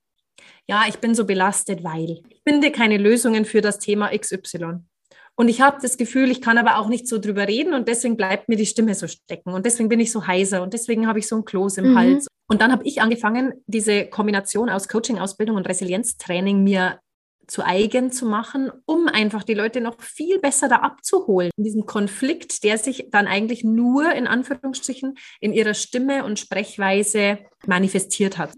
ja, 0.67 0.85
ich 0.87 0.97
bin 0.97 1.13
so 1.13 1.25
belastet, 1.25 1.83
weil 1.83 2.23
ich 2.27 2.41
finde 2.43 2.71
keine 2.71 2.97
Lösungen 2.97 3.45
für 3.45 3.61
das 3.61 3.77
Thema 3.77 4.09
XY. 4.17 4.79
Und 5.35 5.47
ich 5.47 5.61
habe 5.61 5.77
das 5.79 5.97
Gefühl, 5.97 6.31
ich 6.31 6.41
kann 6.41 6.57
aber 6.57 6.79
auch 6.79 6.87
nicht 6.87 7.07
so 7.07 7.19
drüber 7.19 7.47
reden 7.47 7.75
und 7.75 7.87
deswegen 7.87 8.17
bleibt 8.17 8.49
mir 8.49 8.55
die 8.55 8.65
Stimme 8.65 8.95
so 8.95 9.07
stecken 9.07 9.53
und 9.53 9.67
deswegen 9.67 9.89
bin 9.89 9.99
ich 9.99 10.11
so 10.11 10.25
heiser 10.25 10.63
und 10.63 10.73
deswegen 10.73 11.05
habe 11.05 11.19
ich 11.19 11.27
so 11.27 11.35
ein 11.35 11.45
Kloß 11.45 11.77
im 11.77 11.91
mhm. 11.91 11.97
Hals. 11.97 12.27
Und 12.47 12.61
dann 12.61 12.71
habe 12.71 12.83
ich 12.83 12.99
angefangen, 12.99 13.53
diese 13.67 14.07
Kombination 14.07 14.69
aus 14.69 14.87
Coaching, 14.87 15.19
Ausbildung 15.19 15.57
und 15.57 15.69
Resilienztraining 15.69 16.63
mir 16.63 16.99
zu 17.47 17.65
eigen 17.65 18.11
zu 18.11 18.25
machen, 18.25 18.71
um 18.85 19.07
einfach 19.07 19.43
die 19.43 19.53
Leute 19.53 19.81
noch 19.81 20.01
viel 20.01 20.39
besser 20.39 20.69
da 20.69 20.77
abzuholen. 20.77 21.51
In 21.57 21.63
diesem 21.63 21.85
Konflikt, 21.85 22.63
der 22.63 22.77
sich 22.77 23.07
dann 23.11 23.27
eigentlich 23.27 23.63
nur 23.63 24.11
in 24.13 24.27
Anführungsstrichen 24.27 25.17
in 25.39 25.53
ihrer 25.53 25.73
Stimme 25.73 26.23
und 26.23 26.39
Sprechweise 26.39 27.39
manifestiert 27.65 28.37
hat. 28.37 28.51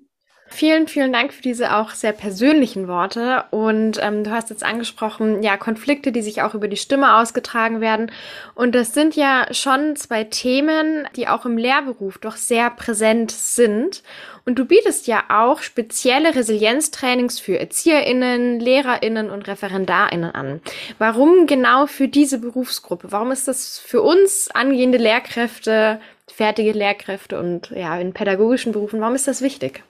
Vielen, 0.56 0.88
vielen 0.88 1.12
Dank 1.12 1.34
für 1.34 1.41
diese 1.41 1.76
auch 1.76 1.89
sehr 1.95 2.12
persönlichen 2.12 2.88
Worte. 2.88 3.43
Und 3.49 3.97
ähm, 3.99 4.24
du 4.24 4.30
hast 4.30 4.51
jetzt 4.51 4.64
angesprochen, 4.64 5.41
ja, 5.41 5.58
Konflikte, 5.58 6.12
die 6.12 6.22
sich 6.22 6.43
auch 6.43 6.54
über 6.54 6.68
die 6.68 6.78
Stimme 6.78 7.18
ausgetragen 7.18 7.82
werden. 7.82 8.12
Und 8.54 8.76
das 8.76 8.93
sind 8.93 9.16
ja 9.16 9.47
schon 9.51 9.95
zwei 9.95 10.26
Themen, 10.26 11.08
die 11.16 11.28
auch 11.28 11.47
im 11.47 11.58
Lehrberuf 11.58 12.20
doch 12.20 12.36
sehr 12.36 12.70
präsent 12.70 13.32
sind. 13.32 14.04
Und 14.45 14.60
du 14.60 14.66
bietest 14.66 15.08
ja 15.08 15.24
auch 15.30 15.64
spezielle 15.64 16.36
Resilienztrainings 16.36 17.39
für 17.39 17.58
ErzieherInnen, 17.58 18.60
LehrerInnen 18.60 19.32
und 19.32 19.47
ReferendarInnen 19.47 20.36
an. 20.36 20.62
Warum 20.99 21.47
genau 21.47 21.88
für 21.88 22.08
diese 22.08 22.38
Berufsgruppe? 22.38 23.12
Warum 23.12 23.32
ist 23.32 23.47
das 23.47 23.80
für 23.80 24.04
uns 24.04 24.51
angehende 24.51 24.99
Lehrkräfte, 24.99 25.99
fertige 26.32 26.74
Lehrkräfte 26.74 27.39
und 27.39 27.72
ja, 27.72 27.97
in 27.97 28.14
pädagogischen 28.14 28.72
Berufen, 28.72 29.01
warum 29.01 29.16
ist 29.16 29.28
das 29.28 29.41
wichtig? 29.41 29.84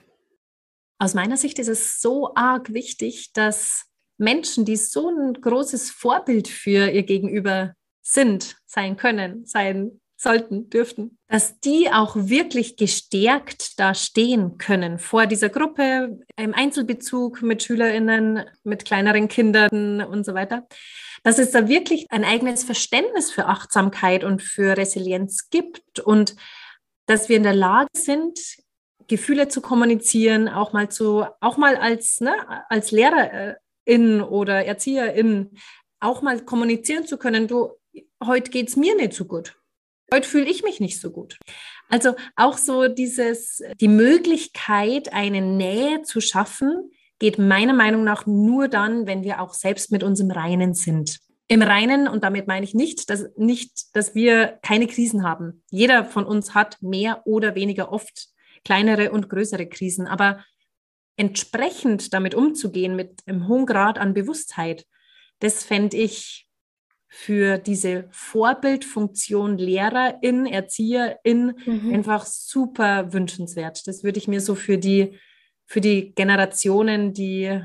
Aus 0.98 1.14
meiner 1.14 1.36
Sicht 1.36 1.58
ist 1.58 1.68
es 1.68 2.00
so 2.00 2.34
arg 2.34 2.72
wichtig, 2.72 3.32
dass 3.32 3.86
Menschen, 4.16 4.64
die 4.64 4.76
so 4.76 5.08
ein 5.08 5.34
großes 5.34 5.90
Vorbild 5.90 6.48
für 6.48 6.90
ihr 6.90 7.02
Gegenüber 7.02 7.74
sind, 8.02 8.56
sein 8.66 8.96
können, 8.96 9.44
sein 9.44 10.00
sollten, 10.16 10.70
dürften, 10.70 11.18
dass 11.28 11.60
die 11.60 11.90
auch 11.92 12.16
wirklich 12.16 12.76
gestärkt 12.76 13.78
da 13.78 13.94
stehen 13.94 14.58
können 14.58 14.98
vor 14.98 15.26
dieser 15.26 15.48
Gruppe 15.48 16.18
im 16.36 16.54
Einzelbezug 16.54 17.42
mit 17.42 17.62
Schülerinnen, 17.62 18.44
mit 18.62 18.84
kleineren 18.84 19.28
Kindern 19.28 20.02
und 20.02 20.24
so 20.24 20.34
weiter. 20.34 20.66
Dass 21.24 21.38
es 21.38 21.50
da 21.50 21.68
wirklich 21.68 22.06
ein 22.10 22.24
eigenes 22.24 22.64
Verständnis 22.64 23.30
für 23.30 23.46
Achtsamkeit 23.46 24.24
und 24.24 24.42
für 24.42 24.76
Resilienz 24.76 25.50
gibt 25.50 26.00
und 26.00 26.36
dass 27.06 27.28
wir 27.28 27.36
in 27.36 27.42
der 27.42 27.54
Lage 27.54 27.88
sind, 27.94 28.38
Gefühle 29.08 29.48
zu 29.48 29.60
kommunizieren, 29.60 30.48
auch 30.48 30.72
mal 30.72 30.90
zu, 30.90 31.26
auch 31.40 31.56
mal 31.56 31.76
als, 31.76 32.20
ne, 32.20 32.34
als 32.68 32.90
Lehrerin 32.90 34.20
oder 34.20 34.64
Erzieherin, 34.64 35.50
auch 36.00 36.22
mal 36.22 36.44
kommunizieren 36.44 37.06
zu 37.06 37.16
können, 37.16 37.48
du, 37.48 37.70
heute 38.22 38.50
geht 38.50 38.68
es 38.68 38.76
mir 38.76 38.96
nicht 38.96 39.14
so 39.14 39.24
gut. 39.24 39.56
Heute 40.12 40.28
fühle 40.28 40.50
ich 40.50 40.62
mich 40.62 40.80
nicht 40.80 41.00
so 41.00 41.10
gut. 41.10 41.38
Also 41.88 42.14
auch 42.36 42.58
so 42.58 42.88
dieses, 42.88 43.62
die 43.80 43.88
Möglichkeit, 43.88 45.12
eine 45.12 45.40
Nähe 45.40 46.02
zu 46.02 46.20
schaffen, 46.20 46.90
geht 47.18 47.38
meiner 47.38 47.72
Meinung 47.72 48.04
nach 48.04 48.26
nur 48.26 48.68
dann, 48.68 49.06
wenn 49.06 49.22
wir 49.22 49.40
auch 49.40 49.54
selbst 49.54 49.90
mit 49.92 50.02
uns 50.02 50.20
im 50.20 50.30
Reinen 50.30 50.74
sind. 50.74 51.18
Im 51.48 51.62
Reinen, 51.62 52.08
und 52.08 52.24
damit 52.24 52.46
meine 52.46 52.64
ich 52.64 52.74
nicht, 52.74 53.10
dass, 53.10 53.26
nicht, 53.36 53.94
dass 53.94 54.14
wir 54.14 54.58
keine 54.62 54.86
Krisen 54.86 55.24
haben. 55.24 55.62
Jeder 55.70 56.04
von 56.04 56.24
uns 56.24 56.54
hat 56.54 56.78
mehr 56.80 57.22
oder 57.26 57.54
weniger 57.54 57.92
oft 57.92 58.28
kleinere 58.64 59.12
und 59.12 59.28
größere 59.28 59.66
Krisen. 59.66 60.06
Aber 60.06 60.44
entsprechend 61.16 62.12
damit 62.12 62.34
umzugehen, 62.34 62.96
mit 62.96 63.20
einem 63.26 63.48
hohen 63.48 63.66
Grad 63.66 63.98
an 63.98 64.14
Bewusstheit, 64.14 64.86
das 65.40 65.64
fände 65.64 65.96
ich 65.96 66.48
für 67.08 67.58
diese 67.58 68.08
Vorbildfunktion 68.10 69.56
Lehrerin, 69.56 70.46
Erzieherin 70.46 71.54
mhm. 71.64 71.94
einfach 71.94 72.26
super 72.26 73.12
wünschenswert. 73.12 73.86
Das 73.86 74.02
würde 74.02 74.18
ich 74.18 74.26
mir 74.26 74.40
so 74.40 74.56
für 74.56 74.78
die, 74.78 75.18
für 75.66 75.80
die 75.80 76.12
Generationen, 76.14 77.12
die 77.12 77.60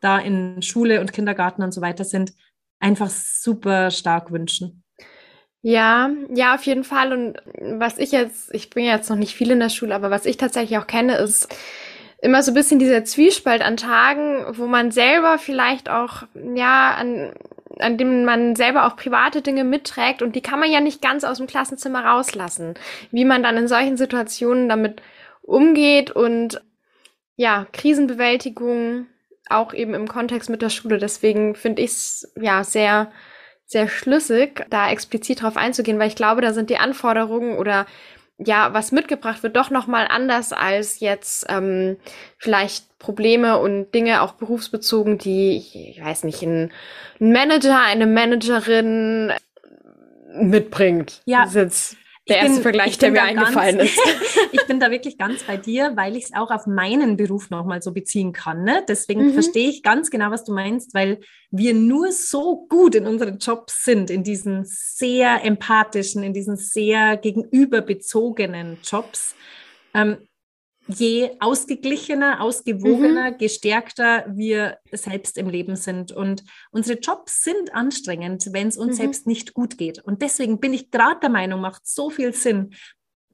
da 0.00 0.18
in 0.18 0.62
Schule 0.62 1.00
und 1.00 1.12
Kindergarten 1.12 1.62
und 1.62 1.72
so 1.72 1.80
weiter 1.80 2.04
sind, 2.04 2.32
einfach 2.78 3.10
super 3.10 3.90
stark 3.90 4.30
wünschen. 4.30 4.83
Ja, 5.66 6.10
ja, 6.28 6.54
auf 6.54 6.64
jeden 6.64 6.84
Fall. 6.84 7.14
Und 7.14 7.38
was 7.80 7.96
ich 7.96 8.12
jetzt, 8.12 8.54
ich 8.54 8.68
bin 8.68 8.84
jetzt 8.84 9.08
noch 9.08 9.16
nicht 9.16 9.34
viel 9.34 9.50
in 9.50 9.60
der 9.60 9.70
Schule, 9.70 9.94
aber 9.94 10.10
was 10.10 10.26
ich 10.26 10.36
tatsächlich 10.36 10.78
auch 10.78 10.86
kenne, 10.86 11.16
ist 11.16 11.48
immer 12.20 12.42
so 12.42 12.50
ein 12.50 12.54
bisschen 12.54 12.78
dieser 12.78 13.06
Zwiespalt 13.06 13.62
an 13.62 13.78
Tagen, 13.78 14.44
wo 14.58 14.66
man 14.66 14.90
selber 14.90 15.38
vielleicht 15.38 15.88
auch, 15.88 16.24
ja, 16.54 16.90
an, 16.90 17.32
an 17.78 17.96
dem 17.96 18.26
man 18.26 18.56
selber 18.56 18.86
auch 18.86 18.96
private 18.96 19.40
Dinge 19.40 19.64
mitträgt 19.64 20.20
und 20.20 20.36
die 20.36 20.42
kann 20.42 20.60
man 20.60 20.70
ja 20.70 20.80
nicht 20.80 21.00
ganz 21.00 21.24
aus 21.24 21.38
dem 21.38 21.46
Klassenzimmer 21.46 22.04
rauslassen. 22.04 22.74
Wie 23.10 23.24
man 23.24 23.42
dann 23.42 23.56
in 23.56 23.66
solchen 23.66 23.96
Situationen 23.96 24.68
damit 24.68 25.00
umgeht 25.40 26.10
und 26.10 26.60
ja, 27.36 27.66
Krisenbewältigung 27.72 29.06
auch 29.48 29.72
eben 29.72 29.94
im 29.94 30.08
Kontext 30.08 30.50
mit 30.50 30.60
der 30.60 30.68
Schule. 30.68 30.98
Deswegen 30.98 31.54
finde 31.54 31.80
ich 31.80 31.92
es 31.92 32.34
ja 32.38 32.64
sehr 32.64 33.10
sehr 33.66 33.88
schlüssig, 33.88 34.66
da 34.70 34.90
explizit 34.90 35.42
drauf 35.42 35.56
einzugehen, 35.56 35.98
weil 35.98 36.08
ich 36.08 36.16
glaube, 36.16 36.40
da 36.40 36.52
sind 36.52 36.70
die 36.70 36.78
Anforderungen 36.78 37.56
oder 37.56 37.86
ja, 38.38 38.74
was 38.74 38.90
mitgebracht 38.90 39.42
wird, 39.42 39.56
doch 39.56 39.70
nochmal 39.70 40.06
anders 40.08 40.52
als 40.52 41.00
jetzt 41.00 41.46
ähm, 41.48 41.96
vielleicht 42.36 42.98
Probleme 42.98 43.58
und 43.58 43.92
Dinge 43.94 44.22
auch 44.22 44.32
berufsbezogen, 44.32 45.18
die, 45.18 45.56
ich 45.56 46.00
weiß 46.02 46.24
nicht, 46.24 46.42
ein, 46.42 46.72
Manager, 47.20 47.80
eine 47.80 48.06
Managerin 48.06 49.32
mitbringt. 50.34 51.22
Ja. 51.26 51.42
Das 51.42 51.50
ist 51.50 51.54
jetzt 51.54 51.96
der 52.28 52.38
erste 52.38 52.54
bin, 52.54 52.62
Vergleich, 52.62 52.98
der 52.98 53.10
mir 53.10 53.22
eingefallen 53.22 53.78
ganz, 53.78 53.90
ist. 53.90 54.00
ich 54.52 54.66
bin 54.66 54.80
da 54.80 54.90
wirklich 54.90 55.18
ganz 55.18 55.42
bei 55.42 55.56
dir, 55.56 55.92
weil 55.94 56.16
ich 56.16 56.24
es 56.24 56.34
auch 56.34 56.50
auf 56.50 56.66
meinen 56.66 57.16
Beruf 57.16 57.50
nochmal 57.50 57.82
so 57.82 57.92
beziehen 57.92 58.32
kann. 58.32 58.64
Ne? 58.64 58.82
Deswegen 58.88 59.26
mhm. 59.26 59.32
verstehe 59.34 59.68
ich 59.68 59.82
ganz 59.82 60.10
genau, 60.10 60.30
was 60.30 60.44
du 60.44 60.54
meinst, 60.54 60.94
weil 60.94 61.20
wir 61.50 61.74
nur 61.74 62.12
so 62.12 62.66
gut 62.68 62.94
in 62.94 63.06
unseren 63.06 63.38
Jobs 63.38 63.84
sind, 63.84 64.08
in 64.08 64.22
diesen 64.22 64.64
sehr 64.64 65.44
empathischen, 65.44 66.22
in 66.22 66.32
diesen 66.32 66.56
sehr 66.56 67.18
gegenüberbezogenen 67.18 68.78
Jobs. 68.82 69.34
Ähm, 69.92 70.16
je 70.86 71.30
ausgeglichener, 71.40 72.40
ausgewogener, 72.40 73.32
mhm. 73.32 73.38
gestärkter 73.38 74.26
wir 74.28 74.78
selbst 74.92 75.38
im 75.38 75.48
Leben 75.48 75.76
sind. 75.76 76.12
Und 76.12 76.44
unsere 76.70 76.98
Jobs 76.98 77.42
sind 77.42 77.74
anstrengend, 77.74 78.48
wenn 78.52 78.68
es 78.68 78.76
uns 78.76 78.92
mhm. 78.92 79.02
selbst 79.02 79.26
nicht 79.26 79.54
gut 79.54 79.78
geht. 79.78 80.02
Und 80.04 80.22
deswegen 80.22 80.60
bin 80.60 80.74
ich 80.74 80.90
gerade 80.90 81.20
der 81.20 81.30
Meinung, 81.30 81.60
macht 81.60 81.86
so 81.86 82.10
viel 82.10 82.34
Sinn, 82.34 82.74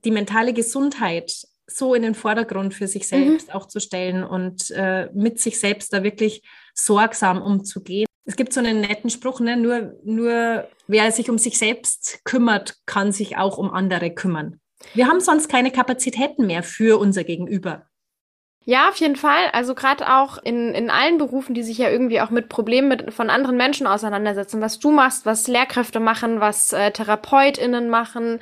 die 0.05 0.11
mentale 0.11 0.53
Gesundheit 0.53 1.33
so 1.67 1.95
in 1.95 2.03
den 2.03 2.15
Vordergrund 2.15 2.75
für 2.75 2.87
sich 2.87 3.03
mhm. 3.05 3.07
selbst 3.07 3.49
mhm. 3.49 3.55
auch 3.55 3.67
zu 3.67 3.81
stellen 3.81 4.25
und 4.25 4.71
äh, 4.71 5.09
mit 5.13 5.41
sich 5.41 5.59
selbst 5.59 5.93
da 5.93 6.03
wirklich 6.03 6.43
sorgsam 6.75 7.43
umzugehen. 7.43 8.07
Es 8.25 8.37
gibt 8.37 8.53
so 8.53 8.61
einen 8.61 8.81
netten 8.81 9.11
Spruch, 9.11 9.41
ne? 9.41 9.57
nur, 9.57 9.95
nur 10.05 10.69
wer 10.87 11.11
sich 11.11 11.31
um 11.31 11.39
sich 11.39 11.59
selbst 11.59 12.21
kümmert, 12.25 12.77
kann 12.87 13.13
sich 13.13 13.37
auch 13.37 13.59
um 13.59 13.71
andere 13.71 14.13
kümmern. 14.13 14.61
Wir 14.95 15.09
haben 15.09 15.21
sonst 15.21 15.49
keine 15.49 15.71
Kapazitäten 15.71 16.47
mehr 16.47 16.63
für 16.63 16.99
unser 16.99 17.25
Gegenüber. 17.25 17.87
Ja, 18.67 18.91
auf 18.91 18.97
jeden 18.97 19.17
Fall. 19.17 19.47
Also 19.53 19.75
gerade 19.75 20.15
auch 20.15 20.37
in, 20.45 20.75
in 20.75 20.91
allen 20.91 21.17
Berufen, 21.17 21.55
die 21.55 21.63
sich 21.63 21.79
ja 21.79 21.89
irgendwie 21.89 22.21
auch 22.21 22.29
mit 22.29 22.51
Problemen 22.51 22.89
mit, 22.89 23.13
von 23.13 23.31
anderen 23.31 23.57
Menschen 23.57 23.87
auseinandersetzen. 23.87 24.61
Was 24.61 24.79
du 24.79 24.91
machst, 24.91 25.25
was 25.25 25.49
Lehrkräfte 25.49 25.99
machen, 25.99 26.41
was 26.41 26.75
äh, 26.75 26.91
TherapeutInnen 26.91 27.89
machen, 27.89 28.39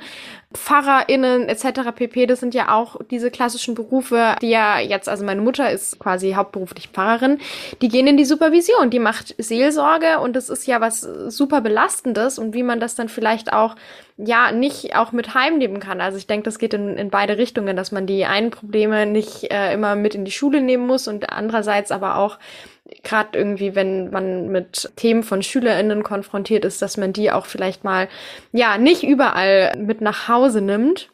PfarrerInnen 0.53 1.47
etc. 1.47 1.93
pp. 1.95 2.25
Das 2.25 2.41
sind 2.41 2.53
ja 2.53 2.73
auch 2.75 2.97
diese 3.09 3.31
klassischen 3.31 3.75
Berufe, 3.75 4.35
die 4.41 4.49
ja 4.49 4.79
jetzt, 4.79 5.07
also 5.07 5.23
meine 5.23 5.41
Mutter 5.41 5.71
ist 5.71 5.99
quasi 5.99 6.33
hauptberuflich 6.33 6.89
Pfarrerin, 6.89 7.39
die 7.81 7.87
gehen 7.87 8.05
in 8.05 8.17
die 8.17 8.25
Supervision, 8.25 8.89
die 8.89 8.99
macht 8.99 9.35
Seelsorge 9.37 10.19
und 10.19 10.35
das 10.35 10.49
ist 10.49 10.67
ja 10.67 10.81
was 10.81 10.99
super 10.99 11.61
Belastendes 11.61 12.39
und 12.39 12.53
wie 12.53 12.63
man 12.63 12.79
das 12.79 12.95
dann 12.95 13.09
vielleicht 13.09 13.53
auch 13.53 13.75
ja 14.21 14.51
nicht 14.51 14.95
auch 14.95 15.11
mit 15.11 15.33
heimnehmen 15.33 15.79
kann. 15.79 16.01
Also 16.01 16.17
ich 16.17 16.27
denke, 16.27 16.43
das 16.43 16.59
geht 16.59 16.73
in, 16.73 16.97
in 16.97 17.09
beide 17.09 17.37
Richtungen, 17.37 17.75
dass 17.75 17.91
man 17.91 18.05
die 18.05 18.25
einen 18.25 18.51
Probleme 18.51 19.05
nicht 19.05 19.51
äh, 19.51 19.73
immer 19.73 19.95
mit 19.95 20.13
in 20.13 20.25
die 20.25 20.31
Schule 20.31 20.61
nehmen 20.61 20.85
muss 20.85 21.07
und 21.07 21.29
andererseits 21.31 21.91
aber 21.91 22.17
auch 22.17 22.37
gerade 23.03 23.37
irgendwie, 23.37 23.75
wenn 23.75 24.09
man 24.09 24.49
mit 24.49 24.91
Themen 24.95 25.23
von 25.23 25.41
SchülerInnen 25.41 26.03
konfrontiert 26.03 26.65
ist, 26.65 26.81
dass 26.81 26.97
man 26.97 27.13
die 27.13 27.31
auch 27.31 27.45
vielleicht 27.45 27.83
mal, 27.83 28.09
ja, 28.51 28.77
nicht 28.77 29.03
überall 29.03 29.75
mit 29.77 30.01
nach 30.01 30.27
Hause 30.27 30.61
nimmt. 30.61 31.09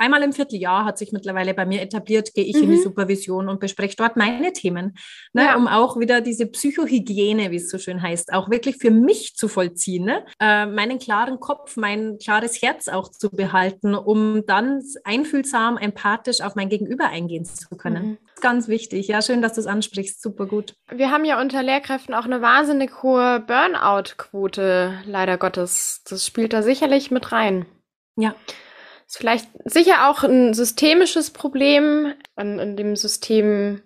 Einmal 0.00 0.22
im 0.22 0.32
Vierteljahr 0.32 0.84
hat 0.84 0.98
sich 0.98 1.12
mittlerweile 1.12 1.52
bei 1.52 1.66
mir 1.66 1.82
etabliert, 1.82 2.32
gehe 2.34 2.44
ich 2.44 2.56
mhm. 2.56 2.62
in 2.62 2.70
die 2.70 2.76
mhm. 2.78 2.82
Supervision 2.82 3.48
und 3.48 3.60
bespreche 3.60 3.96
dort 3.96 4.16
meine 4.16 4.52
Themen, 4.52 4.96
ne, 5.32 5.44
ja. 5.44 5.56
um 5.56 5.68
auch 5.68 5.98
wieder 5.98 6.20
diese 6.20 6.46
Psychohygiene, 6.46 7.50
wie 7.50 7.56
es 7.56 7.70
so 7.70 7.78
schön 7.78 8.00
heißt, 8.00 8.32
auch 8.32 8.50
wirklich 8.50 8.76
für 8.78 8.90
mich 8.90 9.36
zu 9.36 9.46
vollziehen, 9.46 10.06
ne? 10.06 10.24
äh, 10.40 10.66
meinen 10.66 10.98
klaren 10.98 11.38
Kopf, 11.38 11.76
mein 11.76 12.18
klares 12.18 12.62
Herz 12.62 12.88
auch 12.88 13.10
zu 13.10 13.30
behalten, 13.30 13.94
um 13.94 14.44
dann 14.46 14.82
einfühlsam, 15.04 15.76
empathisch 15.76 16.40
auf 16.40 16.54
mein 16.54 16.68
Gegenüber 16.68 17.08
eingehen 17.08 17.44
zu 17.44 17.68
können. 17.76 18.06
Mhm 18.06 18.18
ganz 18.40 18.68
wichtig. 18.68 19.08
Ja, 19.08 19.22
schön, 19.22 19.42
dass 19.42 19.54
du 19.54 19.60
es 19.60 19.66
ansprichst. 19.66 20.20
Super 20.20 20.46
gut. 20.46 20.74
Wir 20.90 21.10
haben 21.10 21.24
ja 21.24 21.40
unter 21.40 21.62
Lehrkräften 21.62 22.14
auch 22.14 22.24
eine 22.24 22.42
wahnsinnig 22.42 23.02
hohe 23.02 23.40
Burnout-Quote, 23.40 25.02
leider 25.04 25.38
Gottes. 25.38 26.02
Das 26.08 26.26
spielt 26.26 26.52
da 26.52 26.62
sicherlich 26.62 27.10
mit 27.10 27.32
rein. 27.32 27.66
Ja. 28.16 28.34
Ist 29.10 29.18
vielleicht 29.18 29.48
sicher 29.64 30.08
auch 30.08 30.22
ein 30.22 30.54
systemisches 30.54 31.32
Problem 31.32 32.14
an, 32.36 32.60
in 32.60 32.76
dem 32.76 32.94
System 32.94 33.82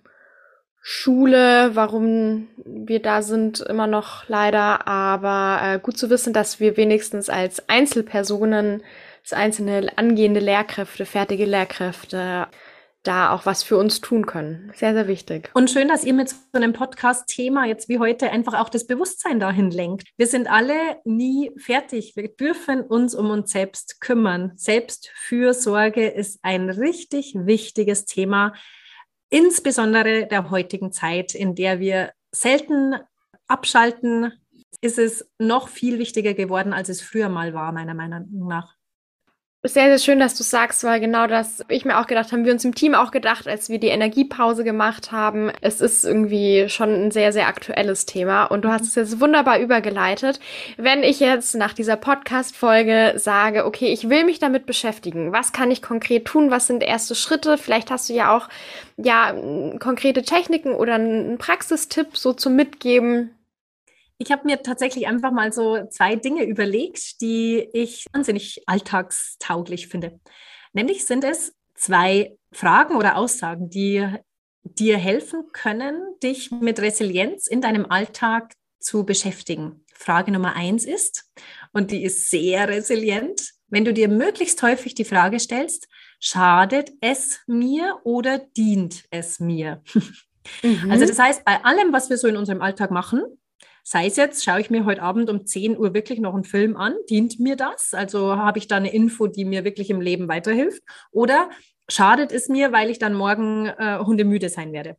Schule, 0.82 1.70
warum 1.72 2.48
wir 2.62 3.00
da 3.00 3.22
sind, 3.22 3.60
immer 3.60 3.86
noch 3.86 4.28
leider. 4.28 4.86
Aber 4.86 5.60
äh, 5.62 5.78
gut 5.78 5.96
zu 5.96 6.10
wissen, 6.10 6.34
dass 6.34 6.60
wir 6.60 6.76
wenigstens 6.76 7.30
als 7.30 7.70
Einzelpersonen, 7.70 8.82
als 9.22 9.32
einzelne 9.32 9.96
angehende 9.96 10.40
Lehrkräfte, 10.40 11.06
fertige 11.06 11.46
Lehrkräfte, 11.46 12.46
da 13.04 13.30
auch 13.30 13.46
was 13.46 13.62
für 13.62 13.76
uns 13.76 14.00
tun 14.00 14.26
können. 14.26 14.72
Sehr, 14.74 14.94
sehr 14.94 15.06
wichtig. 15.06 15.50
Und 15.54 15.70
schön, 15.70 15.88
dass 15.88 16.04
ihr 16.04 16.14
mit 16.14 16.30
so 16.30 16.36
einem 16.52 16.72
Podcast-Thema 16.72 17.66
jetzt 17.66 17.88
wie 17.88 17.98
heute 17.98 18.30
einfach 18.30 18.58
auch 18.58 18.68
das 18.68 18.86
Bewusstsein 18.86 19.38
dahin 19.38 19.70
lenkt. 19.70 20.08
Wir 20.16 20.26
sind 20.26 20.50
alle 20.50 20.74
nie 21.04 21.52
fertig. 21.56 22.16
Wir 22.16 22.28
dürfen 22.28 22.80
uns 22.80 23.14
um 23.14 23.30
uns 23.30 23.52
selbst 23.52 24.00
kümmern. 24.00 24.52
Selbstfürsorge 24.56 26.08
ist 26.08 26.40
ein 26.42 26.70
richtig 26.70 27.34
wichtiges 27.36 28.06
Thema, 28.06 28.54
insbesondere 29.30 30.26
der 30.26 30.50
heutigen 30.50 30.92
Zeit, 30.92 31.34
in 31.34 31.54
der 31.54 31.80
wir 31.80 32.12
selten 32.32 32.94
abschalten, 33.46 34.32
ist 34.80 34.98
es 34.98 35.28
noch 35.38 35.68
viel 35.68 35.98
wichtiger 35.98 36.34
geworden, 36.34 36.72
als 36.72 36.88
es 36.88 37.00
früher 37.00 37.28
mal 37.28 37.54
war, 37.54 37.72
meiner 37.72 37.94
Meinung 37.94 38.28
nach. 38.46 38.74
Sehr, 39.66 39.86
sehr 39.86 39.98
schön, 39.98 40.20
dass 40.20 40.34
du 40.34 40.42
sagst, 40.42 40.84
weil 40.84 41.00
genau 41.00 41.26
das 41.26 41.64
ich 41.68 41.86
mir 41.86 41.98
auch 41.98 42.06
gedacht 42.06 42.32
haben, 42.32 42.44
wir 42.44 42.52
uns 42.52 42.66
im 42.66 42.74
Team 42.74 42.94
auch 42.94 43.10
gedacht, 43.10 43.48
als 43.48 43.70
wir 43.70 43.78
die 43.78 43.88
Energiepause 43.88 44.62
gemacht 44.62 45.10
haben. 45.10 45.50
Es 45.62 45.80
ist 45.80 46.04
irgendwie 46.04 46.68
schon 46.68 47.06
ein 47.06 47.10
sehr, 47.10 47.32
sehr 47.32 47.48
aktuelles 47.48 48.04
Thema 48.04 48.44
und 48.44 48.62
du 48.66 48.68
hast 48.68 48.82
es 48.82 48.94
jetzt 48.94 49.20
wunderbar 49.22 49.58
übergeleitet. 49.58 50.38
Wenn 50.76 51.02
ich 51.02 51.18
jetzt 51.18 51.54
nach 51.54 51.72
dieser 51.72 51.96
Podcast-Folge 51.96 53.14
sage, 53.16 53.64
okay, 53.64 53.90
ich 53.90 54.10
will 54.10 54.24
mich 54.24 54.38
damit 54.38 54.66
beschäftigen, 54.66 55.32
was 55.32 55.54
kann 55.54 55.70
ich 55.70 55.80
konkret 55.80 56.26
tun? 56.26 56.50
Was 56.50 56.66
sind 56.66 56.82
erste 56.82 57.14
Schritte? 57.14 57.56
Vielleicht 57.56 57.90
hast 57.90 58.10
du 58.10 58.12
ja 58.12 58.36
auch, 58.36 58.50
ja, 58.98 59.32
konkrete 59.78 60.24
Techniken 60.24 60.74
oder 60.74 60.96
einen 60.96 61.38
Praxistipp 61.38 62.18
so 62.18 62.34
zum 62.34 62.54
Mitgeben, 62.54 63.30
ich 64.18 64.32
habe 64.32 64.46
mir 64.46 64.62
tatsächlich 64.62 65.06
einfach 65.06 65.32
mal 65.32 65.52
so 65.52 65.86
zwei 65.88 66.16
Dinge 66.16 66.44
überlegt, 66.44 67.20
die 67.20 67.68
ich 67.72 68.06
wahnsinnig 68.12 68.62
alltagstauglich 68.66 69.88
finde. 69.88 70.20
Nämlich 70.72 71.04
sind 71.04 71.24
es 71.24 71.54
zwei 71.74 72.36
Fragen 72.52 72.96
oder 72.96 73.16
Aussagen, 73.16 73.70
die 73.70 74.06
dir 74.62 74.96
helfen 74.96 75.44
können, 75.52 76.00
dich 76.22 76.50
mit 76.50 76.80
Resilienz 76.80 77.46
in 77.46 77.60
deinem 77.60 77.86
Alltag 77.90 78.54
zu 78.78 79.04
beschäftigen. 79.04 79.84
Frage 79.92 80.32
Nummer 80.32 80.54
eins 80.56 80.84
ist, 80.84 81.30
und 81.72 81.90
die 81.90 82.04
ist 82.04 82.30
sehr 82.30 82.68
resilient, 82.68 83.52
wenn 83.68 83.84
du 83.84 83.92
dir 83.92 84.08
möglichst 84.08 84.62
häufig 84.62 84.94
die 84.94 85.04
Frage 85.04 85.40
stellst, 85.40 85.88
schadet 86.20 86.92
es 87.00 87.40
mir 87.46 88.00
oder 88.04 88.38
dient 88.38 89.04
es 89.10 89.40
mir? 89.40 89.82
Mhm. 90.62 90.90
Also 90.90 91.06
das 91.06 91.18
heißt, 91.18 91.44
bei 91.44 91.64
allem, 91.64 91.92
was 91.92 92.10
wir 92.10 92.18
so 92.18 92.28
in 92.28 92.36
unserem 92.36 92.60
Alltag 92.60 92.90
machen, 92.90 93.22
Sei 93.86 94.06
es 94.06 94.16
jetzt, 94.16 94.42
schaue 94.42 94.62
ich 94.62 94.70
mir 94.70 94.86
heute 94.86 95.02
Abend 95.02 95.28
um 95.28 95.44
10 95.44 95.76
Uhr 95.76 95.92
wirklich 95.92 96.18
noch 96.18 96.32
einen 96.32 96.44
Film 96.44 96.74
an, 96.74 96.94
dient 97.10 97.38
mir 97.38 97.54
das? 97.54 97.92
Also 97.92 98.34
habe 98.34 98.58
ich 98.58 98.66
da 98.66 98.76
eine 98.76 98.92
Info, 98.92 99.26
die 99.26 99.44
mir 99.44 99.62
wirklich 99.62 99.90
im 99.90 100.00
Leben 100.00 100.26
weiterhilft? 100.26 100.82
Oder 101.10 101.50
schadet 101.86 102.32
es 102.32 102.48
mir, 102.48 102.72
weil 102.72 102.88
ich 102.88 102.98
dann 102.98 103.12
morgen 103.12 103.66
äh, 103.66 103.98
hundemüde 103.98 104.48
sein 104.48 104.72
werde? 104.72 104.96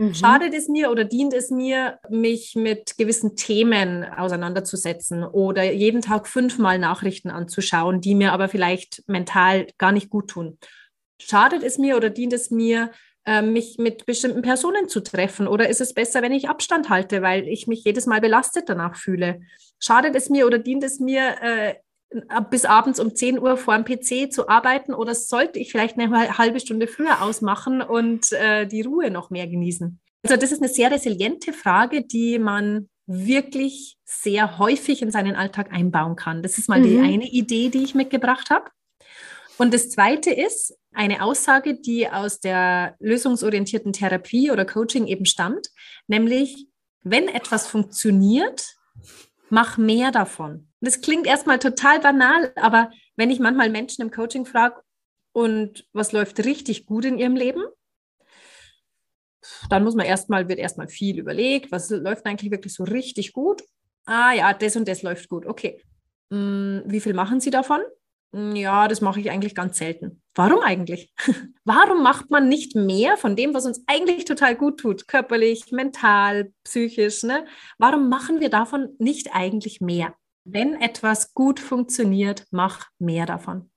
Mhm. 0.00 0.14
Schadet 0.14 0.52
es 0.52 0.66
mir 0.68 0.90
oder 0.90 1.04
dient 1.04 1.32
es 1.32 1.50
mir, 1.50 2.00
mich 2.08 2.56
mit 2.56 2.98
gewissen 2.98 3.36
Themen 3.36 4.02
auseinanderzusetzen 4.02 5.22
oder 5.22 5.62
jeden 5.62 6.00
Tag 6.00 6.26
fünfmal 6.26 6.80
Nachrichten 6.80 7.30
anzuschauen, 7.30 8.00
die 8.00 8.16
mir 8.16 8.32
aber 8.32 8.48
vielleicht 8.48 9.04
mental 9.06 9.68
gar 9.78 9.92
nicht 9.92 10.10
gut 10.10 10.28
tun? 10.28 10.58
Schadet 11.20 11.62
es 11.62 11.78
mir 11.78 11.96
oder 11.96 12.10
dient 12.10 12.32
es 12.32 12.50
mir, 12.50 12.90
mich 13.42 13.76
mit 13.78 14.06
bestimmten 14.06 14.42
Personen 14.42 14.88
zu 14.88 15.00
treffen? 15.00 15.46
Oder 15.46 15.68
ist 15.68 15.80
es 15.80 15.94
besser, 15.94 16.22
wenn 16.22 16.32
ich 16.32 16.48
Abstand 16.48 16.88
halte, 16.88 17.22
weil 17.22 17.46
ich 17.48 17.66
mich 17.66 17.84
jedes 17.84 18.06
Mal 18.06 18.20
belastet 18.20 18.68
danach 18.68 18.96
fühle? 18.96 19.42
Schadet 19.78 20.16
es 20.16 20.30
mir 20.30 20.46
oder 20.46 20.58
dient 20.58 20.82
es 20.82 21.00
mir, 21.00 21.36
äh, 21.42 21.74
bis 22.50 22.64
abends 22.64 22.98
um 22.98 23.14
10 23.14 23.38
Uhr 23.38 23.56
vor 23.56 23.78
dem 23.78 23.84
PC 23.84 24.32
zu 24.32 24.48
arbeiten 24.48 24.94
oder 24.94 25.14
sollte 25.14 25.58
ich 25.58 25.70
vielleicht 25.70 25.98
eine 25.98 26.36
halbe 26.38 26.58
Stunde 26.58 26.88
früher 26.88 27.22
ausmachen 27.22 27.82
und 27.82 28.32
äh, 28.32 28.66
die 28.66 28.82
Ruhe 28.82 29.10
noch 29.10 29.30
mehr 29.30 29.46
genießen? 29.46 30.00
Also 30.22 30.36
das 30.36 30.52
ist 30.52 30.60
eine 30.60 30.68
sehr 30.68 30.90
resiliente 30.90 31.52
Frage, 31.52 32.02
die 32.02 32.38
man 32.38 32.88
wirklich 33.06 33.96
sehr 34.04 34.58
häufig 34.58 35.02
in 35.02 35.10
seinen 35.10 35.34
Alltag 35.34 35.72
einbauen 35.72 36.16
kann. 36.16 36.42
Das 36.42 36.58
ist 36.58 36.68
mal 36.68 36.80
mhm. 36.80 36.84
die 36.84 36.98
eine 36.98 37.28
Idee, 37.28 37.68
die 37.68 37.82
ich 37.82 37.94
mitgebracht 37.94 38.50
habe. 38.50 38.70
Und 39.56 39.72
das 39.72 39.90
Zweite 39.90 40.30
ist 40.30 40.76
eine 40.92 41.22
Aussage, 41.22 41.74
die 41.74 42.08
aus 42.08 42.40
der 42.40 42.96
lösungsorientierten 42.98 43.92
Therapie 43.92 44.50
oder 44.50 44.64
Coaching 44.64 45.06
eben 45.06 45.24
stammt, 45.24 45.68
nämlich, 46.08 46.66
wenn 47.02 47.28
etwas 47.28 47.66
funktioniert, 47.66 48.76
mach 49.48 49.78
mehr 49.78 50.10
davon. 50.10 50.68
Das 50.80 51.00
klingt 51.00 51.26
erstmal 51.26 51.58
total 51.58 52.00
banal, 52.00 52.52
aber 52.56 52.90
wenn 53.16 53.30
ich 53.30 53.38
manchmal 53.38 53.70
Menschen 53.70 54.02
im 54.02 54.10
Coaching 54.10 54.46
frage, 54.46 54.80
und 55.32 55.86
was 55.92 56.12
läuft 56.12 56.44
richtig 56.44 56.86
gut 56.86 57.04
in 57.04 57.18
ihrem 57.18 57.36
Leben? 57.36 57.62
Dann 59.68 59.84
muss 59.84 59.94
man 59.94 60.06
erstmal, 60.06 60.48
wird 60.48 60.58
erstmal 60.58 60.88
viel 60.88 61.18
überlegt, 61.18 61.72
was 61.72 61.88
läuft 61.90 62.26
eigentlich 62.26 62.50
wirklich 62.50 62.74
so 62.74 62.84
richtig 62.84 63.32
gut? 63.32 63.62
Ah 64.06 64.32
ja, 64.32 64.52
das 64.52 64.76
und 64.76 64.88
das 64.88 65.02
läuft 65.02 65.28
gut. 65.28 65.46
Okay. 65.46 65.80
Hm, 66.30 66.82
wie 66.86 67.00
viel 67.00 67.14
machen 67.14 67.40
Sie 67.40 67.50
davon? 67.50 67.80
Hm, 68.32 68.54
ja, 68.54 68.86
das 68.86 69.00
mache 69.00 69.20
ich 69.20 69.30
eigentlich 69.30 69.54
ganz 69.54 69.78
selten. 69.78 70.22
Warum 70.34 70.60
eigentlich? 70.60 71.12
Warum 71.64 72.02
macht 72.02 72.30
man 72.30 72.48
nicht 72.48 72.76
mehr 72.76 73.16
von 73.16 73.34
dem, 73.34 73.54
was 73.54 73.66
uns 73.66 73.82
eigentlich 73.86 74.24
total 74.24 74.54
gut 74.54 74.78
tut, 74.78 75.08
körperlich, 75.08 75.72
mental, 75.72 76.52
psychisch? 76.64 77.22
Ne? 77.24 77.46
Warum 77.78 78.08
machen 78.08 78.40
wir 78.40 78.50
davon 78.50 78.94
nicht 78.98 79.34
eigentlich 79.34 79.80
mehr? 79.80 80.14
Wenn 80.44 80.80
etwas 80.80 81.34
gut 81.34 81.60
funktioniert, 81.60 82.46
mach 82.50 82.88
mehr 82.98 83.26
davon. 83.26 83.70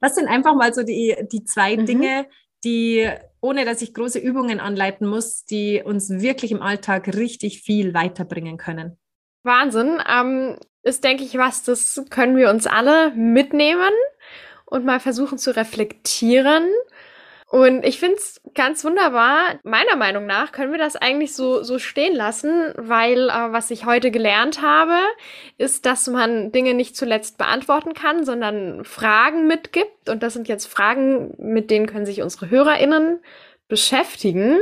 Das 0.00 0.14
sind 0.14 0.28
einfach 0.28 0.54
mal 0.54 0.72
so 0.72 0.82
die, 0.82 1.16
die 1.32 1.44
zwei 1.44 1.76
mhm. 1.76 1.86
Dinge, 1.86 2.26
die, 2.62 3.10
ohne 3.40 3.64
dass 3.64 3.82
ich 3.82 3.94
große 3.94 4.18
Übungen 4.18 4.60
anleiten 4.60 5.06
muss, 5.06 5.44
die 5.44 5.82
uns 5.84 6.10
wirklich 6.10 6.52
im 6.52 6.62
Alltag 6.62 7.08
richtig 7.08 7.62
viel 7.62 7.94
weiterbringen 7.94 8.56
können. 8.56 8.98
Wahnsinn. 9.42 10.00
Ähm, 10.08 10.56
ist, 10.84 11.02
denke 11.02 11.24
ich, 11.24 11.36
was, 11.36 11.62
das 11.64 12.02
können 12.10 12.36
wir 12.36 12.50
uns 12.50 12.66
alle 12.66 13.10
mitnehmen 13.10 13.92
und 14.66 14.84
mal 14.84 15.00
versuchen 15.00 15.38
zu 15.38 15.56
reflektieren 15.56 16.68
Und 17.54 17.84
ich 17.84 18.00
finde 18.00 18.16
es 18.16 18.40
ganz 18.54 18.84
wunderbar. 18.84 19.60
Meiner 19.62 19.94
Meinung 19.94 20.26
nach 20.26 20.50
können 20.50 20.72
wir 20.72 20.78
das 20.78 20.96
eigentlich 20.96 21.34
so, 21.34 21.62
so 21.62 21.78
stehen 21.78 22.14
lassen, 22.14 22.72
weil 22.76 23.28
äh, 23.28 23.52
was 23.52 23.70
ich 23.70 23.86
heute 23.86 24.10
gelernt 24.10 24.60
habe, 24.60 24.96
ist, 25.56 25.86
dass 25.86 26.08
man 26.08 26.50
Dinge 26.50 26.74
nicht 26.74 26.96
zuletzt 26.96 27.38
beantworten 27.38 27.94
kann, 27.94 28.24
sondern 28.24 28.84
Fragen 28.84 29.46
mitgibt. 29.46 30.08
Und 30.08 30.22
das 30.24 30.32
sind 30.32 30.48
jetzt 30.48 30.66
Fragen, 30.66 31.34
mit 31.38 31.70
denen 31.70 31.86
können 31.86 32.06
sich 32.06 32.22
unsere 32.22 32.50
HörerInnen 32.50 33.20
beschäftigen. 33.68 34.58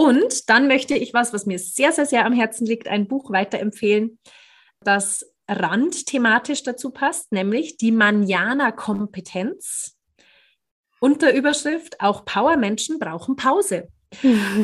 Und 0.00 0.48
dann 0.48 0.66
möchte 0.66 0.96
ich 0.96 1.12
was, 1.12 1.34
was 1.34 1.44
mir 1.44 1.58
sehr, 1.58 1.92
sehr, 1.92 2.06
sehr 2.06 2.24
am 2.24 2.32
Herzen 2.32 2.66
liegt, 2.66 2.88
ein 2.88 3.06
Buch 3.06 3.30
weiterempfehlen, 3.30 4.18
das 4.82 5.30
randthematisch 5.46 6.62
dazu 6.62 6.90
passt, 6.90 7.32
nämlich 7.32 7.76
die 7.76 7.92
Manjana-Kompetenz. 7.92 9.98
Unter 11.00 11.34
Überschrift, 11.34 12.00
auch 12.00 12.24
Powermenschen 12.24 12.98
brauchen 12.98 13.36
Pause. 13.36 13.88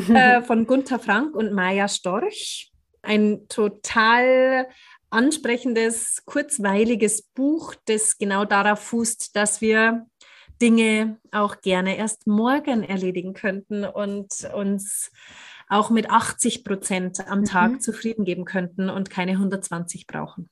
äh, 0.09 0.41
von 0.41 0.65
Gunther 0.65 0.97
Frank 0.97 1.35
und 1.35 1.53
Maja 1.53 1.87
Storch. 1.87 2.71
Ein 3.03 3.47
total 3.47 4.67
ansprechendes, 5.11 6.23
kurzweiliges 6.25 7.21
Buch, 7.21 7.75
das 7.85 8.17
genau 8.17 8.43
darauf 8.43 8.79
fußt, 8.79 9.35
dass 9.35 9.61
wir 9.61 10.07
Dinge 10.61 11.17
auch 11.31 11.61
gerne 11.61 11.97
erst 11.97 12.27
morgen 12.27 12.83
erledigen 12.83 13.33
könnten 13.33 13.83
und 13.85 14.31
uns 14.55 15.11
auch 15.69 15.89
mit 15.89 16.09
80 16.09 16.63
Prozent 16.63 17.27
am 17.27 17.43
Tag 17.43 17.73
mhm. 17.73 17.79
zufrieden 17.79 18.25
geben 18.25 18.45
könnten 18.45 18.89
und 18.89 19.09
keine 19.09 19.33
120 19.33 20.07
brauchen. 20.07 20.49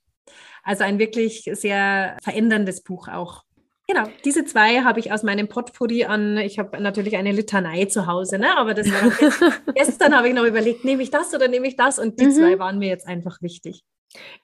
Also 0.63 0.83
ein 0.83 0.99
wirklich 0.99 1.49
sehr 1.53 2.17
veränderndes 2.21 2.83
Buch 2.83 3.07
auch. 3.07 3.43
Genau, 3.87 4.07
diese 4.23 4.45
zwei 4.45 4.81
habe 4.81 4.99
ich 4.99 5.11
aus 5.11 5.21
meinem 5.21 5.47
Potpourri 5.47 6.05
an. 6.05 6.37
Ich 6.37 6.57
habe 6.57 6.81
natürlich 6.81 7.17
eine 7.17 7.31
Litanei 7.31 7.85
zu 7.85 8.07
Hause, 8.07 8.39
ne? 8.39 8.57
aber 8.57 8.73
das 8.73 8.87
war 8.91 9.53
gestern 9.75 10.15
habe 10.15 10.27
ich 10.29 10.33
noch 10.33 10.45
überlegt, 10.45 10.83
nehme 10.83 11.03
ich 11.03 11.11
das 11.11 11.33
oder 11.35 11.47
nehme 11.47 11.67
ich 11.67 11.75
das? 11.75 11.99
Und 11.99 12.19
die 12.19 12.25
mhm. 12.25 12.31
zwei 12.31 12.59
waren 12.59 12.79
mir 12.79 12.89
jetzt 12.89 13.07
einfach 13.07 13.41
wichtig. 13.43 13.83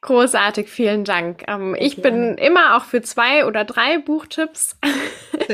Großartig, 0.01 0.69
vielen 0.69 1.03
Dank. 1.03 1.43
Ähm, 1.47 1.75
ich 1.79 2.01
bin 2.01 2.37
immer 2.37 2.75
auch 2.75 2.85
für 2.85 3.01
zwei 3.01 3.45
oder 3.45 3.63
drei 3.63 3.99
Buchtipps. 3.99 4.77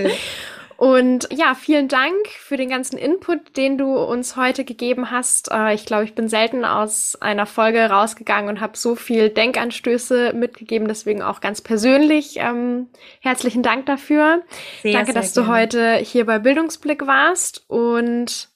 Und 0.78 1.28
ja, 1.32 1.56
vielen 1.56 1.88
Dank 1.88 2.28
für 2.28 2.56
den 2.56 2.70
ganzen 2.70 3.00
Input, 3.00 3.58
den 3.58 3.80
du 3.80 3.98
uns 3.98 4.36
heute 4.36 4.64
gegeben 4.64 5.10
hast. 5.10 5.52
Äh, 5.52 5.74
ich 5.74 5.88
glaube, 5.88 6.04
ich 6.04 6.14
bin 6.14 6.30
selten 6.30 6.66
aus 6.66 7.18
einer 7.20 7.48
Folge 7.48 7.90
rausgegangen 7.90 8.48
und 8.48 8.62
habe 8.62 8.78
so 8.78 8.96
viel 8.96 9.30
Denkanstöße 9.30 10.34
mitgegeben. 10.34 10.88
Deswegen 10.88 11.24
auch 11.24 11.42
ganz 11.42 11.62
persönlich 11.62 12.38
ähm, 12.38 12.90
herzlichen 13.22 13.64
Dank 13.64 13.88
dafür. 13.88 14.44
Sehr, 14.84 14.94
danke, 14.94 15.14
sehr 15.14 15.22
dass 15.22 15.34
gerne. 15.34 15.48
du 15.48 15.54
heute 15.54 15.96
hier 15.96 16.28
bei 16.28 16.38
Bildungsblick 16.38 17.08
warst 17.08 17.66
und 17.68 18.50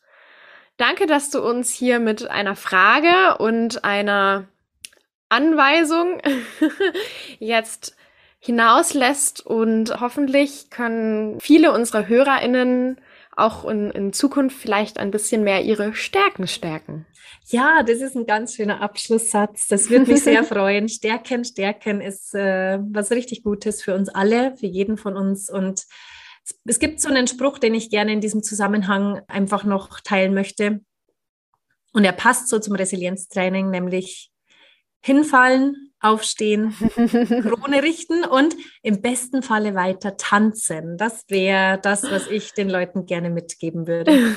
danke, 0.77 1.07
dass 1.07 1.31
du 1.31 1.41
uns 1.41 1.73
hier 1.73 1.99
mit 1.99 2.29
einer 2.29 2.55
Frage 2.55 3.39
und 3.39 3.83
einer 3.83 4.45
Anweisung 5.31 6.19
jetzt 7.39 7.95
hinauslässt 8.39 9.45
und 9.45 10.01
hoffentlich 10.01 10.69
können 10.69 11.39
viele 11.39 11.71
unserer 11.71 12.07
HörerInnen 12.07 12.99
auch 13.37 13.65
in, 13.65 13.91
in 13.91 14.13
Zukunft 14.13 14.57
vielleicht 14.57 14.97
ein 14.97 15.11
bisschen 15.11 15.43
mehr 15.43 15.63
ihre 15.63 15.93
Stärken 15.93 16.47
stärken. 16.47 17.05
Ja, 17.47 17.83
das 17.83 18.01
ist 18.01 18.15
ein 18.15 18.25
ganz 18.25 18.55
schöner 18.55 18.81
Abschlusssatz. 18.81 19.67
Das 19.67 19.89
würde 19.89 20.11
mich 20.11 20.23
sehr 20.23 20.43
freuen. 20.45 20.89
Stärken, 20.89 21.45
stärken 21.45 22.01
ist 22.01 22.33
äh, 22.33 22.79
was 22.81 23.11
richtig 23.11 23.43
Gutes 23.43 23.81
für 23.81 23.95
uns 23.95 24.09
alle, 24.09 24.55
für 24.57 24.67
jeden 24.67 24.97
von 24.97 25.15
uns. 25.15 25.49
Und 25.49 25.85
es 26.65 26.79
gibt 26.79 26.99
so 26.99 27.09
einen 27.09 27.27
Spruch, 27.27 27.57
den 27.57 27.73
ich 27.73 27.89
gerne 27.89 28.11
in 28.11 28.21
diesem 28.21 28.43
Zusammenhang 28.43 29.21
einfach 29.27 29.63
noch 29.63 29.99
teilen 30.01 30.33
möchte. 30.33 30.81
Und 31.93 32.05
er 32.05 32.13
passt 32.13 32.47
so 32.47 32.59
zum 32.59 32.75
Resilienztraining, 32.75 33.69
nämlich 33.69 34.30
hinfallen, 35.01 35.91
aufstehen, 35.99 36.73
Krone 36.95 37.83
richten 37.83 38.23
und 38.25 38.55
im 38.81 39.01
besten 39.01 39.43
Falle 39.43 39.75
weiter 39.75 40.17
tanzen. 40.17 40.97
Das 40.97 41.25
wäre 41.27 41.79
das, 41.81 42.09
was 42.09 42.27
ich 42.27 42.53
den 42.53 42.69
Leuten 42.69 43.05
gerne 43.05 43.29
mitgeben 43.29 43.87
würde. 43.87 44.33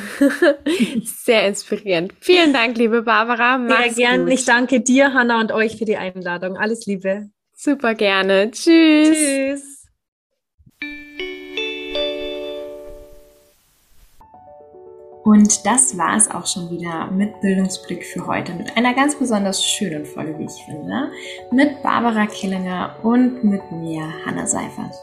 Sehr 1.04 1.46
inspirierend. 1.48 2.12
Vielen 2.20 2.52
Dank, 2.52 2.76
liebe 2.76 3.02
Barbara. 3.02 3.58
Mach's 3.58 3.94
Sehr 3.96 4.16
gern. 4.16 4.28
Ich 4.28 4.44
danke 4.44 4.80
dir, 4.80 5.14
Hanna, 5.14 5.40
und 5.40 5.52
euch 5.52 5.78
für 5.78 5.86
die 5.86 5.96
Einladung. 5.96 6.56
Alles 6.56 6.86
Liebe. 6.86 7.30
Super 7.56 7.94
gerne. 7.94 8.50
Tschüss. 8.50 9.08
Tschüss. 9.10 9.73
Und 15.24 15.64
das 15.64 15.96
war 15.96 16.16
es 16.16 16.30
auch 16.30 16.46
schon 16.46 16.70
wieder 16.70 17.10
mit 17.10 17.40
Bildungsblick 17.40 18.04
für 18.04 18.26
heute. 18.26 18.52
Mit 18.52 18.76
einer 18.76 18.92
ganz 18.92 19.18
besonders 19.18 19.64
schönen 19.64 20.04
Folge, 20.04 20.38
wie 20.38 20.44
ich 20.44 20.64
finde. 20.66 21.10
Mit 21.50 21.82
Barbara 21.82 22.26
Killinger 22.26 22.96
und 23.02 23.42
mit 23.42 23.72
mir, 23.72 24.02
Hanna 24.26 24.46
Seifert. 24.46 24.94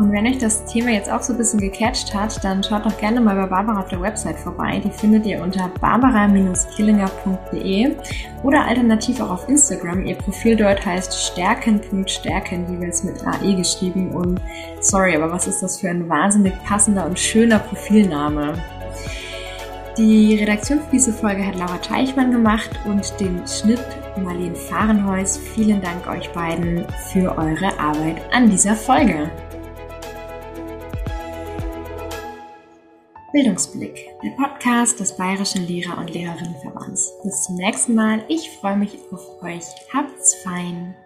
Und 0.00 0.10
wenn 0.12 0.26
euch 0.26 0.38
das 0.38 0.64
Thema 0.64 0.90
jetzt 0.92 1.12
auch 1.12 1.20
so 1.20 1.34
ein 1.34 1.36
bisschen 1.36 1.60
gecatcht 1.60 2.14
hat, 2.14 2.42
dann 2.42 2.64
schaut 2.64 2.86
doch 2.86 2.96
gerne 2.96 3.20
mal 3.20 3.36
bei 3.36 3.44
Barbara 3.44 3.80
auf 3.80 3.88
der 3.88 4.00
Website 4.00 4.38
vorbei. 4.38 4.80
Die 4.82 4.88
findet 4.88 5.26
ihr 5.26 5.42
unter 5.42 5.68
barbara-killinger.de 5.78 7.96
oder 8.42 8.64
alternativ 8.64 9.20
auch 9.20 9.28
auf 9.28 9.46
Instagram. 9.50 10.06
Ihr 10.06 10.14
Profil 10.14 10.56
dort 10.56 10.86
heißt 10.86 11.12
stärken.stärken, 11.12 12.72
jeweils 12.72 13.04
mit 13.04 13.22
AE 13.26 13.54
geschrieben. 13.54 14.12
Und 14.12 14.40
sorry, 14.80 15.14
aber 15.14 15.30
was 15.30 15.46
ist 15.46 15.62
das 15.62 15.78
für 15.78 15.90
ein 15.90 16.08
wahnsinnig 16.08 16.54
passender 16.64 17.04
und 17.04 17.18
schöner 17.18 17.58
Profilname? 17.58 18.54
Die 19.98 20.36
Redaktion 20.36 20.80
für 20.80 20.92
diese 20.92 21.12
Folge 21.12 21.46
hat 21.46 21.58
Laura 21.58 21.76
Teichmann 21.76 22.32
gemacht 22.32 22.70
und 22.86 23.20
den 23.20 23.42
Schnitt 23.46 23.84
Marlene 24.16 24.54
Fahrenhäus. 24.54 25.36
Vielen 25.36 25.82
Dank 25.82 26.06
euch 26.06 26.30
beiden 26.30 26.86
für 27.12 27.36
eure 27.36 27.78
Arbeit 27.78 28.16
an 28.32 28.48
dieser 28.48 28.74
Folge. 28.74 29.30
Bildungsblick, 33.32 34.10
der 34.24 34.30
Podcast 34.30 34.98
des 34.98 35.16
Bayerischen 35.16 35.66
Lehrer- 35.66 35.98
und 35.98 36.12
Lehrerinnenverbands. 36.12 37.14
Bis 37.22 37.44
zum 37.44 37.56
nächsten 37.56 37.94
Mal. 37.94 38.24
Ich 38.28 38.50
freue 38.50 38.76
mich 38.76 38.98
auf 39.12 39.42
euch. 39.42 39.64
Habt's 39.92 40.34
fein. 40.42 40.96